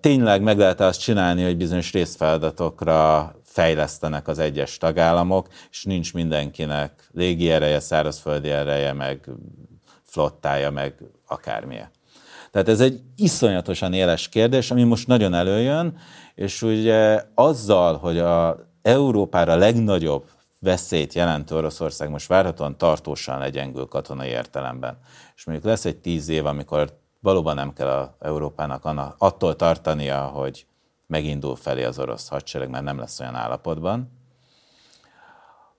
Tényleg 0.00 0.42
meg 0.42 0.58
lehet 0.58 0.80
azt 0.80 1.00
csinálni, 1.00 1.42
hogy 1.42 1.56
bizonyos 1.56 1.92
részfeladatokra 1.92 3.32
fejlesztenek 3.44 4.28
az 4.28 4.38
egyes 4.38 4.76
tagállamok, 4.76 5.48
és 5.70 5.84
nincs 5.84 6.14
mindenkinek 6.14 7.08
légi 7.12 7.50
ereje, 7.50 7.80
szárazföldi 7.80 8.50
ereje, 8.50 8.92
meg 8.92 9.28
flottája, 10.04 10.70
meg 10.70 10.94
akármilyen. 11.26 11.90
Tehát 12.50 12.68
ez 12.68 12.80
egy 12.80 13.00
iszonyatosan 13.16 13.92
éles 13.92 14.28
kérdés, 14.28 14.70
ami 14.70 14.82
most 14.82 15.06
nagyon 15.06 15.34
előjön, 15.34 15.98
és 16.34 16.62
ugye 16.62 17.22
azzal, 17.34 17.96
hogy 17.96 18.18
a 18.18 18.66
Európára 18.82 19.56
legnagyobb 19.56 20.24
veszélyt 20.58 21.14
jelentő 21.14 21.56
Oroszország 21.56 22.10
most 22.10 22.26
várhatóan 22.26 22.78
tartósan 22.78 23.38
legyengül 23.38 23.86
katonai 23.86 24.28
értelemben. 24.28 24.98
És 25.36 25.44
mondjuk 25.44 25.66
lesz 25.66 25.84
egy 25.84 25.96
tíz 25.96 26.28
év, 26.28 26.46
amikor 26.46 26.98
valóban 27.20 27.54
nem 27.54 27.72
kell 27.72 27.88
a 27.88 28.16
Európának 28.20 29.14
attól 29.18 29.56
tartania, 29.56 30.24
hogy 30.24 30.66
megindul 31.06 31.56
felé 31.56 31.84
az 31.84 31.98
orosz 31.98 32.28
hadsereg, 32.28 32.70
mert 32.70 32.84
nem 32.84 32.98
lesz 32.98 33.20
olyan 33.20 33.34
állapotban, 33.34 34.16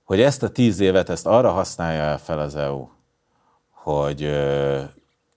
hogy 0.04 0.22
ezt 0.22 0.44
a 0.44 0.50
tíz 0.50 0.80
évet, 0.80 1.10
ezt 1.10 1.28
arra 1.28 1.52
használja 1.52 2.18
fel 2.18 2.40
az 2.40 2.56
EU, 2.56 2.88
hogy 3.70 4.32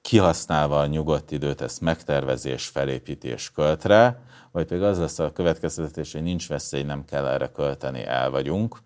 kihasználva 0.02 0.80
a 0.80 0.86
nyugodt 0.86 1.30
időt, 1.30 1.60
ezt 1.60 1.80
megtervezés, 1.80 2.66
felépítés 2.66 3.50
költ 3.50 3.84
rá, 3.84 4.18
vagy 4.50 4.66
pedig 4.66 4.82
az 4.82 4.98
lesz 4.98 5.18
a 5.18 5.32
következtetés, 5.32 6.12
hogy 6.12 6.22
nincs 6.22 6.48
veszély, 6.48 6.82
nem 6.82 7.04
kell 7.04 7.26
erre 7.26 7.48
költeni, 7.48 8.04
el 8.04 8.30
vagyunk. 8.30 8.78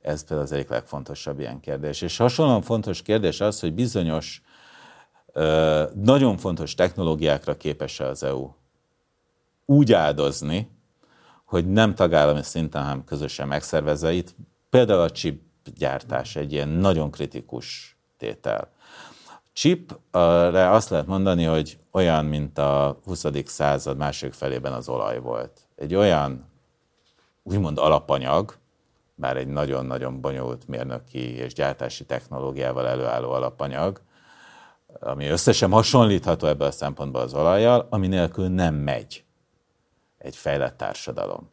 Ez 0.00 0.24
például 0.24 0.46
az 0.46 0.52
egyik 0.52 0.68
legfontosabb 0.68 1.38
ilyen 1.38 1.60
kérdés. 1.60 2.02
És 2.02 2.16
hasonlóan 2.16 2.62
fontos 2.62 3.02
kérdés 3.02 3.40
az, 3.40 3.60
hogy 3.60 3.72
bizonyos 3.74 4.42
nagyon 5.94 6.36
fontos 6.36 6.74
technológiákra 6.74 7.56
képes 7.56 8.00
az 8.00 8.22
EU 8.22 8.50
úgy 9.66 9.92
áldozni, 9.92 10.70
hogy 11.44 11.68
nem 11.68 11.94
tagállami 11.94 12.42
szinten, 12.42 12.82
hanem 12.82 13.04
közösen 13.04 13.48
megszervezve. 13.48 14.12
Itt 14.12 14.34
például 14.70 15.00
a 15.00 15.10
chip 15.10 15.42
gyártás 15.76 16.36
egy 16.36 16.52
ilyen 16.52 16.68
nagyon 16.68 17.10
kritikus 17.10 17.96
tétel. 18.16 18.70
Chipre 19.52 20.70
azt 20.70 20.88
lehet 20.88 21.06
mondani, 21.06 21.44
hogy 21.44 21.78
olyan, 21.90 22.24
mint 22.24 22.58
a 22.58 22.98
20. 23.04 23.24
század 23.44 23.96
második 23.96 24.34
felében 24.34 24.72
az 24.72 24.88
olaj 24.88 25.20
volt. 25.20 25.60
Egy 25.76 25.94
olyan 25.94 26.50
úgymond 27.42 27.78
alapanyag, 27.78 28.57
bár 29.18 29.36
egy 29.36 29.48
nagyon-nagyon 29.48 30.20
bonyolult 30.20 30.68
mérnöki 30.68 31.34
és 31.36 31.54
gyártási 31.54 32.04
technológiával 32.04 32.86
előálló 32.86 33.30
alapanyag, 33.30 34.00
ami 35.00 35.26
összesen 35.26 35.70
hasonlítható 35.70 36.46
ebből 36.46 36.66
a 36.66 36.70
szempontból 36.70 37.20
az 37.20 37.34
olajjal, 37.34 37.86
ami 37.90 38.06
nélkül 38.06 38.48
nem 38.48 38.74
megy 38.74 39.24
egy 40.18 40.36
fejlett 40.36 40.76
társadalom. 40.76 41.50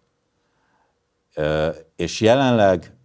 És 1.95 2.22
jelenleg 2.22 2.97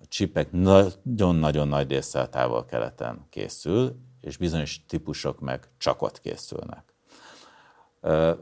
a 0.00 0.06
csipek 0.08 0.52
nagyon-nagyon 0.52 1.68
nagy 1.68 1.90
része 1.90 2.20
a 2.20 2.28
távol-keleten 2.28 3.26
készül, 3.30 3.96
és 4.20 4.36
bizonyos 4.36 4.84
típusok 4.86 5.40
meg 5.40 5.68
csak 5.78 6.02
ott 6.02 6.20
készülnek. 6.20 6.94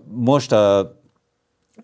Most 0.04 0.52
a 0.52 1.00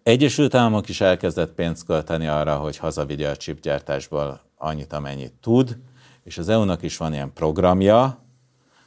Egyesült 0.02 0.54
Államok 0.54 0.88
is 0.88 1.00
elkezdett 1.00 1.52
pénzt 1.52 1.84
költeni 1.84 2.26
arra, 2.26 2.56
hogy 2.56 2.76
hazavigye 2.76 3.28
a 3.28 3.36
chipgyártásból 3.36 4.40
annyit, 4.56 4.92
amennyit 4.92 5.32
tud, 5.32 5.78
és 6.24 6.38
az 6.38 6.48
EU-nak 6.48 6.82
is 6.82 6.96
van 6.96 7.12
ilyen 7.12 7.32
programja, 7.32 8.22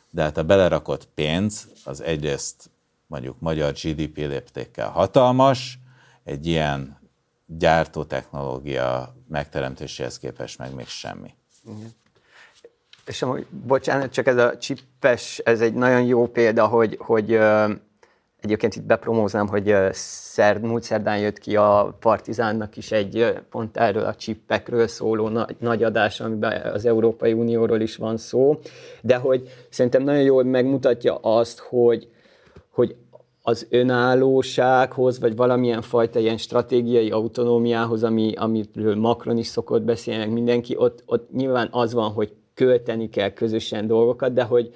de 0.09 0.21
hát 0.21 0.37
a 0.37 0.43
belerakott 0.43 1.07
pénz 1.13 1.67
az 1.83 2.01
egyrészt 2.01 2.69
mondjuk 3.07 3.39
magyar 3.39 3.71
GDP 3.71 4.17
léptékkel 4.17 4.89
hatalmas, 4.89 5.79
egy 6.23 6.47
ilyen 6.47 6.99
gyártó 7.45 8.03
technológia 8.03 9.13
megteremtéséhez 9.27 10.19
képest 10.19 10.57
meg 10.57 10.73
még 10.73 10.87
semmi. 10.87 11.33
Igen. 11.65 11.93
És 13.05 13.21
amúgy, 13.21 13.47
bocsánat, 13.49 14.11
csak 14.11 14.27
ez 14.27 14.37
a 14.37 14.57
csippes, 14.57 15.37
ez 15.37 15.61
egy 15.61 15.73
nagyon 15.73 16.03
jó 16.03 16.27
példa, 16.27 16.67
hogy, 16.67 16.97
hogy 16.99 17.39
Egyébként 18.41 18.75
itt 18.75 18.83
bepromóznám, 18.83 19.47
hogy 19.47 19.75
szerd, 19.91 20.61
múlt 20.61 20.83
szerdán 20.83 21.19
jött 21.19 21.37
ki 21.37 21.55
a 21.55 21.95
Partizánnak 21.99 22.77
is 22.77 22.91
egy 22.91 23.33
pont 23.49 23.77
erről 23.77 24.03
a 24.03 24.15
csippekről 24.15 24.87
szóló 24.87 25.27
nagy, 25.27 25.55
nagy 25.59 25.83
adás, 25.83 26.19
amiben 26.19 26.73
az 26.73 26.85
Európai 26.85 27.33
Unióról 27.33 27.81
is 27.81 27.95
van 27.95 28.17
szó, 28.17 28.59
de 29.01 29.15
hogy 29.15 29.49
szerintem 29.69 30.03
nagyon 30.03 30.21
jól 30.21 30.43
megmutatja 30.43 31.15
azt, 31.15 31.59
hogy, 31.59 32.07
hogy 32.69 32.95
az 33.41 33.67
önállósághoz, 33.69 35.19
vagy 35.19 35.35
valamilyen 35.35 35.81
fajta 35.81 36.19
ilyen 36.19 36.37
stratégiai 36.37 37.11
autonómiához, 37.11 38.03
ami, 38.03 38.33
amiről 38.35 38.95
Macron 38.95 39.37
is 39.37 39.47
szokott 39.47 39.81
beszélni, 39.81 40.31
mindenki, 40.31 40.75
ott, 40.77 41.03
ott 41.05 41.31
nyilván 41.31 41.67
az 41.71 41.93
van, 41.93 42.11
hogy 42.11 42.33
költeni 42.53 43.09
kell 43.09 43.29
közösen 43.29 43.87
dolgokat, 43.87 44.33
de 44.33 44.43
hogy, 44.43 44.73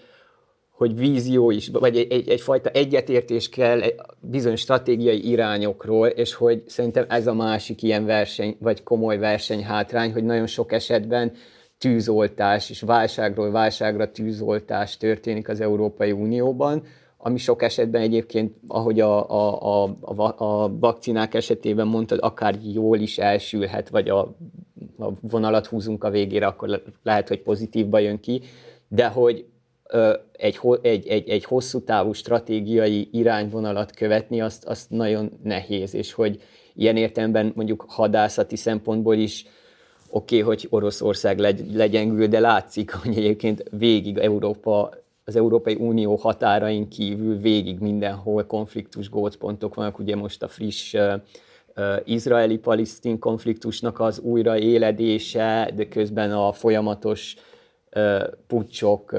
hogy 0.75 0.95
vízió 0.97 1.51
is, 1.51 1.69
vagy 1.69 1.97
egy, 1.97 2.11
egy, 2.11 2.29
egyfajta 2.29 2.69
egyetértés 2.69 3.49
kell 3.49 3.81
bizonyos 4.19 4.59
stratégiai 4.59 5.29
irányokról, 5.29 6.07
és 6.07 6.33
hogy 6.33 6.63
szerintem 6.67 7.05
ez 7.09 7.27
a 7.27 7.33
másik 7.33 7.83
ilyen 7.83 8.05
verseny, 8.05 8.57
vagy 8.59 8.83
komoly 8.83 9.17
verseny 9.17 9.63
hátrány, 9.63 10.13
hogy 10.13 10.23
nagyon 10.23 10.47
sok 10.47 10.71
esetben 10.71 11.31
tűzoltás, 11.77 12.69
és 12.69 12.81
válságról 12.81 13.51
válságra 13.51 14.11
tűzoltás 14.11 14.97
történik 14.97 15.49
az 15.49 15.61
Európai 15.61 16.11
Unióban, 16.11 16.83
ami 17.17 17.37
sok 17.37 17.61
esetben 17.61 18.01
egyébként, 18.01 18.55
ahogy 18.67 18.99
a, 18.99 19.29
a, 19.29 19.83
a, 20.01 20.43
a 20.43 20.77
vakcinák 20.79 21.33
esetében 21.33 21.87
mondtad, 21.87 22.19
akár 22.21 22.55
jól 22.73 22.97
is 22.97 23.17
elsülhet, 23.17 23.89
vagy 23.89 24.09
a, 24.09 24.19
a 24.97 25.11
vonalat 25.21 25.65
húzunk 25.65 26.03
a 26.03 26.09
végére, 26.09 26.45
akkor 26.45 26.81
lehet, 27.03 27.27
hogy 27.27 27.41
pozitívba 27.41 27.99
jön 27.99 28.19
ki, 28.19 28.41
de 28.87 29.07
hogy 29.07 29.45
egy, 30.31 30.59
egy, 30.81 31.07
egy, 31.07 31.29
egy 31.29 31.43
hosszú 31.43 31.83
távú 31.83 32.13
stratégiai 32.13 33.09
irányvonalat 33.11 33.91
követni, 33.91 34.41
azt, 34.41 34.65
azt 34.65 34.89
nagyon 34.89 35.31
nehéz, 35.43 35.93
és 35.93 36.13
hogy 36.13 36.41
ilyen 36.73 36.97
értelemben 36.97 37.51
mondjuk 37.55 37.85
hadászati 37.87 38.55
szempontból 38.55 39.15
is 39.15 39.45
oké, 40.09 40.41
okay, 40.41 40.47
hogy 40.47 40.67
Oroszország 40.69 41.39
legy, 41.39 41.73
legyengül, 41.73 42.27
de 42.27 42.39
látszik, 42.39 42.93
hogy 42.93 43.17
egyébként 43.17 43.63
végig 43.71 44.17
Európa, 44.17 44.89
az 45.25 45.35
Európai 45.35 45.75
Unió 45.79 46.15
határain 46.15 46.89
kívül 46.89 47.37
végig 47.37 47.79
mindenhol 47.79 48.45
konfliktus 48.45 49.09
gócpontok 49.09 49.75
vannak, 49.75 49.99
ugye 49.99 50.15
most 50.15 50.43
a 50.43 50.47
friss 50.47 50.93
uh, 50.93 51.13
uh, 51.75 51.95
izraeli-palisztin 52.05 53.19
konfliktusnak 53.19 53.99
az 53.99 54.19
újraéledése, 54.19 55.71
de 55.75 55.87
közben 55.87 56.31
a 56.31 56.51
folyamatos 56.51 57.35
pucsok 58.47 59.11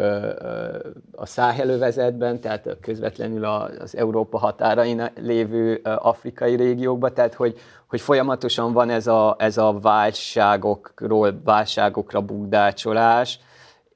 a 1.12 1.26
száhelővezetben, 1.26 2.40
tehát 2.40 2.76
közvetlenül 2.80 3.44
az 3.44 3.96
Európa 3.96 4.38
határain 4.38 5.10
lévő 5.14 5.80
afrikai 5.84 6.56
régiókban, 6.56 7.14
tehát 7.14 7.34
hogy, 7.34 7.58
hogy 7.86 8.00
folyamatosan 8.00 8.72
van 8.72 8.90
ez 8.90 9.06
a, 9.06 9.36
ez 9.38 9.58
a 9.58 9.78
válságokról, 9.78 11.40
válságokra 11.44 12.20
bugdácsolás, 12.20 13.40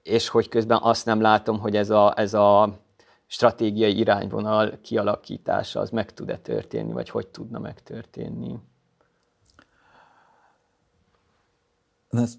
és 0.02 0.28
hogy 0.28 0.48
közben 0.48 0.78
azt 0.82 1.06
nem 1.06 1.20
látom, 1.20 1.58
hogy 1.58 1.76
ez 1.76 1.90
a, 1.90 2.12
ez 2.16 2.34
a 2.34 2.78
stratégiai 3.26 3.98
irányvonal 3.98 4.78
kialakítása 4.82 5.80
az 5.80 5.90
meg 5.90 6.12
tud-e 6.12 6.36
történni, 6.36 6.92
vagy 6.92 7.08
hogy 7.08 7.26
tudna 7.26 7.58
megtörténni. 7.58 8.58
Ez 12.08 12.34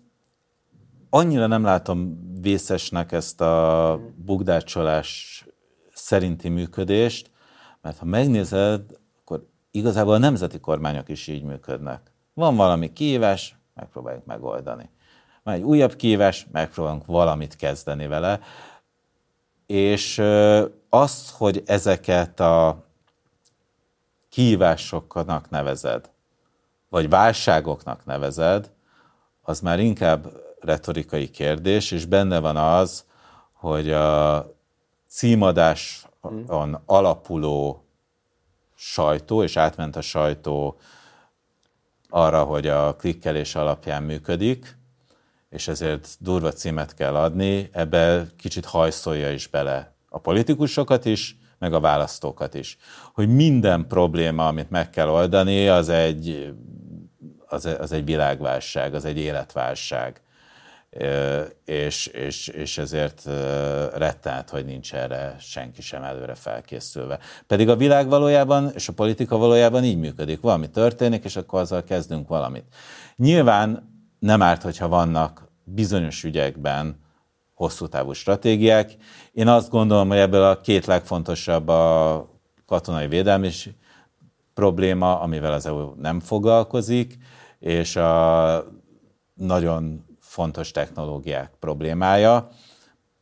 annyira 1.13 1.47
nem 1.47 1.63
látom 1.63 2.19
vészesnek 2.41 3.11
ezt 3.11 3.41
a 3.41 3.99
bugdácsolás 4.15 5.45
szerinti 5.93 6.49
működést, 6.49 7.31
mert 7.81 7.97
ha 7.97 8.05
megnézed, 8.05 8.81
akkor 9.21 9.47
igazából 9.71 10.13
a 10.13 10.17
nemzeti 10.17 10.59
kormányok 10.59 11.09
is 11.09 11.27
így 11.27 11.43
működnek. 11.43 12.11
Van 12.33 12.55
valami 12.55 12.93
kihívás, 12.93 13.55
megpróbáljuk 13.75 14.25
megoldani. 14.25 14.89
Van 15.43 15.53
egy 15.53 15.61
újabb 15.61 15.95
kihívás, 15.95 16.47
megpróbálunk 16.51 17.05
valamit 17.05 17.55
kezdeni 17.55 18.07
vele, 18.07 18.39
és 19.65 20.21
azt, 20.89 21.31
hogy 21.31 21.63
ezeket 21.65 22.39
a 22.39 22.85
kihívásoknak 24.29 25.49
nevezed, 25.49 26.09
vagy 26.89 27.09
válságoknak 27.09 28.05
nevezed, 28.05 28.71
az 29.41 29.59
már 29.59 29.79
inkább 29.79 30.31
retorikai 30.61 31.29
kérdés, 31.29 31.91
és 31.91 32.05
benne 32.05 32.39
van 32.39 32.57
az, 32.57 33.05
hogy 33.51 33.91
a 33.91 34.45
címadáson 35.07 36.81
alapuló 36.85 37.85
sajtó, 38.75 39.43
és 39.43 39.57
átment 39.57 39.95
a 39.95 40.01
sajtó 40.01 40.77
arra, 42.09 42.43
hogy 42.43 42.67
a 42.67 42.95
klikkelés 42.95 43.55
alapján 43.55 44.03
működik, 44.03 44.77
és 45.49 45.67
ezért 45.67 46.17
durva 46.19 46.51
címet 46.51 46.93
kell 46.93 47.15
adni, 47.15 47.69
ebbe 47.71 48.27
kicsit 48.37 48.65
hajszolja 48.65 49.31
is 49.31 49.47
bele 49.47 49.93
a 50.09 50.19
politikusokat 50.19 51.05
is, 51.05 51.37
meg 51.59 51.73
a 51.73 51.79
választókat 51.79 52.53
is. 52.53 52.77
Hogy 53.13 53.29
minden 53.29 53.87
probléma, 53.87 54.47
amit 54.47 54.69
meg 54.69 54.89
kell 54.89 55.09
oldani, 55.09 55.67
az 55.67 55.89
egy, 55.89 56.53
az, 57.47 57.65
az 57.65 57.91
egy 57.91 58.05
világválság, 58.05 58.93
az 58.93 59.05
egy 59.05 59.17
életválság 59.17 60.20
és, 61.65 62.07
és, 62.07 62.47
és 62.47 62.77
ezért 62.77 63.25
rettent, 63.93 64.49
hogy 64.49 64.65
nincs 64.65 64.93
erre 64.93 65.35
senki 65.39 65.81
sem 65.81 66.03
előre 66.03 66.35
felkészülve. 66.35 67.19
Pedig 67.47 67.69
a 67.69 67.75
világ 67.75 68.09
valójában, 68.09 68.71
és 68.75 68.87
a 68.87 68.93
politika 68.93 69.37
valójában 69.37 69.83
így 69.83 69.97
működik. 69.97 70.41
Valami 70.41 70.69
történik, 70.69 71.23
és 71.23 71.35
akkor 71.35 71.59
azzal 71.59 71.83
kezdünk 71.83 72.27
valamit. 72.27 72.65
Nyilván 73.15 73.89
nem 74.19 74.41
árt, 74.41 74.61
hogyha 74.61 74.87
vannak 74.87 75.49
bizonyos 75.63 76.23
ügyekben 76.23 76.99
hosszú 77.53 77.87
távú 77.87 78.11
stratégiák. 78.13 78.95
Én 79.31 79.47
azt 79.47 79.69
gondolom, 79.69 80.07
hogy 80.07 80.17
ebből 80.17 80.43
a 80.43 80.61
két 80.61 80.85
legfontosabb 80.85 81.67
a 81.67 82.29
katonai 82.65 83.07
védelmi 83.07 83.49
probléma, 84.53 85.19
amivel 85.19 85.53
az 85.53 85.65
EU 85.65 85.93
nem 85.97 86.19
foglalkozik, 86.19 87.17
és 87.59 87.95
a 87.95 88.65
nagyon 89.33 90.05
fontos 90.31 90.71
technológiák 90.71 91.51
problémája. 91.59 92.49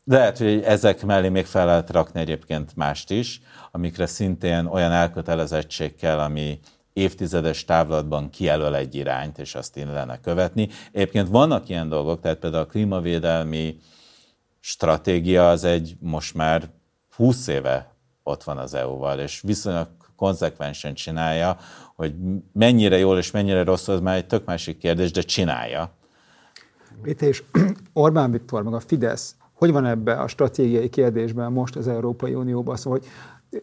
Lehet, 0.06 0.38
hogy 0.38 0.62
ezek 0.64 1.06
mellé 1.06 1.30
még 1.30 1.46
fel 1.46 1.66
lehet 1.66 1.90
rakni 1.90 2.20
egyébként 2.20 2.76
mást 2.76 3.12
is, 3.12 3.42
amikre 3.72 4.06
szintén 4.06 4.66
olyan 4.66 4.92
elkötelezettség 4.92 5.96
kell, 5.96 6.20
ami 6.20 6.60
évtizedes 6.94 7.66
távlatban 7.66 8.30
kijelöl 8.30 8.76
egy 8.76 8.96
irányt, 8.96 9.38
és 9.38 9.56
azt 9.56 9.78
illene 9.78 10.20
követni. 10.20 10.70
Egyébként 10.92 11.28
vannak 11.28 11.70
ilyen 11.70 11.90
dolgok, 11.90 12.22
tehát 12.22 12.38
például 12.38 12.64
a 12.64 12.68
klímavédelmi 12.68 13.78
stratégia 14.60 15.50
az 15.50 15.64
egy 15.64 15.96
most 16.00 16.34
már 16.34 16.70
20 17.16 17.48
éve 17.48 17.94
ott 18.24 18.44
van 18.44 18.58
az 18.58 18.74
EU-val, 18.74 19.20
és 19.20 19.42
viszonylag 19.42 19.88
konzekvensen 20.16 20.94
csinálja, 20.94 21.58
hogy 21.96 22.14
mennyire 22.54 22.98
jól 22.98 23.18
és 23.18 23.32
mennyire 23.32 23.64
rossz, 23.64 23.88
az 23.88 24.00
már 24.00 24.16
egy 24.16 24.28
tök 24.28 24.46
másik 24.46 24.78
kérdés, 24.78 25.12
de 25.12 25.22
csinálja. 25.22 25.98
Péter 27.02 27.28
és 27.28 27.44
Orbán 27.94 28.32
Viktor, 28.32 28.64
meg 28.64 28.74
a 28.74 28.80
Fidesz, 28.80 29.36
hogy 29.54 29.72
van 29.72 29.86
ebbe 29.86 30.14
a 30.14 30.28
stratégiai 30.28 30.90
kérdésben 30.90 31.52
most 31.52 31.76
az 31.76 31.88
Európai 31.88 32.34
Unióban? 32.34 32.76
Szóval, 32.76 33.00
hogy 33.00 33.10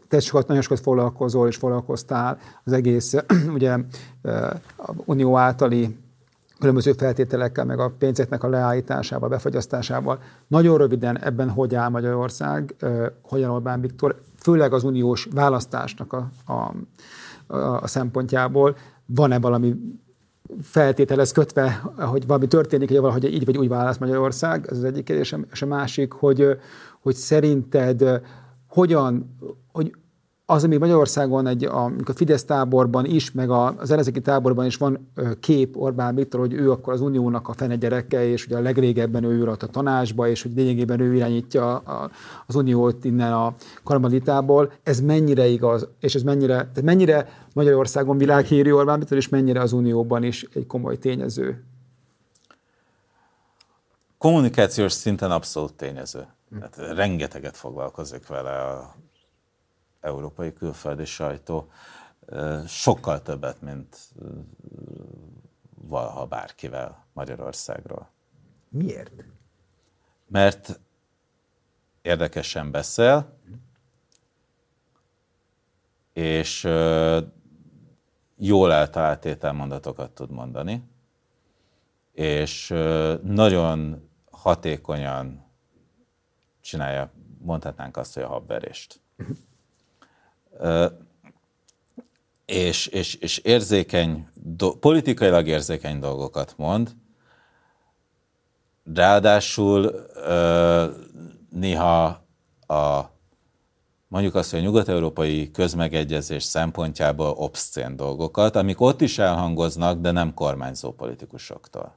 te 0.09 0.21
sokat, 0.21 0.47
nagyon 0.47 0.63
sokat 0.63 0.81
foglalkozol 0.81 1.49
és 1.49 1.57
foglalkoztál 1.57 2.39
az 2.65 2.73
egész 2.73 3.15
ugye, 3.57 3.79
a 4.77 4.93
unió 5.05 5.37
általi 5.37 5.97
különböző 6.59 6.93
feltételekkel, 6.93 7.65
meg 7.65 7.79
a 7.79 7.93
pénzeknek 7.99 8.43
a 8.43 8.49
leállításával, 8.49 9.29
befagyasztásával. 9.29 10.19
Nagyon 10.47 10.79
röviden 10.79 11.19
ebben 11.19 11.51
hogy 11.51 11.75
áll 11.75 11.89
Magyarország, 11.89 12.75
hogyan 13.23 13.51
Orbán 13.51 13.81
Viktor, 13.81 14.23
főleg 14.39 14.73
az 14.73 14.85
uniós 14.85 15.29
választásnak 15.35 16.13
a, 16.13 16.31
a, 16.53 16.73
a 17.57 17.87
szempontjából. 17.87 18.77
Van-e 19.07 19.39
valami 19.39 19.75
feltételez 20.63 21.33
kötve, 21.33 21.83
hogy 21.97 22.27
valami 22.27 22.47
történik, 22.47 22.89
hogy 22.89 23.01
valahogy 23.01 23.25
így 23.25 23.45
vagy 23.45 23.59
úgy 23.59 23.69
válasz 23.69 23.99
Magyarország, 23.99 24.67
ez 24.71 24.77
az 24.77 24.85
egyik 24.85 25.05
kérdés, 25.05 25.35
és 25.53 25.63
a 25.63 25.67
másik, 25.67 26.13
hogy, 26.13 26.59
hogy 27.01 27.15
szerinted 27.15 28.23
hogyan, 28.69 29.37
hogy 29.73 29.93
az, 30.49 30.65
ami 30.65 30.77
Magyarországon 30.77 31.47
egy, 31.47 31.65
a, 31.65 31.85
a 31.85 32.13
Fidesz 32.15 32.45
táborban 32.45 33.05
is, 33.05 33.33
meg 33.33 33.51
az 33.51 33.91
ellenzéki 33.91 34.21
táborban 34.21 34.67
is 34.67 34.77
van 34.77 35.13
kép 35.41 35.77
Orbán 35.77 36.15
Viktor, 36.15 36.41
hogy 36.41 36.53
ő 36.53 36.71
akkor 36.71 36.93
az 36.93 37.01
uniónak 37.01 37.49
a 37.49 37.53
fene 37.53 37.77
gyereke, 37.77 38.29
és 38.29 38.47
ugye 38.47 38.57
a 38.57 38.61
legrégebben 38.61 39.25
ő 39.25 39.39
ült 39.39 39.63
a 39.63 39.67
tanácsba, 39.67 40.29
és 40.29 40.43
hogy 40.43 40.53
lényegében 40.55 41.01
ő 41.01 41.15
irányítja 41.15 41.77
az 42.47 42.55
uniót 42.55 43.05
innen 43.05 43.33
a 43.33 43.55
karmalitából. 43.83 44.73
Ez 44.83 45.01
mennyire 45.01 45.47
igaz, 45.47 45.89
és 46.01 46.15
ez 46.15 46.23
mennyire, 46.23 46.55
tehát 46.55 46.83
mennyire 46.83 47.29
Magyarországon 47.55 48.19
világhírű 48.19 48.73
Orbán 48.73 48.99
Viktor, 48.99 49.17
és 49.17 49.29
mennyire 49.29 49.61
az 49.61 49.73
unióban 49.73 50.23
is 50.23 50.47
egy 50.55 50.67
komoly 50.67 50.99
tényező? 50.99 51.65
Kommunikációs 54.19 54.93
szinten 54.93 55.31
abszolút 55.31 55.75
tényező. 55.75 56.27
Tehát 56.59 56.97
rengeteget 56.97 57.57
foglalkozik 57.57 58.27
vele 58.27 58.63
a 58.63 58.95
európai 60.01 60.53
külföldi 60.53 61.05
sajtó 61.05 61.71
sokkal 62.67 63.23
többet, 63.23 63.61
mint 63.61 63.97
valaha 65.75 66.27
bárkivel 66.27 67.07
Magyarországról. 67.13 68.11
Miért? 68.69 69.25
Mert 70.27 70.81
érdekesen 72.03 72.71
beszél, 72.71 73.39
és 76.13 76.69
jól 78.37 78.73
eltalált 78.73 79.21
tételmondatokat 79.21 80.11
tud 80.11 80.31
mondani, 80.31 80.83
és 82.13 82.69
nagyon 83.23 84.09
hatékonyan 84.31 85.45
csinálja, 86.61 87.13
mondhatnánk 87.39 87.97
azt, 87.97 88.15
hogy 88.15 88.23
a 88.23 88.29
habverést 88.29 89.01
és, 92.47 92.87
és, 92.87 93.15
és 93.15 93.39
érzékeny, 93.39 94.29
do, 94.35 94.75
politikailag 94.75 95.47
érzékeny 95.47 95.99
dolgokat 95.99 96.55
mond, 96.57 96.97
ráadásul 98.95 100.07
néha 101.51 102.05
a 102.67 103.15
mondjuk 104.09 104.35
azt, 104.35 104.51
hogy 104.51 104.59
a 104.61 104.63
nyugat-európai 104.63 105.51
közmegegyezés 105.51 106.43
szempontjából 106.43 107.31
obszcén 107.31 107.97
dolgokat, 107.97 108.57
amik 108.57 108.81
ott 108.81 109.01
is 109.01 109.19
elhangoznak, 109.19 110.01
de 110.01 110.11
nem 110.11 110.35
kormányzó 110.35 110.93
politikusoktól. 110.93 111.97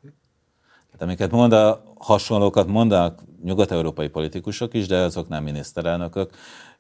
Tehát 0.99 1.13
amiket 1.13 1.31
mond, 1.31 1.53
a 1.53 1.83
hasonlókat 1.97 2.67
mondanak 2.67 3.21
nyugat-európai 3.43 4.07
politikusok 4.07 4.73
is, 4.73 4.87
de 4.87 4.97
azok 4.97 5.29
nem 5.29 5.43
miniszterelnökök, 5.43 6.29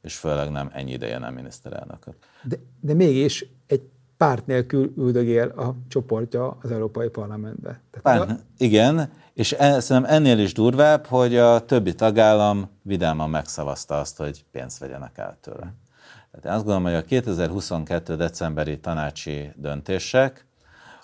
és 0.01 0.15
főleg 0.15 0.51
nem 0.51 0.69
ennyi 0.73 0.91
ideje 0.91 1.17
nem 1.17 1.33
miniszterelnököt. 1.33 2.15
De, 2.43 2.55
de 2.79 2.93
mégis 2.93 3.45
egy 3.67 3.81
párt 4.17 4.45
nélkül 4.45 4.93
üldögél 4.97 5.47
a 5.47 5.75
csoportja 5.87 6.57
az 6.61 6.71
Európai 6.71 7.07
Parlamentbe. 7.09 7.81
Tehát 7.91 8.25
Párt, 8.25 8.39
a... 8.39 8.43
Igen, 8.57 9.11
és 9.33 9.51
en, 9.51 9.81
szerintem 9.81 10.13
ennél 10.13 10.39
is 10.39 10.53
durvább, 10.53 11.05
hogy 11.05 11.35
a 11.35 11.65
többi 11.65 11.95
tagállam 11.95 12.69
vidáman 12.81 13.29
megszavazta 13.29 13.99
azt, 13.99 14.17
hogy 14.17 14.45
pénzt 14.51 14.79
vegyenek 14.79 15.17
el 15.17 15.37
tőle. 15.41 15.73
Tehát 16.31 16.45
én 16.45 16.51
azt 16.51 16.65
gondolom, 16.65 16.83
hogy 16.83 16.93
a 16.93 17.01
2022. 17.01 18.15
decemberi 18.15 18.79
tanácsi 18.79 19.51
döntések, 19.55 20.47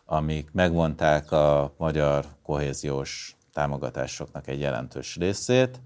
amik 0.05 0.51
megvonták 0.51 1.31
a 1.31 1.73
magyar 1.77 2.25
kohéziós 2.43 3.35
támogatásoknak 3.53 4.47
egy 4.47 4.59
jelentős 4.59 5.15
részét, 5.15 5.81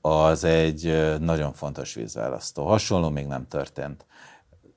az 0.00 0.44
egy 0.44 1.16
nagyon 1.20 1.52
fontos 1.52 1.94
vízválasztó. 1.94 2.66
Hasonló 2.66 3.08
még 3.08 3.26
nem 3.26 3.46
történt. 3.46 4.06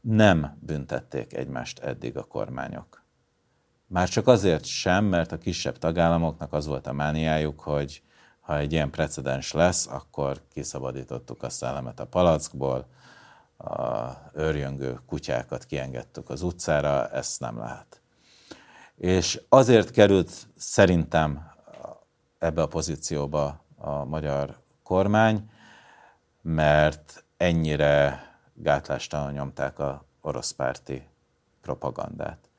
Nem 0.01 0.57
büntették 0.59 1.33
egymást 1.33 1.79
eddig 1.79 2.17
a 2.17 2.23
kormányok. 2.23 3.03
Már 3.87 4.09
csak 4.09 4.27
azért 4.27 4.65
sem, 4.65 5.05
mert 5.05 5.31
a 5.31 5.37
kisebb 5.37 5.77
tagállamoknak 5.77 6.53
az 6.53 6.65
volt 6.65 6.87
a 6.87 6.93
mániájuk, 6.93 7.59
hogy 7.59 8.01
ha 8.39 8.57
egy 8.57 8.71
ilyen 8.71 8.89
precedens 8.89 9.51
lesz, 9.51 9.87
akkor 9.87 10.41
kiszabadítottuk 10.53 11.43
a 11.43 11.49
szellemet 11.49 11.99
a 11.99 12.07
palackból, 12.07 12.87
a 13.57 14.11
őrjöngő 14.33 14.99
kutyákat 15.05 15.65
kiengedtük 15.65 16.29
az 16.29 16.41
utcára, 16.41 17.09
ezt 17.09 17.39
nem 17.39 17.57
lehet. 17.57 18.01
És 18.97 19.41
azért 19.49 19.91
került 19.91 20.47
szerintem 20.57 21.51
ebbe 22.39 22.61
a 22.61 22.67
pozícióba 22.67 23.65
a 23.77 24.05
magyar 24.05 24.57
kormány, 24.83 25.49
mert 26.41 27.25
ennyire 27.37 28.23
gátlástalan 28.53 29.33
nyomták 29.33 29.79
a 29.79 30.05
orosz 30.21 30.51
párti 30.51 31.07
propagandát. 31.61 32.49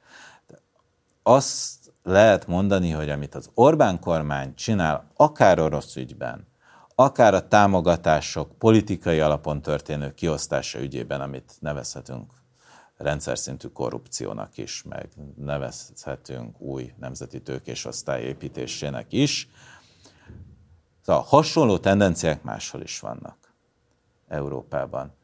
Azt 1.23 1.93
lehet 2.03 2.47
mondani, 2.47 2.91
hogy 2.91 3.11
amit 3.11 3.35
az 3.35 3.51
Orbán 3.55 4.01
kormány 4.01 4.55
csinál, 4.55 5.11
akár 5.17 5.59
orosz 5.59 5.97
ügyben, 5.97 6.47
akár 6.95 7.35
a 7.35 7.49
támogatások 7.49 8.59
politikai 8.59 9.21
alapon 9.21 9.63
történő 9.63 10.15
kiosztása 10.15 10.81
ügyében, 10.81 11.21
amit 11.21 11.53
nevezhetünk 11.61 12.33
rendszer 12.97 13.39
szintű 13.39 13.69
korrupciónak 13.69 14.59
is, 14.59 14.83
meg 14.83 15.09
nevezhetünk 15.37 16.61
új 16.61 16.93
nemzeti 16.99 17.43
tőkésosztály 17.43 18.23
építésének 18.23 19.13
is, 19.13 19.49
Szóval 21.07 21.23
hasonló 21.23 21.79
tendenciák 21.79 22.43
máshol 22.43 22.81
is 22.81 23.01
vannak 23.01 23.55
Európában. 24.29 25.15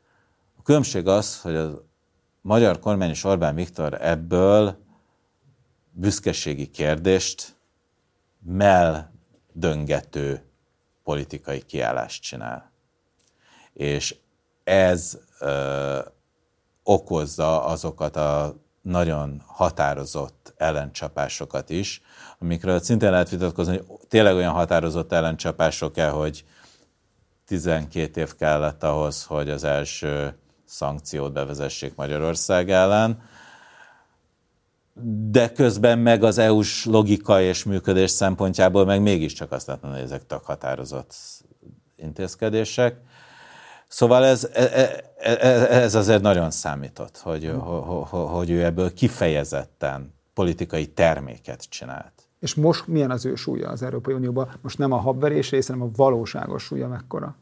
A 0.59 0.63
különbség 0.63 1.07
az, 1.07 1.41
hogy 1.41 1.57
a 1.57 1.85
magyar 2.41 2.79
kormány 2.79 3.11
és 3.11 3.25
Orbán 3.25 3.55
Viktor 3.55 3.95
ebből 4.01 4.85
büszkeségi 5.91 6.71
kérdést 6.71 7.57
döngető 9.53 10.51
politikai 11.03 11.63
kiállást 11.63 12.23
csinál. 12.23 12.73
És 13.73 14.17
ez 14.65 15.19
okozza 16.83 17.65
azokat 17.65 18.17
a 18.17 18.55
nagyon 18.83 19.43
határozott 19.47 20.55
ellencsapásokat 20.57 21.71
is, 21.71 22.03
amikről 22.39 22.81
szintén 22.81 23.11
lehet 23.11 23.29
vitatkozni, 23.29 23.81
hogy 23.87 23.99
tényleg 24.09 24.35
olyan 24.35 24.53
határozott 24.53 25.13
ellencsapások 25.13 25.97
el, 25.97 26.13
hogy 26.13 26.45
12 27.47 28.21
év 28.21 28.35
kellett 28.35 28.83
ahhoz, 28.83 29.25
hogy 29.25 29.51
az 29.51 29.65
első 29.65 30.37
szankciót 30.65 31.33
bevezessék 31.33 31.95
Magyarország 31.95 32.71
ellen, 32.71 33.23
de 35.31 35.53
közben 35.53 35.99
meg 35.99 36.23
az 36.25 36.39
EU-s 36.39 36.85
logika 36.85 37.41
és 37.41 37.65
működés 37.65 38.11
szempontjából 38.11 38.85
meg 38.85 39.03
mégiscsak 39.03 39.53
azt 39.53 39.67
lehet 39.67 39.83
hogy 39.83 39.99
ezek 39.99 40.27
tök 40.27 40.45
határozott 40.45 41.15
intézkedések. 41.97 42.97
Szóval 43.93 44.25
ez, 44.25 44.49
e, 44.53 44.63
e, 44.63 45.05
e, 45.17 45.83
ez 45.83 45.95
azért 45.95 46.23
nagyon 46.23 46.51
számított, 46.51 47.19
hogy, 47.19 47.53
hogy 48.11 48.51
ő 48.51 48.65
ebből 48.65 48.95
kifejezetten 48.95 50.15
politikai 50.35 50.87
terméket 50.87 51.69
csinált. 51.69 52.13
És 52.41 52.55
most 52.55 52.87
milyen 52.87 53.11
az 53.11 53.25
ő 53.25 53.35
súlya 53.35 53.69
az 53.69 53.83
Európai 53.83 54.15
Unióban? 54.15 54.59
Most 54.61 54.79
nem 54.79 54.93
a 54.93 54.97
habverés 54.97 55.51
része, 55.51 55.73
hanem 55.73 55.89
a 55.89 55.97
valóságos 55.97 56.63
súlya 56.63 56.89
mekkora? 56.89 57.37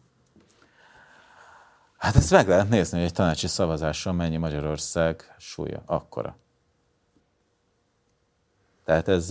Hát 1.99 2.17
ezt 2.17 2.31
meg 2.31 2.49
lehet 2.49 2.69
nézni, 2.69 2.99
hogy 2.99 3.07
egy 3.07 3.13
tanácsi 3.13 3.47
szavazáson 3.47 4.15
mennyi 4.15 4.37
Magyarország 4.37 5.35
súlya 5.39 5.83
akkora. 5.87 6.37
Tehát 8.85 9.09
ez 9.09 9.31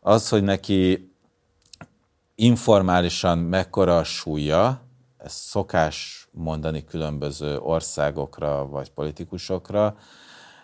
az, 0.00 0.28
hogy 0.28 0.42
neki 0.42 1.12
informálisan 2.34 3.38
mekkora 3.38 3.98
a 3.98 4.04
súlya, 4.04 4.88
ez 5.22 5.32
szokás 5.32 6.28
mondani 6.32 6.84
különböző 6.84 7.58
országokra 7.58 8.66
vagy 8.66 8.90
politikusokra, 8.90 9.96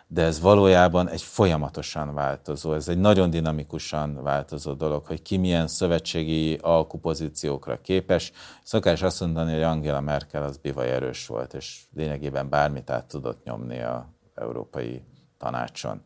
de 0.09 0.23
ez 0.23 0.41
valójában 0.41 1.09
egy 1.09 1.23
folyamatosan 1.23 2.15
változó, 2.15 2.73
ez 2.73 2.89
egy 2.89 2.99
nagyon 2.99 3.31
dinamikusan 3.31 4.23
változó 4.23 4.73
dolog, 4.73 5.07
hogy 5.07 5.23
ki 5.23 5.37
milyen 5.37 5.67
szövetségi 5.67 6.55
alkupozíciókra 6.55 7.81
képes. 7.81 8.33
Szokás 8.63 9.03
azt 9.03 9.21
mondani, 9.21 9.53
hogy 9.53 9.63
Angela 9.63 10.01
Merkel 10.01 10.43
az 10.43 10.57
bivaj 10.57 10.91
erős 10.91 11.27
volt, 11.27 11.55
és 11.55 11.81
lényegében 11.95 12.49
bármit 12.49 12.91
át 12.91 13.07
tudott 13.07 13.45
nyomni 13.45 13.81
a 13.81 14.09
Európai 14.35 15.03
Tanácson. 15.39 16.03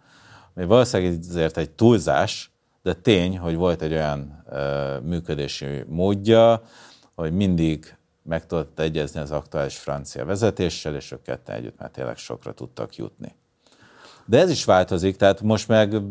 Ami 0.55 0.67
valószínűleg 0.67 1.19
ezért 1.19 1.57
egy 1.57 1.71
túlzás, 1.71 2.53
de 2.83 2.95
tény, 2.95 3.39
hogy 3.39 3.55
volt 3.55 3.83
egy 3.83 3.93
olyan 3.93 4.45
ö, 4.51 4.99
működési 5.01 5.85
módja, 5.87 6.63
hogy 7.15 7.33
mindig 7.33 7.99
meg 8.31 8.47
tudott 8.47 8.79
egyezni 8.79 9.21
az 9.21 9.31
aktuális 9.31 9.77
francia 9.77 10.25
vezetéssel, 10.25 10.95
és 10.95 11.13
ők 11.13 11.23
ketten 11.23 11.55
együtt 11.57 11.79
már 11.79 11.91
tényleg 11.91 12.17
sokra 12.17 12.53
tudtak 12.53 12.97
jutni. 12.97 13.35
De 14.25 14.39
ez 14.39 14.51
is 14.51 14.65
változik, 14.65 15.17
tehát 15.17 15.41
most 15.41 15.69
meg 15.69 16.03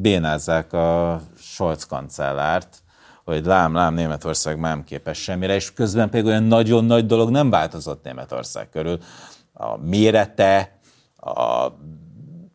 bénázzák 0.00 0.72
a 0.72 1.20
Scholz 1.36 1.84
kancellárt, 1.84 2.82
hogy 3.24 3.44
lám, 3.44 3.74
lám, 3.74 3.94
Németország 3.94 4.60
nem 4.60 4.84
képes 4.84 5.22
semmire, 5.22 5.54
és 5.54 5.72
közben 5.72 6.10
pedig 6.10 6.26
olyan 6.26 6.42
nagyon 6.42 6.84
nagy 6.84 7.06
dolog 7.06 7.30
nem 7.30 7.50
változott 7.50 8.04
Németország 8.04 8.68
körül. 8.68 8.98
A 9.52 9.76
mérete, 9.76 10.80
a 11.16 11.68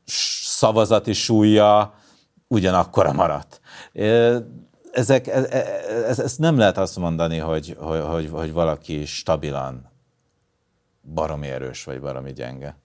szavazati 0.05 1.13
súlya 1.13 1.93
ugyanakkora 2.47 3.11
maradt. 3.11 3.61
Ezek, 4.95 5.27
ez, 5.27 5.45
ez, 6.07 6.19
ez 6.19 6.35
nem 6.37 6.57
lehet 6.57 6.77
azt 6.77 6.97
mondani, 6.97 7.37
hogy, 7.37 7.75
hogy, 7.79 7.99
hogy, 7.99 8.29
hogy 8.31 8.53
valaki 8.53 9.05
stabilan 9.05 9.89
baromi 11.13 11.47
erős, 11.47 11.83
vagy 11.83 12.01
baromi 12.01 12.33
gyenge. 12.33 12.77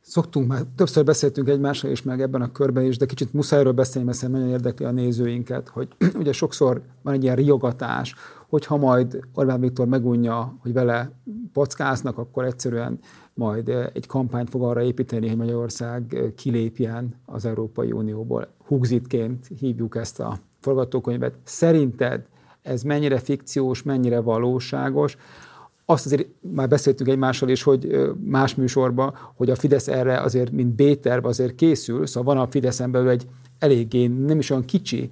Szoktunk 0.00 0.46
már, 0.46 0.62
többször 0.76 1.04
beszéltünk 1.04 1.48
egymással 1.48 1.90
is 1.90 2.02
meg 2.02 2.20
ebben 2.20 2.42
a 2.42 2.52
körben 2.52 2.84
is, 2.84 2.96
de 2.96 3.06
kicsit 3.06 3.32
muszáj 3.32 3.64
beszélni, 3.64 4.06
mert 4.06 4.28
nagyon 4.28 4.48
érdekli 4.48 4.84
a 4.84 4.90
nézőinket, 4.90 5.68
hogy 5.68 5.88
ugye 6.20 6.32
sokszor 6.32 6.82
van 7.02 7.14
egy 7.14 7.22
ilyen 7.22 7.36
riogatás, 7.36 8.14
hogyha 8.48 8.76
majd 8.76 9.20
Orbán 9.34 9.60
Viktor 9.60 9.86
megunja, 9.86 10.56
hogy 10.60 10.72
vele 10.72 11.12
packáznak, 11.52 12.18
akkor 12.18 12.44
egyszerűen 12.44 12.98
majd 13.34 13.68
egy 13.68 14.06
kampányt 14.06 14.50
fog 14.50 14.62
arra 14.62 14.82
építeni, 14.82 15.28
hogy 15.28 15.36
Magyarország 15.36 16.32
kilépjen 16.36 17.14
az 17.26 17.44
Európai 17.44 17.92
Unióból. 17.92 18.48
Hugzitként 18.66 19.46
hívjuk 19.58 19.96
ezt 19.96 20.20
a 20.20 20.38
forgatókönyvet. 20.60 21.34
Szerinted 21.44 22.22
ez 22.62 22.82
mennyire 22.82 23.18
fikciós, 23.18 23.82
mennyire 23.82 24.20
valóságos? 24.20 25.16
azt 25.90 26.06
azért 26.06 26.26
már 26.40 26.68
beszéltünk 26.68 27.10
egymással 27.10 27.48
is, 27.48 27.62
hogy 27.62 28.10
más 28.24 28.54
műsorban, 28.54 29.14
hogy 29.34 29.50
a 29.50 29.54
Fidesz 29.54 29.88
erre 29.88 30.20
azért, 30.20 30.50
mint 30.50 30.74
B-terv 30.74 31.26
azért 31.26 31.54
készül, 31.54 32.06
szóval 32.06 32.34
van 32.34 32.42
a 32.42 32.50
Fideszen 32.50 32.90
belül 32.90 33.08
egy 33.08 33.26
eléggé 33.58 34.06
nem 34.06 34.38
is 34.38 34.50
olyan 34.50 34.64
kicsi 34.64 35.10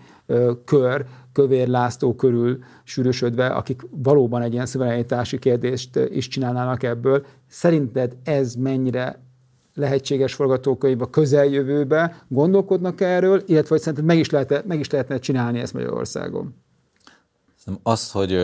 kör, 0.65 1.07
Kövér 1.33 1.69
László 1.69 2.15
körül 2.15 2.59
sűrűsödve, 2.85 3.47
akik 3.47 3.83
valóban 3.91 4.43
egy 4.43 4.53
ilyen 4.53 4.67
szuverenitási 4.67 5.39
kérdést 5.39 5.97
is 5.97 6.29
csinálnának 6.29 6.83
ebből. 6.83 7.25
Szerinted 7.49 8.17
ez 8.25 8.55
mennyire 8.55 9.23
lehetséges 9.79 10.35
forgatókönyv 10.35 11.03
a 11.03 11.11
közeljövőbe? 11.11 12.24
Gondolkodnak 12.29 13.01
erről, 13.01 13.43
illetve 13.47 13.68
hogy 13.68 13.81
szerinted 13.81 14.05
meg 14.05 14.18
is, 14.18 14.31
lehet, 14.31 14.66
meg 14.66 14.79
is 14.79 14.91
lehetne 14.91 15.18
csinálni 15.18 15.59
ezt 15.59 15.72
Magyarországon? 15.72 16.55
Az, 17.83 18.11
hogy 18.11 18.35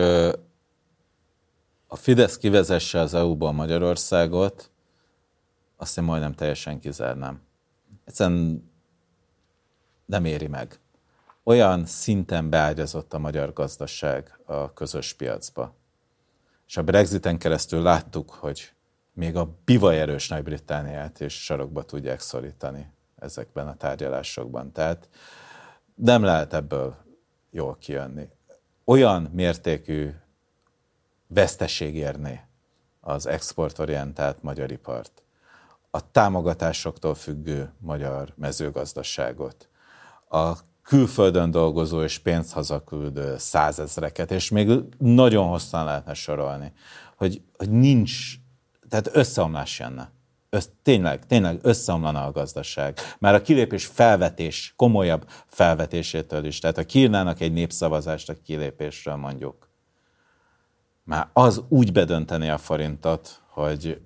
a 1.87 1.95
Fidesz 1.95 2.37
kivezesse 2.37 2.99
az 2.99 3.13
EU-ból 3.13 3.51
Magyarországot, 3.51 4.69
azt 5.77 5.97
én 5.97 6.03
majdnem 6.03 6.33
teljesen 6.33 6.79
kizárnám. 6.79 7.41
Egyszerűen 8.05 8.69
nem 10.05 10.25
éri 10.25 10.47
meg. 10.47 10.79
Olyan 11.43 11.85
szinten 11.85 12.49
beágyazott 12.49 13.13
a 13.13 13.19
magyar 13.19 13.53
gazdaság 13.53 14.39
a 14.45 14.73
közös 14.73 15.13
piacba. 15.13 15.75
És 16.67 16.77
a 16.77 16.83
Brexiten 16.83 17.37
keresztül 17.37 17.81
láttuk, 17.81 18.29
hogy 18.29 18.74
még 19.15 19.35
a 19.35 19.49
bivaj 19.65 19.99
erős 19.99 20.27
Nagy-Britániát 20.27 21.19
is 21.19 21.43
sarokba 21.43 21.83
tudják 21.83 22.19
szorítani 22.19 22.91
ezekben 23.15 23.67
a 23.67 23.75
tárgyalásokban. 23.75 24.71
Tehát 24.71 25.09
nem 25.95 26.23
lehet 26.23 26.53
ebből 26.53 26.95
jól 27.51 27.77
kijönni. 27.79 28.27
Olyan 28.83 29.29
mértékű 29.33 30.09
veszteség 31.27 31.95
érné 31.95 32.41
az 32.99 33.25
exportorientált 33.25 34.43
magyar 34.43 34.71
ipart, 34.71 35.23
a 35.91 36.11
támogatásoktól 36.11 37.15
függő 37.15 37.73
magyar 37.79 38.33
mezőgazdaságot, 38.35 39.69
a 40.29 40.53
külföldön 40.83 41.51
dolgozó 41.51 42.03
és 42.03 42.19
pénzt 42.19 42.51
hazaküldő 42.51 43.37
százezreket, 43.37 44.31
és 44.31 44.49
még 44.49 44.71
nagyon 44.97 45.47
hosszan 45.47 45.85
lehetne 45.85 46.13
sorolni, 46.13 46.73
hogy, 47.15 47.41
hogy 47.57 47.69
nincs, 47.69 48.35
tehát 48.95 49.17
összeomlás 49.17 49.79
jönne. 49.79 50.11
Össz, 50.49 50.67
tényleg, 50.83 51.25
tényleg 51.25 51.59
összeomlana 51.61 52.25
a 52.25 52.31
gazdaság. 52.31 52.99
Már 53.19 53.33
a 53.33 53.41
kilépés 53.41 53.85
felvetés, 53.85 54.73
komolyabb 54.75 55.27
felvetésétől 55.45 56.45
is. 56.45 56.59
Tehát 56.59 56.77
a 56.77 56.83
kiírnának 56.83 57.39
egy 57.39 57.53
népszavazást 57.53 58.29
a 58.29 58.35
kilépésről 58.43 59.15
mondjuk, 59.15 59.69
már 61.03 61.27
az 61.33 61.63
úgy 61.69 61.91
bedönteni 61.91 62.49
a 62.49 62.57
forintot, 62.57 63.41
hogy 63.47 64.01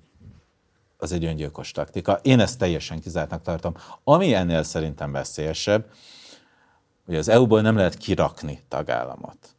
az 0.97 1.11
egy 1.11 1.25
öngyilkos 1.25 1.71
taktika. 1.71 2.19
Én 2.21 2.39
ezt 2.39 2.57
teljesen 2.57 2.99
kizártnak 2.99 3.41
tartom. 3.41 3.73
Ami 4.03 4.33
ennél 4.33 4.63
szerintem 4.63 5.11
veszélyesebb, 5.11 5.85
hogy 7.05 7.15
az 7.15 7.27
EU-ból 7.27 7.61
nem 7.61 7.75
lehet 7.75 7.97
kirakni 7.97 8.63
tagállamot. 8.67 9.55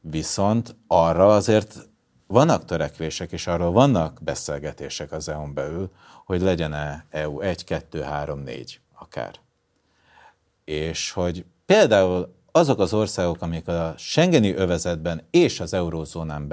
Viszont 0.00 0.76
arra 0.86 1.34
azért 1.34 1.88
vannak 2.26 2.64
törekvések, 2.64 3.32
és 3.32 3.46
arról 3.46 3.72
vannak 3.72 4.18
beszélgetések 4.22 5.12
az 5.12 5.28
EU-n 5.28 5.54
belül, 5.54 5.90
hogy 6.24 6.40
legyen-e 6.40 7.04
EU 7.10 7.40
1, 7.40 7.64
2, 7.64 8.02
3, 8.02 8.40
4 8.40 8.80
akár. 8.98 9.34
És 10.64 11.10
hogy 11.10 11.44
például 11.66 12.34
azok 12.52 12.78
az 12.78 12.92
országok, 12.92 13.42
amik 13.42 13.68
a 13.68 13.94
Schengeni 13.96 14.54
övezetben 14.54 15.22
és 15.30 15.60
az 15.60 15.74
eurózónán 15.74 16.48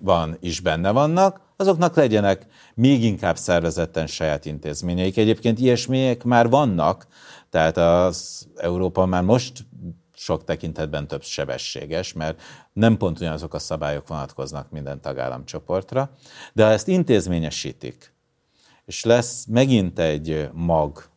van, 0.00 0.36
is 0.40 0.60
benne 0.60 0.90
vannak, 0.90 1.40
azoknak 1.56 1.96
legyenek 1.96 2.46
még 2.74 3.04
inkább 3.04 3.36
szervezetten 3.36 4.06
saját 4.06 4.44
intézményeik. 4.44 5.16
Egyébként 5.16 5.58
ilyesmiek 5.58 6.24
már 6.24 6.48
vannak, 6.48 7.06
tehát 7.50 7.76
az 7.76 8.48
Európa 8.56 9.06
már 9.06 9.22
most 9.22 9.66
sok 10.22 10.44
tekintetben 10.44 11.06
több 11.06 11.22
sebességes, 11.22 12.12
mert 12.12 12.42
nem 12.72 12.96
pont 12.96 13.20
ugyanazok 13.20 13.54
a 13.54 13.58
szabályok 13.58 14.08
vonatkoznak 14.08 14.70
minden 14.70 15.00
tagállamcsoportra, 15.00 16.10
de 16.52 16.64
ha 16.64 16.70
ezt 16.70 16.88
intézményesítik, 16.88 18.14
és 18.84 19.04
lesz 19.04 19.44
megint 19.44 19.98
egy 19.98 20.48
mag 20.52 21.08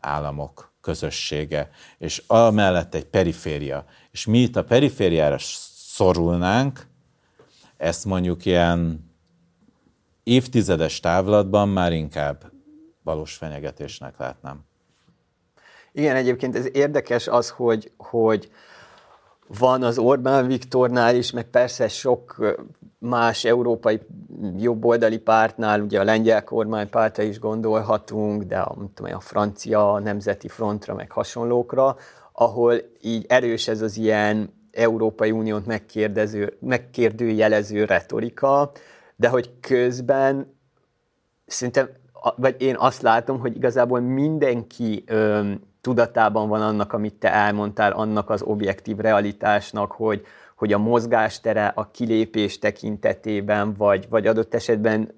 államok 0.00 0.72
közössége, 0.80 1.70
és 1.98 2.22
amellett 2.26 2.94
egy 2.94 3.04
periféria. 3.04 3.84
És 4.10 4.26
mi 4.26 4.38
itt 4.38 4.56
a 4.56 4.64
perifériára 4.64 5.36
szorulnánk, 5.38 6.86
ezt 7.76 8.04
mondjuk 8.04 8.44
ilyen 8.44 9.10
évtizedes 10.22 11.00
távlatban 11.00 11.68
már 11.68 11.92
inkább 11.92 12.52
valós 13.02 13.34
fenyegetésnek 13.34 14.18
látnám. 14.18 14.68
Igen, 15.92 16.16
egyébként 16.16 16.56
ez 16.56 16.68
érdekes 16.72 17.28
az, 17.28 17.50
hogy, 17.50 17.92
hogy 17.96 18.50
van 19.58 19.82
az 19.82 19.98
Orbán 19.98 20.46
Viktornál 20.46 21.14
is, 21.14 21.30
meg 21.30 21.44
persze 21.44 21.88
sok 21.88 22.54
más 22.98 23.44
európai 23.44 24.00
jobboldali 24.56 25.18
pártnál, 25.18 25.80
ugye 25.80 26.00
a 26.00 26.04
lengyel 26.04 26.44
kormánypárta 26.44 27.22
is 27.22 27.38
gondolhatunk, 27.38 28.42
de 28.42 28.58
a, 28.58 28.76
tudom, 28.94 29.14
a 29.14 29.20
francia 29.20 29.98
nemzeti 29.98 30.48
frontra, 30.48 30.94
meg 30.94 31.10
hasonlókra, 31.10 31.96
ahol 32.32 32.74
így 33.00 33.24
erős 33.28 33.68
ez 33.68 33.80
az 33.80 33.96
ilyen 33.96 34.58
Európai 34.72 35.30
Uniót 35.30 35.66
megkérdező, 35.66 36.56
megkérdőjelező 36.60 37.84
retorika, 37.84 38.72
de 39.16 39.28
hogy 39.28 39.50
közben 39.60 40.58
szerintem, 41.46 41.88
vagy 42.36 42.62
én 42.62 42.76
azt 42.78 43.02
látom, 43.02 43.38
hogy 43.38 43.56
igazából 43.56 44.00
mindenki 44.00 45.04
tudatában 45.80 46.48
van 46.48 46.62
annak, 46.62 46.92
amit 46.92 47.14
te 47.14 47.32
elmondtál, 47.32 47.92
annak 47.92 48.30
az 48.30 48.42
objektív 48.42 48.96
realitásnak, 48.96 49.92
hogy, 49.92 50.26
hogy 50.56 50.72
a 50.72 50.78
mozgástere 50.78 51.72
a 51.74 51.90
kilépés 51.90 52.58
tekintetében, 52.58 53.74
vagy, 53.74 54.06
vagy 54.08 54.26
adott 54.26 54.54
esetben 54.54 55.12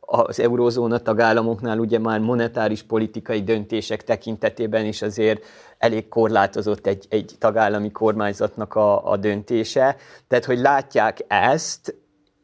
az 0.00 0.40
eurózóna 0.40 0.98
tagállamoknál 0.98 1.78
ugye 1.78 1.98
már 1.98 2.20
monetáris 2.20 2.82
politikai 2.82 3.42
döntések 3.42 4.04
tekintetében 4.04 4.84
is 4.84 5.02
azért 5.02 5.44
elég 5.78 6.08
korlátozott 6.08 6.86
egy, 6.86 7.06
egy 7.08 7.34
tagállami 7.38 7.90
kormányzatnak 7.90 8.74
a, 8.74 9.10
a 9.10 9.16
döntése. 9.16 9.96
Tehát, 10.28 10.44
hogy 10.44 10.58
látják 10.58 11.24
ezt, 11.26 11.94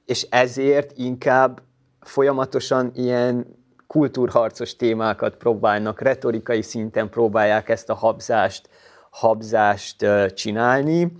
és 0.04 0.26
ezért 0.30 0.92
inkább 0.96 1.62
folyamatosan 2.00 2.90
ilyen 2.94 3.46
kultúrharcos 3.94 4.76
témákat 4.76 5.36
próbálnak, 5.36 6.00
retorikai 6.00 6.62
szinten 6.62 7.08
próbálják 7.08 7.68
ezt 7.68 7.90
a 7.90 7.94
habzást, 7.94 8.68
habzást 9.10 10.06
csinálni, 10.34 11.12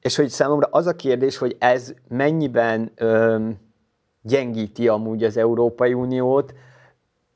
és 0.00 0.16
hogy 0.16 0.28
számomra 0.28 0.68
az 0.70 0.86
a 0.86 0.96
kérdés, 0.96 1.38
hogy 1.38 1.56
ez 1.58 1.94
mennyiben 2.08 2.92
ö, 2.94 3.38
gyengíti 4.22 4.88
amúgy 4.88 5.24
az 5.24 5.36
Európai 5.36 5.94
Uniót, 5.94 6.54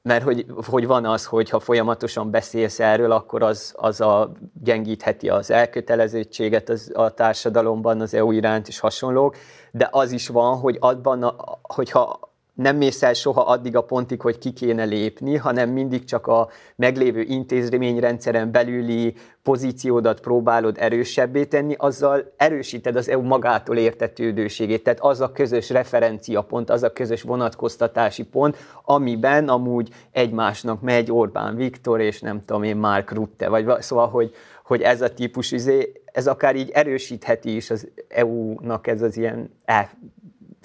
mert 0.03 0.25
hogy, 0.25 0.47
hogy 0.67 0.87
van 0.87 1.05
az, 1.05 1.25
hogy 1.25 1.51
ha 1.51 1.61
folyamatosan 1.61 2.31
beszélsz 2.31 2.81
erről, 2.81 3.13
akkor 3.13 3.43
az, 3.43 3.75
az 3.77 4.01
a, 4.01 4.33
gyengítheti 4.63 5.29
az 5.29 5.51
elkötelezettséget 5.51 6.69
az, 6.69 6.91
a 6.95 7.11
társadalomban 7.11 8.01
az 8.01 8.15
EU 8.15 8.31
iránt 8.31 8.69
és 8.69 8.79
hasonlók, 8.79 9.37
de 9.73 9.89
az 9.91 10.13
is 10.13 10.29
van, 10.29 10.59
hogy 10.59 10.77
abban, 10.81 11.23
a, 11.23 11.59
hogyha 11.63 12.26
nem 12.57 12.77
mész 12.77 13.03
el 13.03 13.13
soha 13.13 13.41
addig 13.41 13.77
a 13.77 13.85
pontig, 13.85 14.21
hogy 14.21 14.39
ki 14.39 14.53
kéne 14.53 14.85
lépni, 14.85 15.37
hanem 15.37 15.71
mindig 15.71 16.05
csak 16.05 16.27
a 16.27 16.49
meglévő 16.77 17.21
intézményrendszeren 17.21 18.51
belüli 18.51 19.15
pozíciódat 19.43 20.21
próbálod 20.21 20.77
erősebbé 20.79 21.45
tenni, 21.45 21.75
azzal 21.79 22.33
erősíted 22.37 22.97
az 22.97 23.09
EU 23.09 23.23
magától 23.23 23.77
értetődőségét. 23.77 24.83
Tehát 24.83 25.01
az 25.01 25.21
a 25.21 25.33
közös 25.33 25.71
referenciapont, 25.71 26.71
az 26.71 26.83
a 26.83 26.93
közös 26.93 27.23
vonatkoztatási 27.23 28.25
pont, 28.25 28.57
amiben 28.85 29.49
amúgy 29.49 29.89
egymásnak 30.11 30.81
megy 30.81 31.11
Orbán 31.11 31.57
Viktor 31.57 32.01
és 32.01 32.21
nem 32.21 32.45
tudom 32.45 32.63
én 32.63 32.77
Mark 32.77 33.13
Rutte, 33.13 33.49
vagy 33.49 33.83
szóval, 33.83 34.09
hogy, 34.09 34.35
hogy 34.65 34.83
ez 34.83 35.03
a 35.03 35.15
típus, 35.15 35.53
izé, 35.53 35.93
ez 36.05 36.27
akár 36.27 36.57
így 36.57 36.71
erősítheti 36.71 37.57
is 37.57 37.71
az 37.71 37.89
EU-nak 38.09 38.87
ez 38.87 39.03
az 39.03 39.17
ilyen 39.17 39.51
el, 39.65 39.91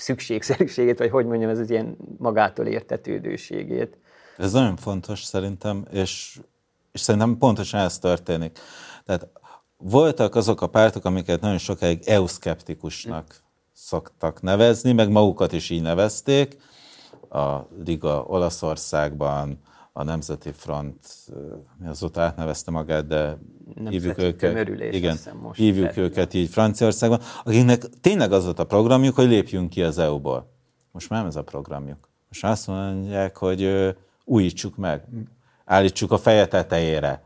szükségszerűségét, 0.01 0.97
vagy 0.97 1.09
hogy 1.09 1.25
mondjam, 1.25 1.49
ez 1.49 1.59
az 1.59 1.69
ilyen 1.69 1.97
magától 2.17 2.65
értetődőségét. 2.65 3.97
Ez 4.37 4.51
nagyon 4.51 4.75
fontos 4.75 5.23
szerintem, 5.23 5.85
és, 5.91 6.39
és 6.91 7.01
szerintem 7.01 7.37
pontosan 7.37 7.79
ez 7.79 7.99
történik. 7.99 8.59
Tehát 9.05 9.27
voltak 9.77 10.35
azok 10.35 10.61
a 10.61 10.67
pártok, 10.67 11.05
amiket 11.05 11.41
nagyon 11.41 11.57
sokáig 11.57 12.03
EU-szkeptikusnak 12.05 13.43
szoktak 13.73 14.41
nevezni, 14.41 14.91
meg 14.91 15.09
magukat 15.09 15.51
is 15.51 15.69
így 15.69 15.81
nevezték. 15.81 16.57
A 17.29 17.59
Liga 17.85 18.23
Olaszországban, 18.23 19.59
a 19.93 20.03
Nemzeti 20.03 20.51
Front, 20.51 20.97
mi 21.77 21.87
azóta 21.87 22.21
átnevezte 22.21 22.71
magát, 22.71 23.07
de 23.07 23.37
Nemzeti 23.75 23.95
hívjuk 23.95 24.17
őket, 24.17 24.93
igen, 24.93 25.17
most 25.41 25.59
hívjuk 25.59 25.97
őket 25.97 26.33
így 26.33 26.49
Franciaországban, 26.49 27.19
akiknek 27.43 27.83
tényleg 28.01 28.31
az 28.31 28.43
volt 28.43 28.59
a 28.59 28.65
programjuk, 28.65 29.15
hogy 29.15 29.27
lépjünk 29.27 29.69
ki 29.69 29.83
az 29.83 29.97
EU-ból. 29.97 30.51
Most 30.91 31.09
már 31.09 31.19
nem 31.19 31.27
ez 31.27 31.35
a 31.35 31.43
programjuk. 31.43 32.09
Most 32.27 32.43
azt 32.43 32.67
mondják, 32.67 33.37
hogy 33.37 33.93
újítsuk 34.25 34.75
meg, 34.75 35.07
állítsuk 35.65 36.11
a 36.11 36.17
feje 36.17 36.47
tetejére, 36.47 37.23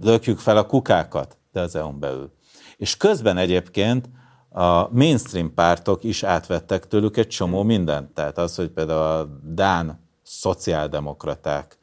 lökjük 0.00 0.38
fel 0.38 0.56
a 0.56 0.66
kukákat, 0.66 1.36
de 1.52 1.60
az 1.60 1.76
EU-n 1.76 1.98
belül. 1.98 2.32
És 2.76 2.96
közben 2.96 3.36
egyébként 3.36 4.08
a 4.48 4.88
mainstream 4.94 5.54
pártok 5.54 6.04
is 6.04 6.22
átvettek 6.22 6.86
tőlük 6.86 7.16
egy 7.16 7.28
csomó 7.28 7.62
mindent. 7.62 8.10
Tehát 8.10 8.38
az, 8.38 8.54
hogy 8.54 8.68
például 8.68 9.00
a 9.00 9.38
Dán 9.42 10.00
szociáldemokraták, 10.22 11.78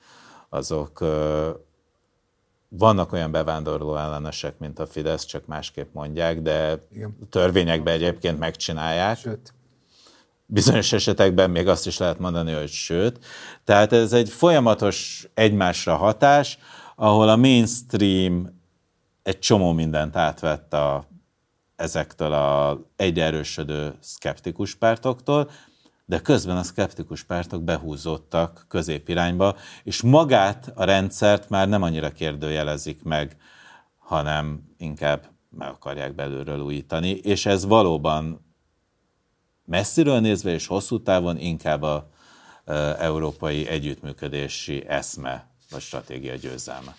azok 0.50 1.06
vannak 2.70 3.12
olyan 3.12 3.32
bevándorló 3.32 3.96
ellenesek, 3.96 4.58
mint 4.58 4.80
a 4.80 4.88
Fidesz, 4.88 5.26
csak 5.26 5.46
másképp 5.46 5.94
mondják, 5.94 6.42
de 6.42 6.88
Igen. 6.92 7.18
törvényekben 7.30 7.94
egyébként 7.94 8.40
megcsinálják. 8.40 9.18
Sőt. 9.18 9.54
Bizonyos 10.46 10.94
esetekben 10.94 11.50
még 11.50 11.68
azt 11.68 11.88
is 11.88 11.98
lehet 11.98 12.20
mondani, 12.20 12.54
hogy 12.54 12.70
sőt. 12.70 13.26
Tehát 13.64 13.94
ez 13.94 14.14
egy 14.14 14.30
folyamatos 14.30 15.28
egymásra 15.34 15.96
hatás, 15.96 16.58
ahol 16.96 17.30
a 17.30 17.36
mainstream 17.36 18.62
egy 19.24 19.40
csomó 19.40 19.72
mindent 19.72 20.16
átvett 20.16 20.74
a, 20.74 21.08
ezektől 21.76 22.34
a 22.34 22.80
egyre 22.96 23.24
erősödő 23.24 23.94
szkeptikus 24.00 24.76
pártoktól, 24.76 25.50
de 26.10 26.20
közben 26.20 26.58
a 26.58 26.64
szkeptikus 26.64 27.24
pártok 27.24 27.64
behúzódtak 27.64 28.66
középirányba, 28.68 29.56
és 29.84 30.02
magát 30.02 30.72
a 30.76 30.84
rendszert 30.84 31.50
már 31.50 31.70
nem 31.70 31.82
annyira 31.82 32.12
kérdőjelezik 32.12 33.04
meg, 33.04 33.36
hanem 33.98 34.74
inkább 34.78 35.30
meg 35.50 35.70
akarják 35.70 36.16
belülről 36.16 36.60
újítani, 36.60 37.10
és 37.10 37.46
ez 37.46 37.66
valóban 37.66 38.46
messziről 39.66 40.20
nézve 40.20 40.52
és 40.52 40.68
hosszú 40.68 41.02
távon 41.02 41.38
inkább 41.38 41.82
a 41.82 42.10
európai 43.00 43.68
együttműködési 43.68 44.84
eszme 44.88 45.48
vagy 45.70 45.82
stratégia 45.82 46.36
győzelme. 46.36 46.96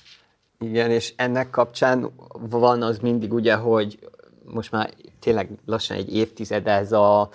Igen, 0.59 0.91
és 0.91 1.13
ennek 1.17 1.51
kapcsán 1.51 2.11
van 2.51 2.83
az 2.83 2.99
mindig 2.99 3.33
ugye, 3.33 3.55
hogy 3.55 4.09
most 4.45 4.71
már 4.71 4.91
tényleg 5.21 5.51
lassan 5.65 5.97
egy 5.97 6.15
évtized 6.15 6.67
ez 6.67 6.93
a 6.93 7.31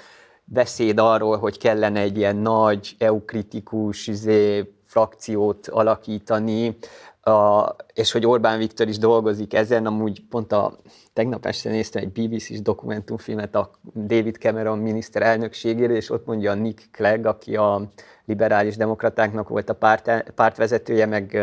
beszéd 0.45 0.99
arról, 0.99 1.37
hogy 1.37 1.57
kellene 1.57 1.99
egy 1.99 2.17
ilyen 2.17 2.35
nagy 2.35 2.95
EU-kritikus 2.97 4.07
izé, 4.07 4.73
frakciót 4.83 5.67
alakítani, 5.67 6.77
a, 7.21 7.75
és 7.93 8.11
hogy 8.11 8.25
Orbán 8.25 8.57
Viktor 8.57 8.87
is 8.87 8.97
dolgozik 8.97 9.53
ezen, 9.53 9.85
amúgy 9.85 10.21
pont 10.29 10.51
a 10.51 10.75
tegnap 11.13 11.45
este 11.45 11.69
néztem 11.69 12.03
egy 12.03 12.27
BBC-s 12.27 12.61
dokumentumfilmet 12.61 13.55
a 13.55 13.71
David 13.93 14.35
Cameron 14.35 14.77
miniszterelnökségére, 14.77 15.93
és 15.93 16.09
ott 16.09 16.25
mondja 16.25 16.51
a 16.51 16.55
Nick 16.55 16.91
Clegg, 16.91 17.25
aki 17.25 17.55
a 17.55 17.81
liberális 18.25 18.77
demokratáknak 18.77 19.49
volt 19.49 19.69
a 19.69 19.73
párt, 19.73 20.31
pártvezetője, 20.31 21.05
meg 21.05 21.35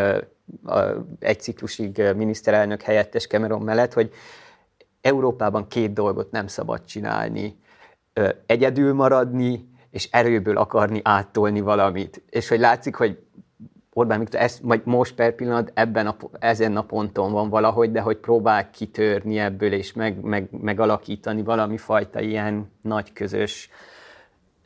a, 0.65 0.79
egy 1.19 1.41
ciklusig 1.41 2.03
miniszterelnök 2.17 2.83
helyettes 2.83 3.27
Cameron 3.27 3.63
mellett, 3.63 3.93
hogy 3.93 4.13
Európában 5.01 5.69
két 5.69 5.93
dolgot 5.93 6.31
nem 6.31 6.47
szabad 6.47 6.85
csinálni 6.85 7.61
egyedül 8.47 8.95
maradni, 8.95 9.71
és 9.91 10.09
erőből 10.11 10.57
akarni 10.57 11.01
áttolni 11.05 11.61
valamit. 11.61 12.23
És 12.31 12.49
hogy 12.49 12.61
látszik, 12.61 12.95
hogy 12.95 13.19
Orbán 13.93 14.19
Viktor 14.19 14.41
ez, 14.41 14.59
vagy 14.63 14.81
most 14.85 15.15
per 15.15 15.35
pillanat 15.35 15.71
ebben 15.75 16.07
a, 16.07 16.17
ezen 16.39 16.77
a 16.77 16.83
ponton 16.83 17.33
van 17.33 17.49
valahogy, 17.49 17.93
de 17.93 18.01
hogy 18.01 18.17
próbál 18.17 18.71
kitörni 18.71 19.39
ebből, 19.39 19.73
és 19.73 19.93
meg, 19.93 20.21
meg, 20.21 20.49
megalakítani 20.51 21.43
valami 21.43 21.77
fajta 21.77 22.21
ilyen 22.21 22.71
nagy 22.83 23.13
közös 23.13 23.71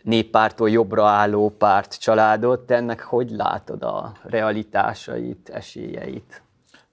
néppártól 0.02 0.70
jobbra 0.70 1.06
álló 1.06 1.50
párt 1.50 2.00
családot. 2.00 2.60
Te 2.60 2.74
ennek 2.74 3.02
hogy 3.02 3.30
látod 3.30 3.82
a 3.82 4.12
realitásait, 4.22 5.48
esélyeit? 5.48 6.42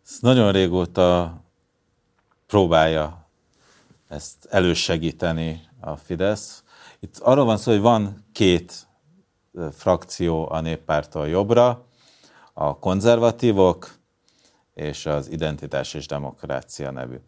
Ez 0.04 0.18
nagyon 0.22 0.52
régóta 0.52 1.38
próbálja 2.48 3.28
ezt 4.10 4.46
elősegíteni 4.50 5.62
a 5.84 5.96
Fidesz. 5.96 6.64
Itt 7.00 7.18
arról 7.18 7.46
van 7.46 7.58
szó, 7.58 7.72
hogy 7.72 7.82
van 7.82 8.26
két 8.32 8.88
frakció 9.72 10.50
a 10.52 10.60
néppártól 10.60 11.28
jobbra, 11.28 11.86
a 12.54 12.80
konzervatívok 12.80 13.94
és 14.74 15.06
az 15.06 15.30
Identitás 15.30 15.94
és 15.94 16.08
Demokrácia 16.08 16.92
nevű. 16.92 17.20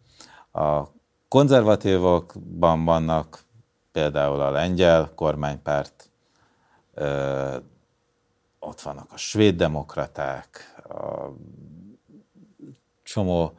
A 0.52 0.82
konzervatívokban 1.28 2.84
vannak 2.84 3.44
például 3.92 4.40
a 4.40 4.50
lengyel 4.50 5.12
kormánypárt, 5.14 6.10
ott 8.58 8.80
vannak 8.80 9.12
a 9.12 9.16
svéd 9.16 9.56
demokraták, 9.56 10.74
a 10.88 11.32
csomó 13.02 13.52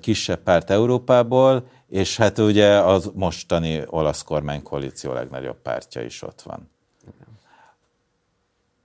kisebb 0.00 0.42
párt 0.42 0.70
Európából, 0.70 1.66
és 1.88 2.16
hát 2.16 2.38
ugye 2.38 2.78
az 2.78 3.10
mostani 3.14 3.82
olasz 3.86 4.22
kormánykoalíció 4.22 5.12
legnagyobb 5.12 5.56
pártja 5.62 6.02
is 6.02 6.22
ott 6.22 6.42
van. 6.42 6.70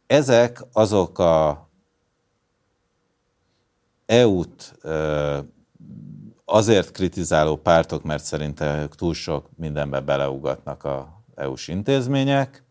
Ezek 0.07 0.63
azok 0.71 1.19
a 1.19 1.67
EU-t 4.05 4.75
azért 6.45 6.91
kritizáló 6.91 7.55
pártok, 7.57 8.03
mert 8.03 8.23
szerintem 8.23 8.89
túl 8.89 9.13
sok 9.13 9.49
mindenbe 9.55 9.99
beleugatnak 9.99 10.83
a 10.83 11.23
EU-s 11.35 11.67
intézmények, 11.67 12.63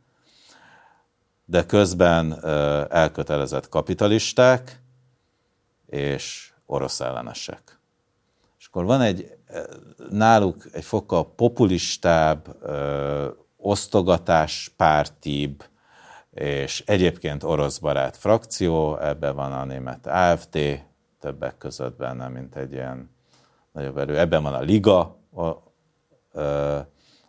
de 1.45 1.67
közben 1.67 2.45
elkötelezett 2.91 3.69
kapitalisták 3.69 4.83
és 5.87 6.53
orosz 6.67 7.01
ellenesek. 7.01 7.81
Akkor 8.75 8.87
van 8.87 9.01
egy 9.01 9.37
náluk 10.11 10.69
egy 10.73 10.85
fokkal 10.85 11.35
populistább, 11.35 12.57
osztogatáspártibb, 13.57 15.65
és 16.31 16.83
egyébként 16.87 17.43
orosz 17.43 17.79
barát 17.79 18.17
frakció, 18.17 18.99
ebben 18.99 19.35
van 19.35 19.53
a 19.53 19.65
német 19.65 20.07
AFD, 20.07 20.59
többek 21.21 21.59
között 21.59 21.97
benne, 21.97 22.29
mint 22.29 22.57
egy 22.57 22.73
ilyen 22.73 23.11
nagyobb 23.73 23.99
erő. 23.99 24.19
Ebben 24.19 24.43
van 24.43 24.55
a 24.55 24.61
Liga 24.61 25.19
o, 25.31 25.53
ö, 26.33 26.79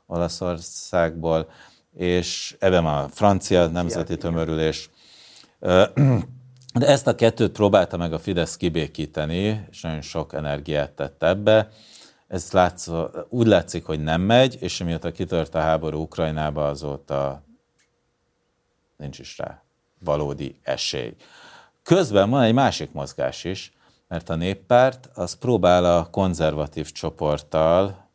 Olaszországból, 0.06 1.50
és 1.94 2.56
ebben 2.60 2.84
van 2.84 3.04
a 3.04 3.10
francia 3.10 3.68
nemzeti 3.68 4.18
tömörülés. 4.18 4.90
De 6.74 6.88
ezt 6.88 7.08
a 7.08 7.16
kettőt 7.16 7.52
próbálta 7.52 7.98
meg 7.98 8.14
a 8.14 8.20
Fidesz 8.20 8.58
kibékíteni, 8.58 9.68
és 9.72 9.82
nagyon 9.82 10.02
sok 10.02 10.34
energiát 10.34 10.92
tett 10.92 11.24
ebbe. 11.24 11.70
Ez 12.28 12.52
látszó, 12.52 13.06
úgy 13.30 13.48
látszik, 13.48 13.86
hogy 13.86 14.04
nem 14.04 14.22
megy, 14.22 14.58
és 14.60 14.82
amióta 14.82 15.12
kitört 15.12 15.56
a 15.56 15.60
háború 15.60 16.02
Ukrajnába, 16.02 16.68
azóta 16.68 17.44
nincs 18.98 19.20
is 19.20 19.38
rá 19.38 19.64
valódi 20.00 20.60
esély. 20.64 21.16
Közben 21.84 22.30
van 22.30 22.42
egy 22.42 22.54
másik 22.54 22.92
mozgás 22.92 23.44
is, 23.44 23.74
mert 24.08 24.30
a 24.30 24.36
néppárt 24.36 25.10
az 25.14 25.34
próbál 25.34 25.86
a 25.98 26.10
konzervatív 26.10 26.92
csoporttal 26.92 28.10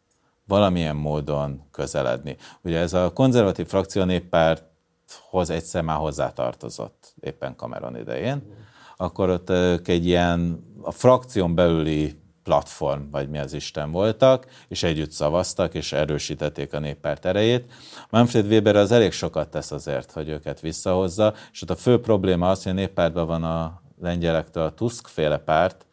valamilyen 0.46 0.96
módon 0.96 1.62
közeledni. 1.70 2.36
Ugye 2.62 2.78
ez 2.78 2.92
a 2.92 3.12
konzervatív 3.12 3.66
frakció 3.66 4.04
néppárt 4.04 4.64
párthoz 5.08 5.50
egyszer 5.50 5.82
már 5.82 5.96
hozzátartozott 5.96 7.14
éppen 7.20 7.54
Cameron 7.56 7.96
idején, 7.96 8.42
akkor 8.96 9.30
ott 9.30 9.50
ők 9.50 9.88
egy 9.88 10.06
ilyen 10.06 10.64
a 10.82 10.90
frakción 10.90 11.54
belüli 11.54 12.20
platform, 12.42 13.10
vagy 13.10 13.28
mi 13.28 13.38
az 13.38 13.52
Isten 13.52 13.90
voltak, 13.90 14.46
és 14.68 14.82
együtt 14.82 15.10
szavaztak, 15.10 15.74
és 15.74 15.92
erősítették 15.92 16.72
a 16.72 16.78
néppárt 16.78 17.24
erejét. 17.24 17.72
Manfred 18.10 18.46
Weber 18.46 18.76
az 18.76 18.90
elég 18.90 19.12
sokat 19.12 19.48
tesz 19.48 19.70
azért, 19.70 20.12
hogy 20.12 20.28
őket 20.28 20.60
visszahozza, 20.60 21.34
és 21.52 21.62
ott 21.62 21.70
a 21.70 21.76
fő 21.76 22.00
probléma 22.00 22.50
az, 22.50 22.62
hogy 22.62 22.72
a 22.72 22.74
néppártban 22.74 23.26
van 23.26 23.44
a 23.44 23.82
lengyelektől 24.00 24.62
a 24.62 24.74
Tusk 24.74 25.06
féle 25.06 25.38
párt, 25.38 25.86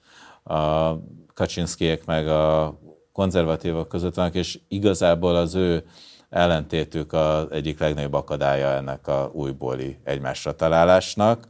a 0.43 0.91
Kaczynszkiek 1.33 2.05
meg 2.05 2.27
a 2.27 2.77
konzervatívok 3.11 3.87
között 3.87 4.15
vannak, 4.15 4.35
és 4.35 4.59
igazából 4.67 5.35
az 5.35 5.55
ő 5.55 5.85
ellentétük 6.29 7.13
az 7.13 7.51
egyik 7.51 7.79
legnagyobb 7.79 8.13
akadálya 8.13 8.67
ennek 8.67 9.07
a 9.07 9.29
újbóli 9.33 9.97
egymásra 10.03 10.55
találásnak. 10.55 11.47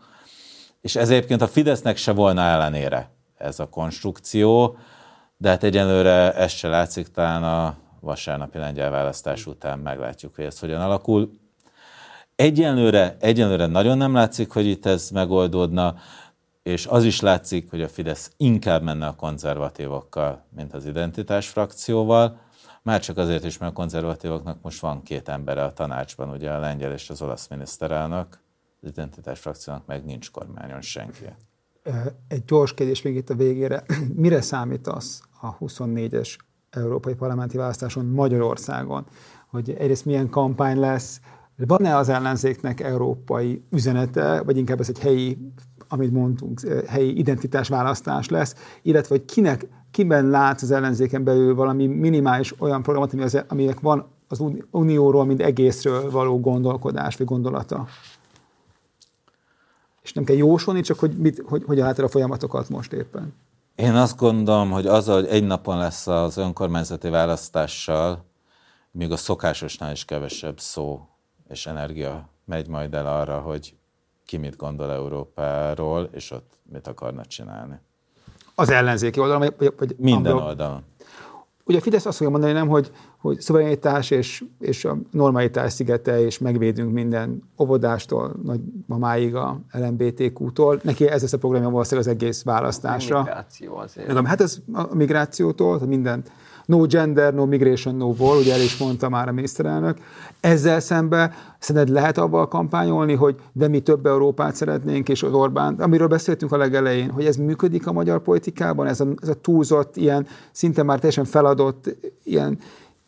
És 0.82 0.96
ez 0.96 1.10
egyébként 1.10 1.42
a 1.42 1.48
Fidesznek 1.48 1.98
se 1.98 2.12
volna 2.12 2.42
ellenére 2.42 3.10
ez 3.38 3.60
a 3.60 3.70
konstrukció, 3.70 4.78
de 5.38 5.50
hát 5.50 5.64
egyenlőre 5.64 6.34
ez 6.34 6.52
se 6.52 6.68
látszik, 6.68 7.08
talán 7.08 7.44
a 7.44 7.76
vasárnapi 8.00 8.58
lengyel 8.58 8.92
választás 8.92 9.46
után 9.46 9.80
meglátjuk, 9.80 10.36
hogy 10.36 10.46
ez 10.46 10.60
hogyan 10.60 10.82
alakul. 10.82 11.32
Egyenlőre, 12.36 13.18
egyenlőre 13.20 13.66
nagyon 13.66 13.98
nem 13.98 14.14
látszik, 14.14 14.52
hogy 14.52 14.66
itt 14.66 14.86
ez 14.86 15.10
megoldódna, 15.10 15.96
és 16.64 16.86
az 16.86 17.04
is 17.04 17.20
látszik, 17.20 17.70
hogy 17.70 17.82
a 17.82 17.88
Fidesz 17.88 18.32
inkább 18.38 18.84
menne 18.84 19.08
a 19.08 19.16
konzervatívokkal, 19.16 20.46
mint 20.56 20.74
az 20.74 20.86
identitás 20.86 21.48
frakcióval, 21.48 22.40
már 22.86 23.00
csak 23.00 23.18
azért 23.18 23.44
is, 23.44 23.58
mert 23.58 23.72
a 23.72 23.76
konzervatívoknak 23.76 24.62
most 24.62 24.80
van 24.80 25.04
két 25.04 25.30
embere 25.30 25.64
a 25.64 25.74
tanácsban, 25.74 26.30
ugye 26.30 26.52
a 26.52 26.60
lengyel 26.60 26.92
és 26.92 27.10
az 27.10 27.22
olasz 27.22 27.48
miniszterelnök, 27.48 28.40
az 28.82 28.90
identitás 28.90 29.40
frakciónak 29.40 29.86
meg 29.86 30.06
nincs 30.06 30.32
kormányon 30.32 30.82
senki. 30.82 31.26
Egy 32.28 32.44
gyors 32.46 32.74
kérdés 32.74 33.02
még 33.02 33.16
itt 33.16 33.30
a 33.30 33.36
végére. 33.36 33.84
Mire 34.16 34.42
számítasz 34.42 35.22
a 35.42 35.58
24-es 35.58 36.36
európai 36.70 37.14
parlamenti 37.14 37.58
választáson 37.58 38.06
Magyarországon? 38.06 39.06
Hogy 39.48 39.70
egyrészt 39.70 40.06
milyen 40.06 40.30
kampány 40.30 40.80
lesz, 40.80 41.22
van-e 41.56 41.98
az 41.98 42.10
ellenzéknek 42.10 42.80
európai 42.80 43.64
üzenete, 43.72 44.42
vagy 44.42 44.58
inkább 44.58 44.80
ez 44.80 44.90
egy 44.90 45.00
helyi, 45.00 45.52
amit 45.88 46.12
mondtunk, 46.12 46.60
helyi 46.88 47.18
identitásválasztás 47.18 48.30
lesz, 48.30 48.56
illetve 48.82 49.16
hogy 49.16 49.26
kinek, 49.26 49.68
kiben 49.96 50.30
látsz 50.30 50.62
az 50.62 50.72
ellenzéken 50.72 51.24
belül 51.24 51.56
valami 51.56 51.88
minimális 51.88 52.54
olyan 52.60 52.82
programot, 52.82 53.14
ami 53.14 53.22
az, 53.22 53.44
aminek 53.48 53.80
van 53.80 54.06
az 54.28 54.44
unióról, 54.72 55.26
mint 55.26 55.42
egészről 55.42 56.12
való 56.12 56.40
gondolkodás 56.40 57.16
vagy 57.16 57.28
gondolata? 57.28 57.88
És 60.02 60.14
nem 60.14 60.24
kell 60.24 60.36
jósolni, 60.36 60.82
csak 60.82 61.00
hogy, 61.00 61.18
mit, 61.18 61.44
hogy 61.46 61.64
hogyan 61.64 61.86
látod 61.86 62.06
a 62.06 62.08
folyamatokat 62.08 62.70
most 62.70 62.94
éppen. 62.94 63.34
Én 63.76 63.96
azt 63.96 64.18
gondolom, 64.18 64.72
hogy 64.72 64.88
az, 64.88 65.08
hogy 65.08 65.26
egy 65.26 65.44
napon 65.44 65.78
lesz 65.78 66.08
az 66.08 66.38
önkormányzati 66.38 67.10
választással, 67.10 68.26
még 68.92 69.12
a 69.12 69.18
szokásosnál 69.18 69.92
is 69.92 70.06
kevesebb 70.06 70.60
szó 70.60 71.08
és 71.50 71.66
energia 71.66 72.30
megy 72.46 72.68
majd 72.68 72.94
el 72.94 73.08
arra, 73.08 73.40
hogy 73.40 73.76
ki 74.26 74.38
mit 74.38 74.56
gondol 74.56 74.92
Európáról, 74.92 76.10
és 76.12 76.32
ott 76.32 76.54
mit 76.64 76.88
akarna 76.88 77.26
csinálni. 77.26 77.80
Az 78.56 78.70
ellenzéki 78.70 79.20
oldalon? 79.20 79.54
Vagy, 79.58 79.74
vagy 79.78 79.96
Minden 80.00 80.32
amblok. 80.32 80.48
oldalon. 80.48 80.84
Ugye 81.68 81.78
a 81.78 81.82
Fidesz 81.82 82.06
azt 82.06 82.18
fogja 82.18 82.32
mondani, 82.32 82.54
nem, 82.54 82.68
hogy, 82.68 82.92
hogy 83.18 83.40
szuverenitás 83.40 84.12
és, 84.12 84.44
és 84.60 84.86
a 84.86 84.98
normalitás 85.12 85.74
szigete, 85.74 86.22
és 86.22 86.38
megvédünk 86.38 86.94
minden 86.94 87.44
óvodástól, 87.60 88.36
nagymamáig 88.44 89.36
a 89.36 89.60
LMBTQ-tól. 89.72 90.80
Neki 90.84 91.08
ez 91.08 91.22
lesz 91.22 91.34
a 91.34 91.38
programja 91.38 91.70
valószínűleg 91.70 92.08
az 92.08 92.14
egész 92.14 92.44
választásra. 92.44 93.18
A 93.18 93.24
migráció 93.24 93.78
azért. 93.78 94.26
hát 94.26 94.42
ez 94.42 94.58
a 94.74 94.96
migrációtól, 94.96 95.80
minden 95.86 96.24
no 96.66 96.86
gender, 96.86 97.34
no 97.34 97.46
migration, 97.46 97.96
no 97.96 98.14
war, 98.18 98.38
ugye 98.38 98.54
el 98.54 98.62
is 98.62 98.78
mondta 98.78 99.10
már 99.10 99.28
a 99.28 99.32
miniszterelnök. 99.32 99.98
Ezzel 100.40 100.80
szembe 100.80 101.32
szerinted 101.60 101.94
lehet 101.94 102.18
abban 102.18 102.48
kampányolni, 102.48 103.14
hogy 103.14 103.36
de 103.52 103.68
mi 103.68 103.80
több 103.80 104.06
Európát 104.06 104.56
szeretnénk, 104.56 105.10
és 105.10 105.24
az 105.24 105.34
Orbán, 105.34 105.76
amiről 105.76 106.08
beszéltünk 106.08 106.52
a 106.52 106.58
legelején, 106.58 107.10
hogy 107.10 107.26
ez 107.26 107.36
működik 107.36 107.88
a 107.88 107.92
magyar 107.92 108.22
politikában, 108.22 108.88
ez 108.88 109.00
a, 109.00 109.08
ez 109.22 109.30
a 109.30 109.34
túlzott, 109.34 109.96
ilyen 109.96 110.28
szinte 110.52 110.84
már 110.84 110.98
teljesen 110.98 111.26
feladott, 111.26 111.96
ilyen 112.24 112.58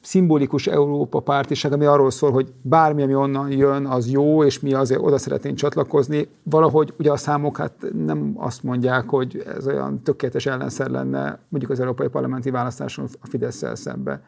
szimbolikus 0.01 0.67
Európa 0.67 1.19
pártiság, 1.19 1.71
ami 1.71 1.85
arról 1.85 2.11
szól, 2.11 2.31
hogy 2.31 2.53
bármi, 2.61 3.01
ami 3.01 3.15
onnan 3.15 3.51
jön, 3.51 3.85
az 3.85 4.09
jó, 4.09 4.43
és 4.43 4.59
mi 4.59 4.73
azért 4.73 5.01
oda 5.01 5.17
szeretnénk 5.17 5.57
csatlakozni. 5.57 6.27
Valahogy 6.43 6.93
ugye 6.99 7.11
a 7.11 7.17
számok 7.17 7.57
hát 7.57 7.85
nem 7.93 8.33
azt 8.37 8.63
mondják, 8.63 9.09
hogy 9.09 9.43
ez 9.57 9.67
olyan 9.67 10.01
tökéletes 10.03 10.45
ellenszer 10.45 10.89
lenne 10.89 11.39
mondjuk 11.49 11.71
az 11.71 11.79
európai 11.79 12.07
parlamenti 12.07 12.49
választáson 12.49 13.07
a 13.21 13.27
fidesz 13.27 13.63
szembe. 13.73 14.21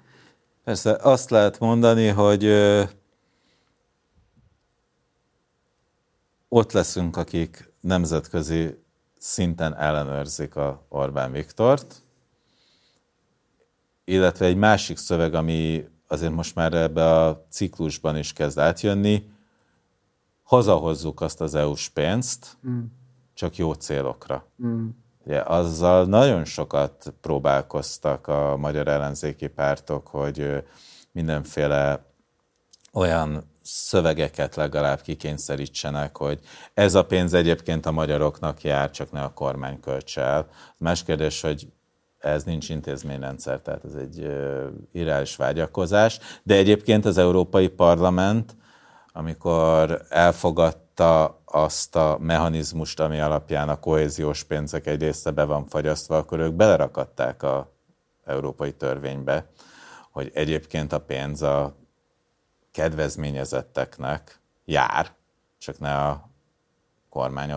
Persze 0.64 0.98
azt 1.02 1.30
lehet 1.30 1.60
mondani, 1.60 2.08
hogy 2.08 2.46
ott 6.48 6.72
leszünk, 6.72 7.18
akik 7.18 7.74
nemzetközi 7.82 8.78
szinten 9.18 9.76
ellenőrzik 9.76 10.56
a 10.56 10.86
Orbán 10.90 11.32
Viktort, 11.32 11.96
illetve 14.10 14.46
egy 14.46 14.56
másik 14.56 14.98
szöveg, 14.98 15.34
ami 15.34 15.86
azért 16.08 16.34
most 16.34 16.56
már 16.56 16.74
ebbe 16.74 17.16
a 17.16 17.46
ciklusban 17.50 18.18
is 18.18 18.34
kezd 18.34 18.58
átjönni, 18.58 19.30
hazahozzuk 20.44 21.22
azt 21.22 21.42
az 21.42 21.56
EU-s 21.56 21.90
pénzt, 21.90 22.58
mm. 22.68 22.84
csak 23.34 23.56
jó 23.56 23.74
célokra. 23.74 24.48
Mm. 24.66 24.88
Ugye, 25.26 25.42
azzal 25.42 26.06
nagyon 26.06 26.46
sokat 26.46 27.14
próbálkoztak 27.22 28.28
a 28.28 28.58
magyar 28.58 28.88
ellenzéki 28.88 29.48
pártok, 29.48 30.08
hogy 30.08 30.64
mindenféle 31.12 32.06
olyan 32.94 33.44
szövegeket 33.64 34.56
legalább 34.56 35.02
kikényszerítsenek, 35.02 36.18
hogy 36.18 36.40
ez 36.74 36.96
a 36.96 37.06
pénz 37.06 37.34
egyébként 37.34 37.86
a 37.86 37.92
magyaroknak 37.92 38.64
jár, 38.64 38.92
csak 38.92 39.12
ne 39.12 39.22
a 39.22 39.34
kormány 39.34 39.80
költse 39.80 40.22
el. 40.22 40.48
Más 40.78 41.04
kérdés, 41.04 41.42
hogy 41.42 41.68
ez 42.20 42.44
nincs 42.44 42.70
intézményrendszer, 42.70 43.60
tehát 43.60 43.86
ez 43.86 43.94
egy 43.94 44.18
irreális 44.92 45.36
vágyakozás, 45.36 46.20
de 46.44 46.56
egyébként 46.56 47.06
az 47.06 47.18
Európai 47.18 47.68
Parlament, 47.68 48.56
amikor 49.12 50.02
elfogadta 50.10 51.42
azt 51.46 51.96
a 51.96 52.18
mechanizmust, 52.20 53.00
ami 53.00 53.20
alapján 53.20 53.70
a 53.70 53.80
kohéziós 53.80 54.44
pénzek 54.44 54.88
egy 54.88 55.02
része 55.02 55.32
be 55.32 55.44
van 55.44 55.68
fagyasztva, 55.68 56.18
akkor 56.18 56.40
ők 56.40 56.54
belerakadták 56.54 57.44
a 57.44 57.72
európai 58.26 58.74
törvénybe, 58.74 59.50
hogy 60.12 60.32
egyébként 60.34 60.94
a 60.94 61.00
pénz 61.00 61.42
a 61.42 61.76
kedvezményezetteknek 62.72 64.42
jár, 64.66 65.12
csak 65.58 65.80
ne 65.80 65.96
a 65.96 66.30
kormány 67.10 67.56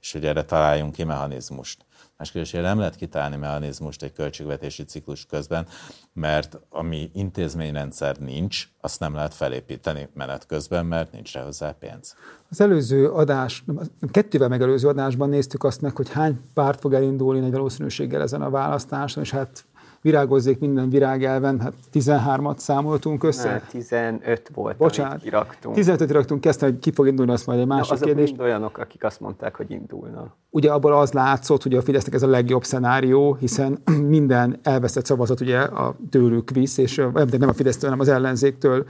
és 0.00 0.12
hogy 0.12 0.26
erre 0.26 0.44
találjunk 0.44 0.92
ki 0.92 1.04
mechanizmust. 1.04 1.84
Más 2.16 2.30
kérdésére 2.30 2.62
nem 2.62 2.78
lehet 2.78 2.96
kitalálni 2.96 3.36
mechanizmust 3.36 4.02
egy 4.02 4.12
költségvetési 4.12 4.82
ciklus 4.82 5.26
közben, 5.26 5.66
mert 6.12 6.60
ami 6.70 7.10
intézményrendszer 7.12 8.16
nincs, 8.16 8.68
azt 8.80 9.00
nem 9.00 9.14
lehet 9.14 9.34
felépíteni 9.34 10.08
menet 10.14 10.46
közben, 10.46 10.86
mert 10.86 11.12
nincs 11.12 11.32
rá 11.32 11.44
hozzá 11.44 11.72
pénz. 11.78 12.14
Az 12.48 12.60
előző 12.60 13.10
adás, 13.10 13.64
kettővel 14.10 14.48
megelőző 14.48 14.88
adásban 14.88 15.28
néztük 15.28 15.64
azt 15.64 15.80
meg, 15.80 15.96
hogy 15.96 16.10
hány 16.10 16.40
párt 16.54 16.80
fog 16.80 16.92
elindulni 16.92 17.40
nagy 17.40 17.52
valószínűséggel 17.52 18.22
ezen 18.22 18.42
a 18.42 18.50
választáson, 18.50 19.22
és 19.22 19.30
hát 19.30 19.64
virágozzék 20.02 20.58
minden 20.58 20.90
virágelven, 20.90 21.60
hát 21.60 21.72
13-at 21.92 22.56
számoltunk 22.56 23.24
össze. 23.24 23.50
Ne, 23.50 23.60
15 23.60 24.50
volt, 24.54 24.76
Bocsánat, 24.76 25.12
amit 25.12 25.24
kiraktunk. 25.24 25.76
15-öt 25.78 26.10
raktunk, 26.10 26.40
kezdtem, 26.40 26.70
hogy 26.70 26.78
ki 26.78 26.92
fog 26.92 27.06
indulni, 27.06 27.32
azt 27.32 27.46
majd 27.46 27.60
egy 27.60 27.66
másik 27.66 27.92
azok 27.92 28.06
kérdés. 28.06 28.28
mind 28.28 28.40
olyanok, 28.40 28.78
akik 28.78 29.04
azt 29.04 29.20
mondták, 29.20 29.56
hogy 29.56 29.70
indulna. 29.70 30.36
Ugye 30.50 30.72
abból 30.72 30.92
az 30.92 31.12
látszott, 31.12 31.62
hogy 31.62 31.74
a 31.74 31.82
Fidesznek 31.82 32.14
ez 32.14 32.22
a 32.22 32.28
legjobb 32.28 32.64
szenárió, 32.64 33.34
hiszen 33.34 33.78
minden 34.16 34.58
elvesztett 34.62 35.06
szavazat 35.06 35.40
ugye 35.40 35.58
a 35.58 35.96
tőlük 36.10 36.50
visz, 36.50 36.78
és 36.78 36.96
nem 37.38 37.48
a 37.48 37.52
Fidesztől, 37.52 37.90
hanem 37.90 38.06
az 38.06 38.12
ellenzéktől 38.12 38.86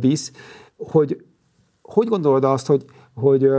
visz, 0.00 0.32
hogy 0.76 1.26
hogy 1.88 2.08
gondolod 2.08 2.44
azt, 2.44 2.66
hogy, 2.66 2.84
hogy 3.14 3.50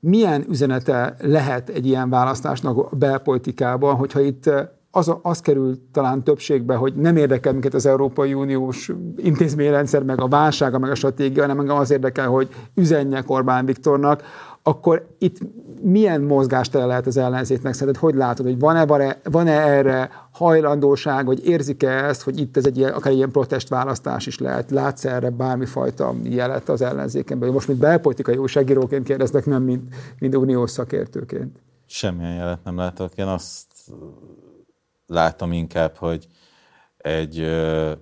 milyen 0.00 0.44
üzenete 0.48 1.16
lehet 1.20 1.68
egy 1.68 1.86
ilyen 1.86 2.10
választásnak 2.10 2.78
a 2.78 2.96
belpolitikában, 2.96 3.94
hogyha 3.94 4.20
itt 4.20 4.50
az, 4.96 5.14
az 5.22 5.40
kerül 5.40 5.78
talán 5.92 6.24
többségbe, 6.24 6.74
hogy 6.74 6.94
nem 6.94 7.16
érdekel 7.16 7.52
minket 7.52 7.74
az 7.74 7.86
Európai 7.86 8.34
Uniós 8.34 8.92
intézményrendszer, 9.16 10.02
meg 10.02 10.20
a 10.20 10.28
válsága, 10.28 10.78
meg 10.78 10.90
a 10.90 10.94
stratégia, 10.94 11.42
hanem 11.42 11.58
engem 11.58 11.76
az 11.76 11.90
érdekel, 11.90 12.28
hogy 12.28 12.48
üzenjek 12.74 13.30
Orbán 13.30 13.66
Viktornak, 13.66 14.22
akkor 14.62 15.06
itt 15.18 15.38
milyen 15.82 16.20
mozgástere 16.20 16.84
lehet 16.84 17.06
az 17.06 17.16
ellenzéknek? 17.16 17.74
Szerinted 17.74 18.02
hogy 18.02 18.14
látod, 18.14 18.46
hogy 18.46 18.58
van-e, 18.58 19.18
van-e 19.30 19.60
erre 19.60 20.10
hajlandóság, 20.30 21.26
vagy 21.26 21.46
érzik-e 21.46 21.90
ezt, 21.90 22.22
hogy 22.22 22.40
itt 22.40 22.56
ez 22.56 22.66
egy 22.66 22.78
ilyen, 22.78 22.92
akár 22.92 23.12
ilyen 23.12 23.30
protestválasztás 23.30 24.26
is 24.26 24.38
lehet? 24.38 24.70
Látsz 24.70 25.04
erre 25.04 25.30
bármifajta 25.30 26.14
jelet 26.22 26.68
az 26.68 26.82
ellenzéken 26.82 27.38
belül? 27.38 27.54
Most, 27.54 27.68
mint 27.68 27.80
belpolitikai 27.80 28.36
újságíróként 28.36 29.04
kérdeznek, 29.04 29.46
nem 29.46 29.62
mint, 29.62 29.94
mint 30.18 30.36
uniós 30.36 30.70
szakértőként. 30.70 31.60
Semmilyen 31.86 32.34
jelet 32.34 32.64
nem 32.64 32.76
látok. 32.76 33.12
Én 33.14 33.26
azt 33.26 33.66
látom 35.06 35.52
inkább, 35.52 35.96
hogy 35.96 36.26
egy 36.96 37.38
ö, 37.38 37.92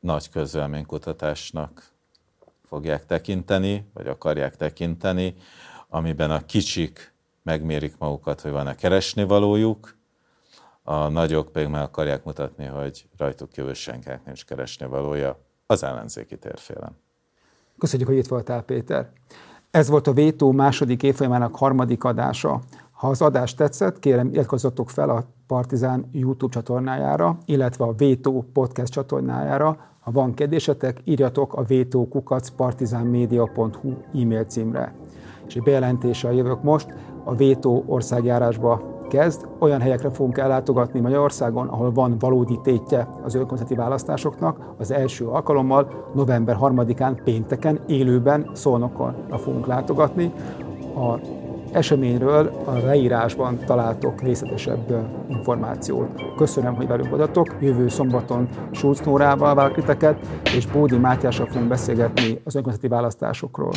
nagy 0.00 0.30
közvelménykutatásnak 0.30 1.92
fogják 2.64 3.06
tekinteni, 3.06 3.90
vagy 3.94 4.06
akarják 4.06 4.56
tekinteni, 4.56 5.34
amiben 5.88 6.30
a 6.30 6.46
kicsik 6.46 7.14
megmérik 7.42 7.98
magukat, 7.98 8.40
hogy 8.40 8.50
van-e 8.50 8.74
keresni 8.74 9.24
valójuk, 9.24 9.98
a 10.82 11.08
nagyok 11.08 11.52
pedig 11.52 11.68
meg 11.68 11.82
akarják 11.82 12.24
mutatni, 12.24 12.64
hogy 12.64 13.08
rajtuk 13.16 13.50
kívül 13.50 13.74
senkinek 13.74 14.24
nincs 14.24 14.44
keresni 14.44 14.86
valója 14.86 15.38
az 15.66 15.82
ellenzéki 15.82 16.38
térfélen. 16.38 16.96
Köszönjük, 17.78 18.08
hogy 18.08 18.16
itt 18.16 18.26
voltál, 18.26 18.62
Péter. 18.62 19.10
Ez 19.70 19.88
volt 19.88 20.06
a 20.06 20.12
Vétó 20.12 20.52
második 20.52 21.02
évfolyamának 21.02 21.56
harmadik 21.56 22.04
adása. 22.04 22.60
Ha 23.00 23.08
az 23.08 23.22
adás 23.22 23.54
tetszett, 23.54 23.98
kérem 23.98 24.28
iratkozzatok 24.32 24.90
fel 24.90 25.10
a 25.10 25.24
Partizán 25.46 26.08
YouTube 26.12 26.52
csatornájára, 26.52 27.38
illetve 27.44 27.84
a 27.84 27.92
Vétó 27.92 28.44
podcast 28.52 28.92
csatornájára. 28.92 29.76
Ha 30.00 30.10
van 30.10 30.34
kérdésetek, 30.34 31.00
írjatok 31.04 31.54
a 31.54 31.62
vétókukacpartizánmedia.hu 31.62 33.92
e-mail 34.22 34.44
címre. 34.44 34.94
És 35.46 35.56
egy 35.56 35.62
bejelentéssel 35.62 36.32
jövök 36.32 36.62
most, 36.62 36.94
a 37.24 37.34
Vétó 37.34 37.84
országjárásba 37.86 38.82
kezd. 39.08 39.48
Olyan 39.58 39.80
helyekre 39.80 40.10
fogunk 40.10 40.38
ellátogatni 40.38 41.00
Magyarországon, 41.00 41.68
ahol 41.68 41.92
van 41.92 42.18
valódi 42.18 42.60
tétje 42.62 43.08
az 43.22 43.34
önkormányzati 43.34 43.74
választásoknak. 43.74 44.74
Az 44.78 44.90
első 44.90 45.26
alkalommal 45.26 46.10
november 46.14 46.56
3-án 46.60 47.20
pénteken 47.24 47.80
élőben 47.86 48.50
Szolnokon 48.52 49.14
fogunk 49.30 49.66
látogatni. 49.66 50.32
A 50.94 51.18
eseményről 51.72 52.62
a 52.64 52.72
leírásban 52.72 53.58
találtok 53.64 54.22
részletesebb 54.22 54.94
információt. 55.28 56.08
Köszönöm, 56.36 56.74
hogy 56.74 56.86
velünk 56.86 57.08
voltatok. 57.08 57.56
Jövő 57.60 57.88
szombaton 57.88 58.48
Schulz 58.70 59.00
Nórával 59.00 59.54
várok 59.54 59.76
és 60.54 60.66
Bódi 60.66 60.96
Mátyással 60.96 61.46
fogunk 61.46 61.68
beszélgetni 61.68 62.40
az 62.44 62.54
önkormányzati 62.54 62.88
választásokról. 62.88 63.72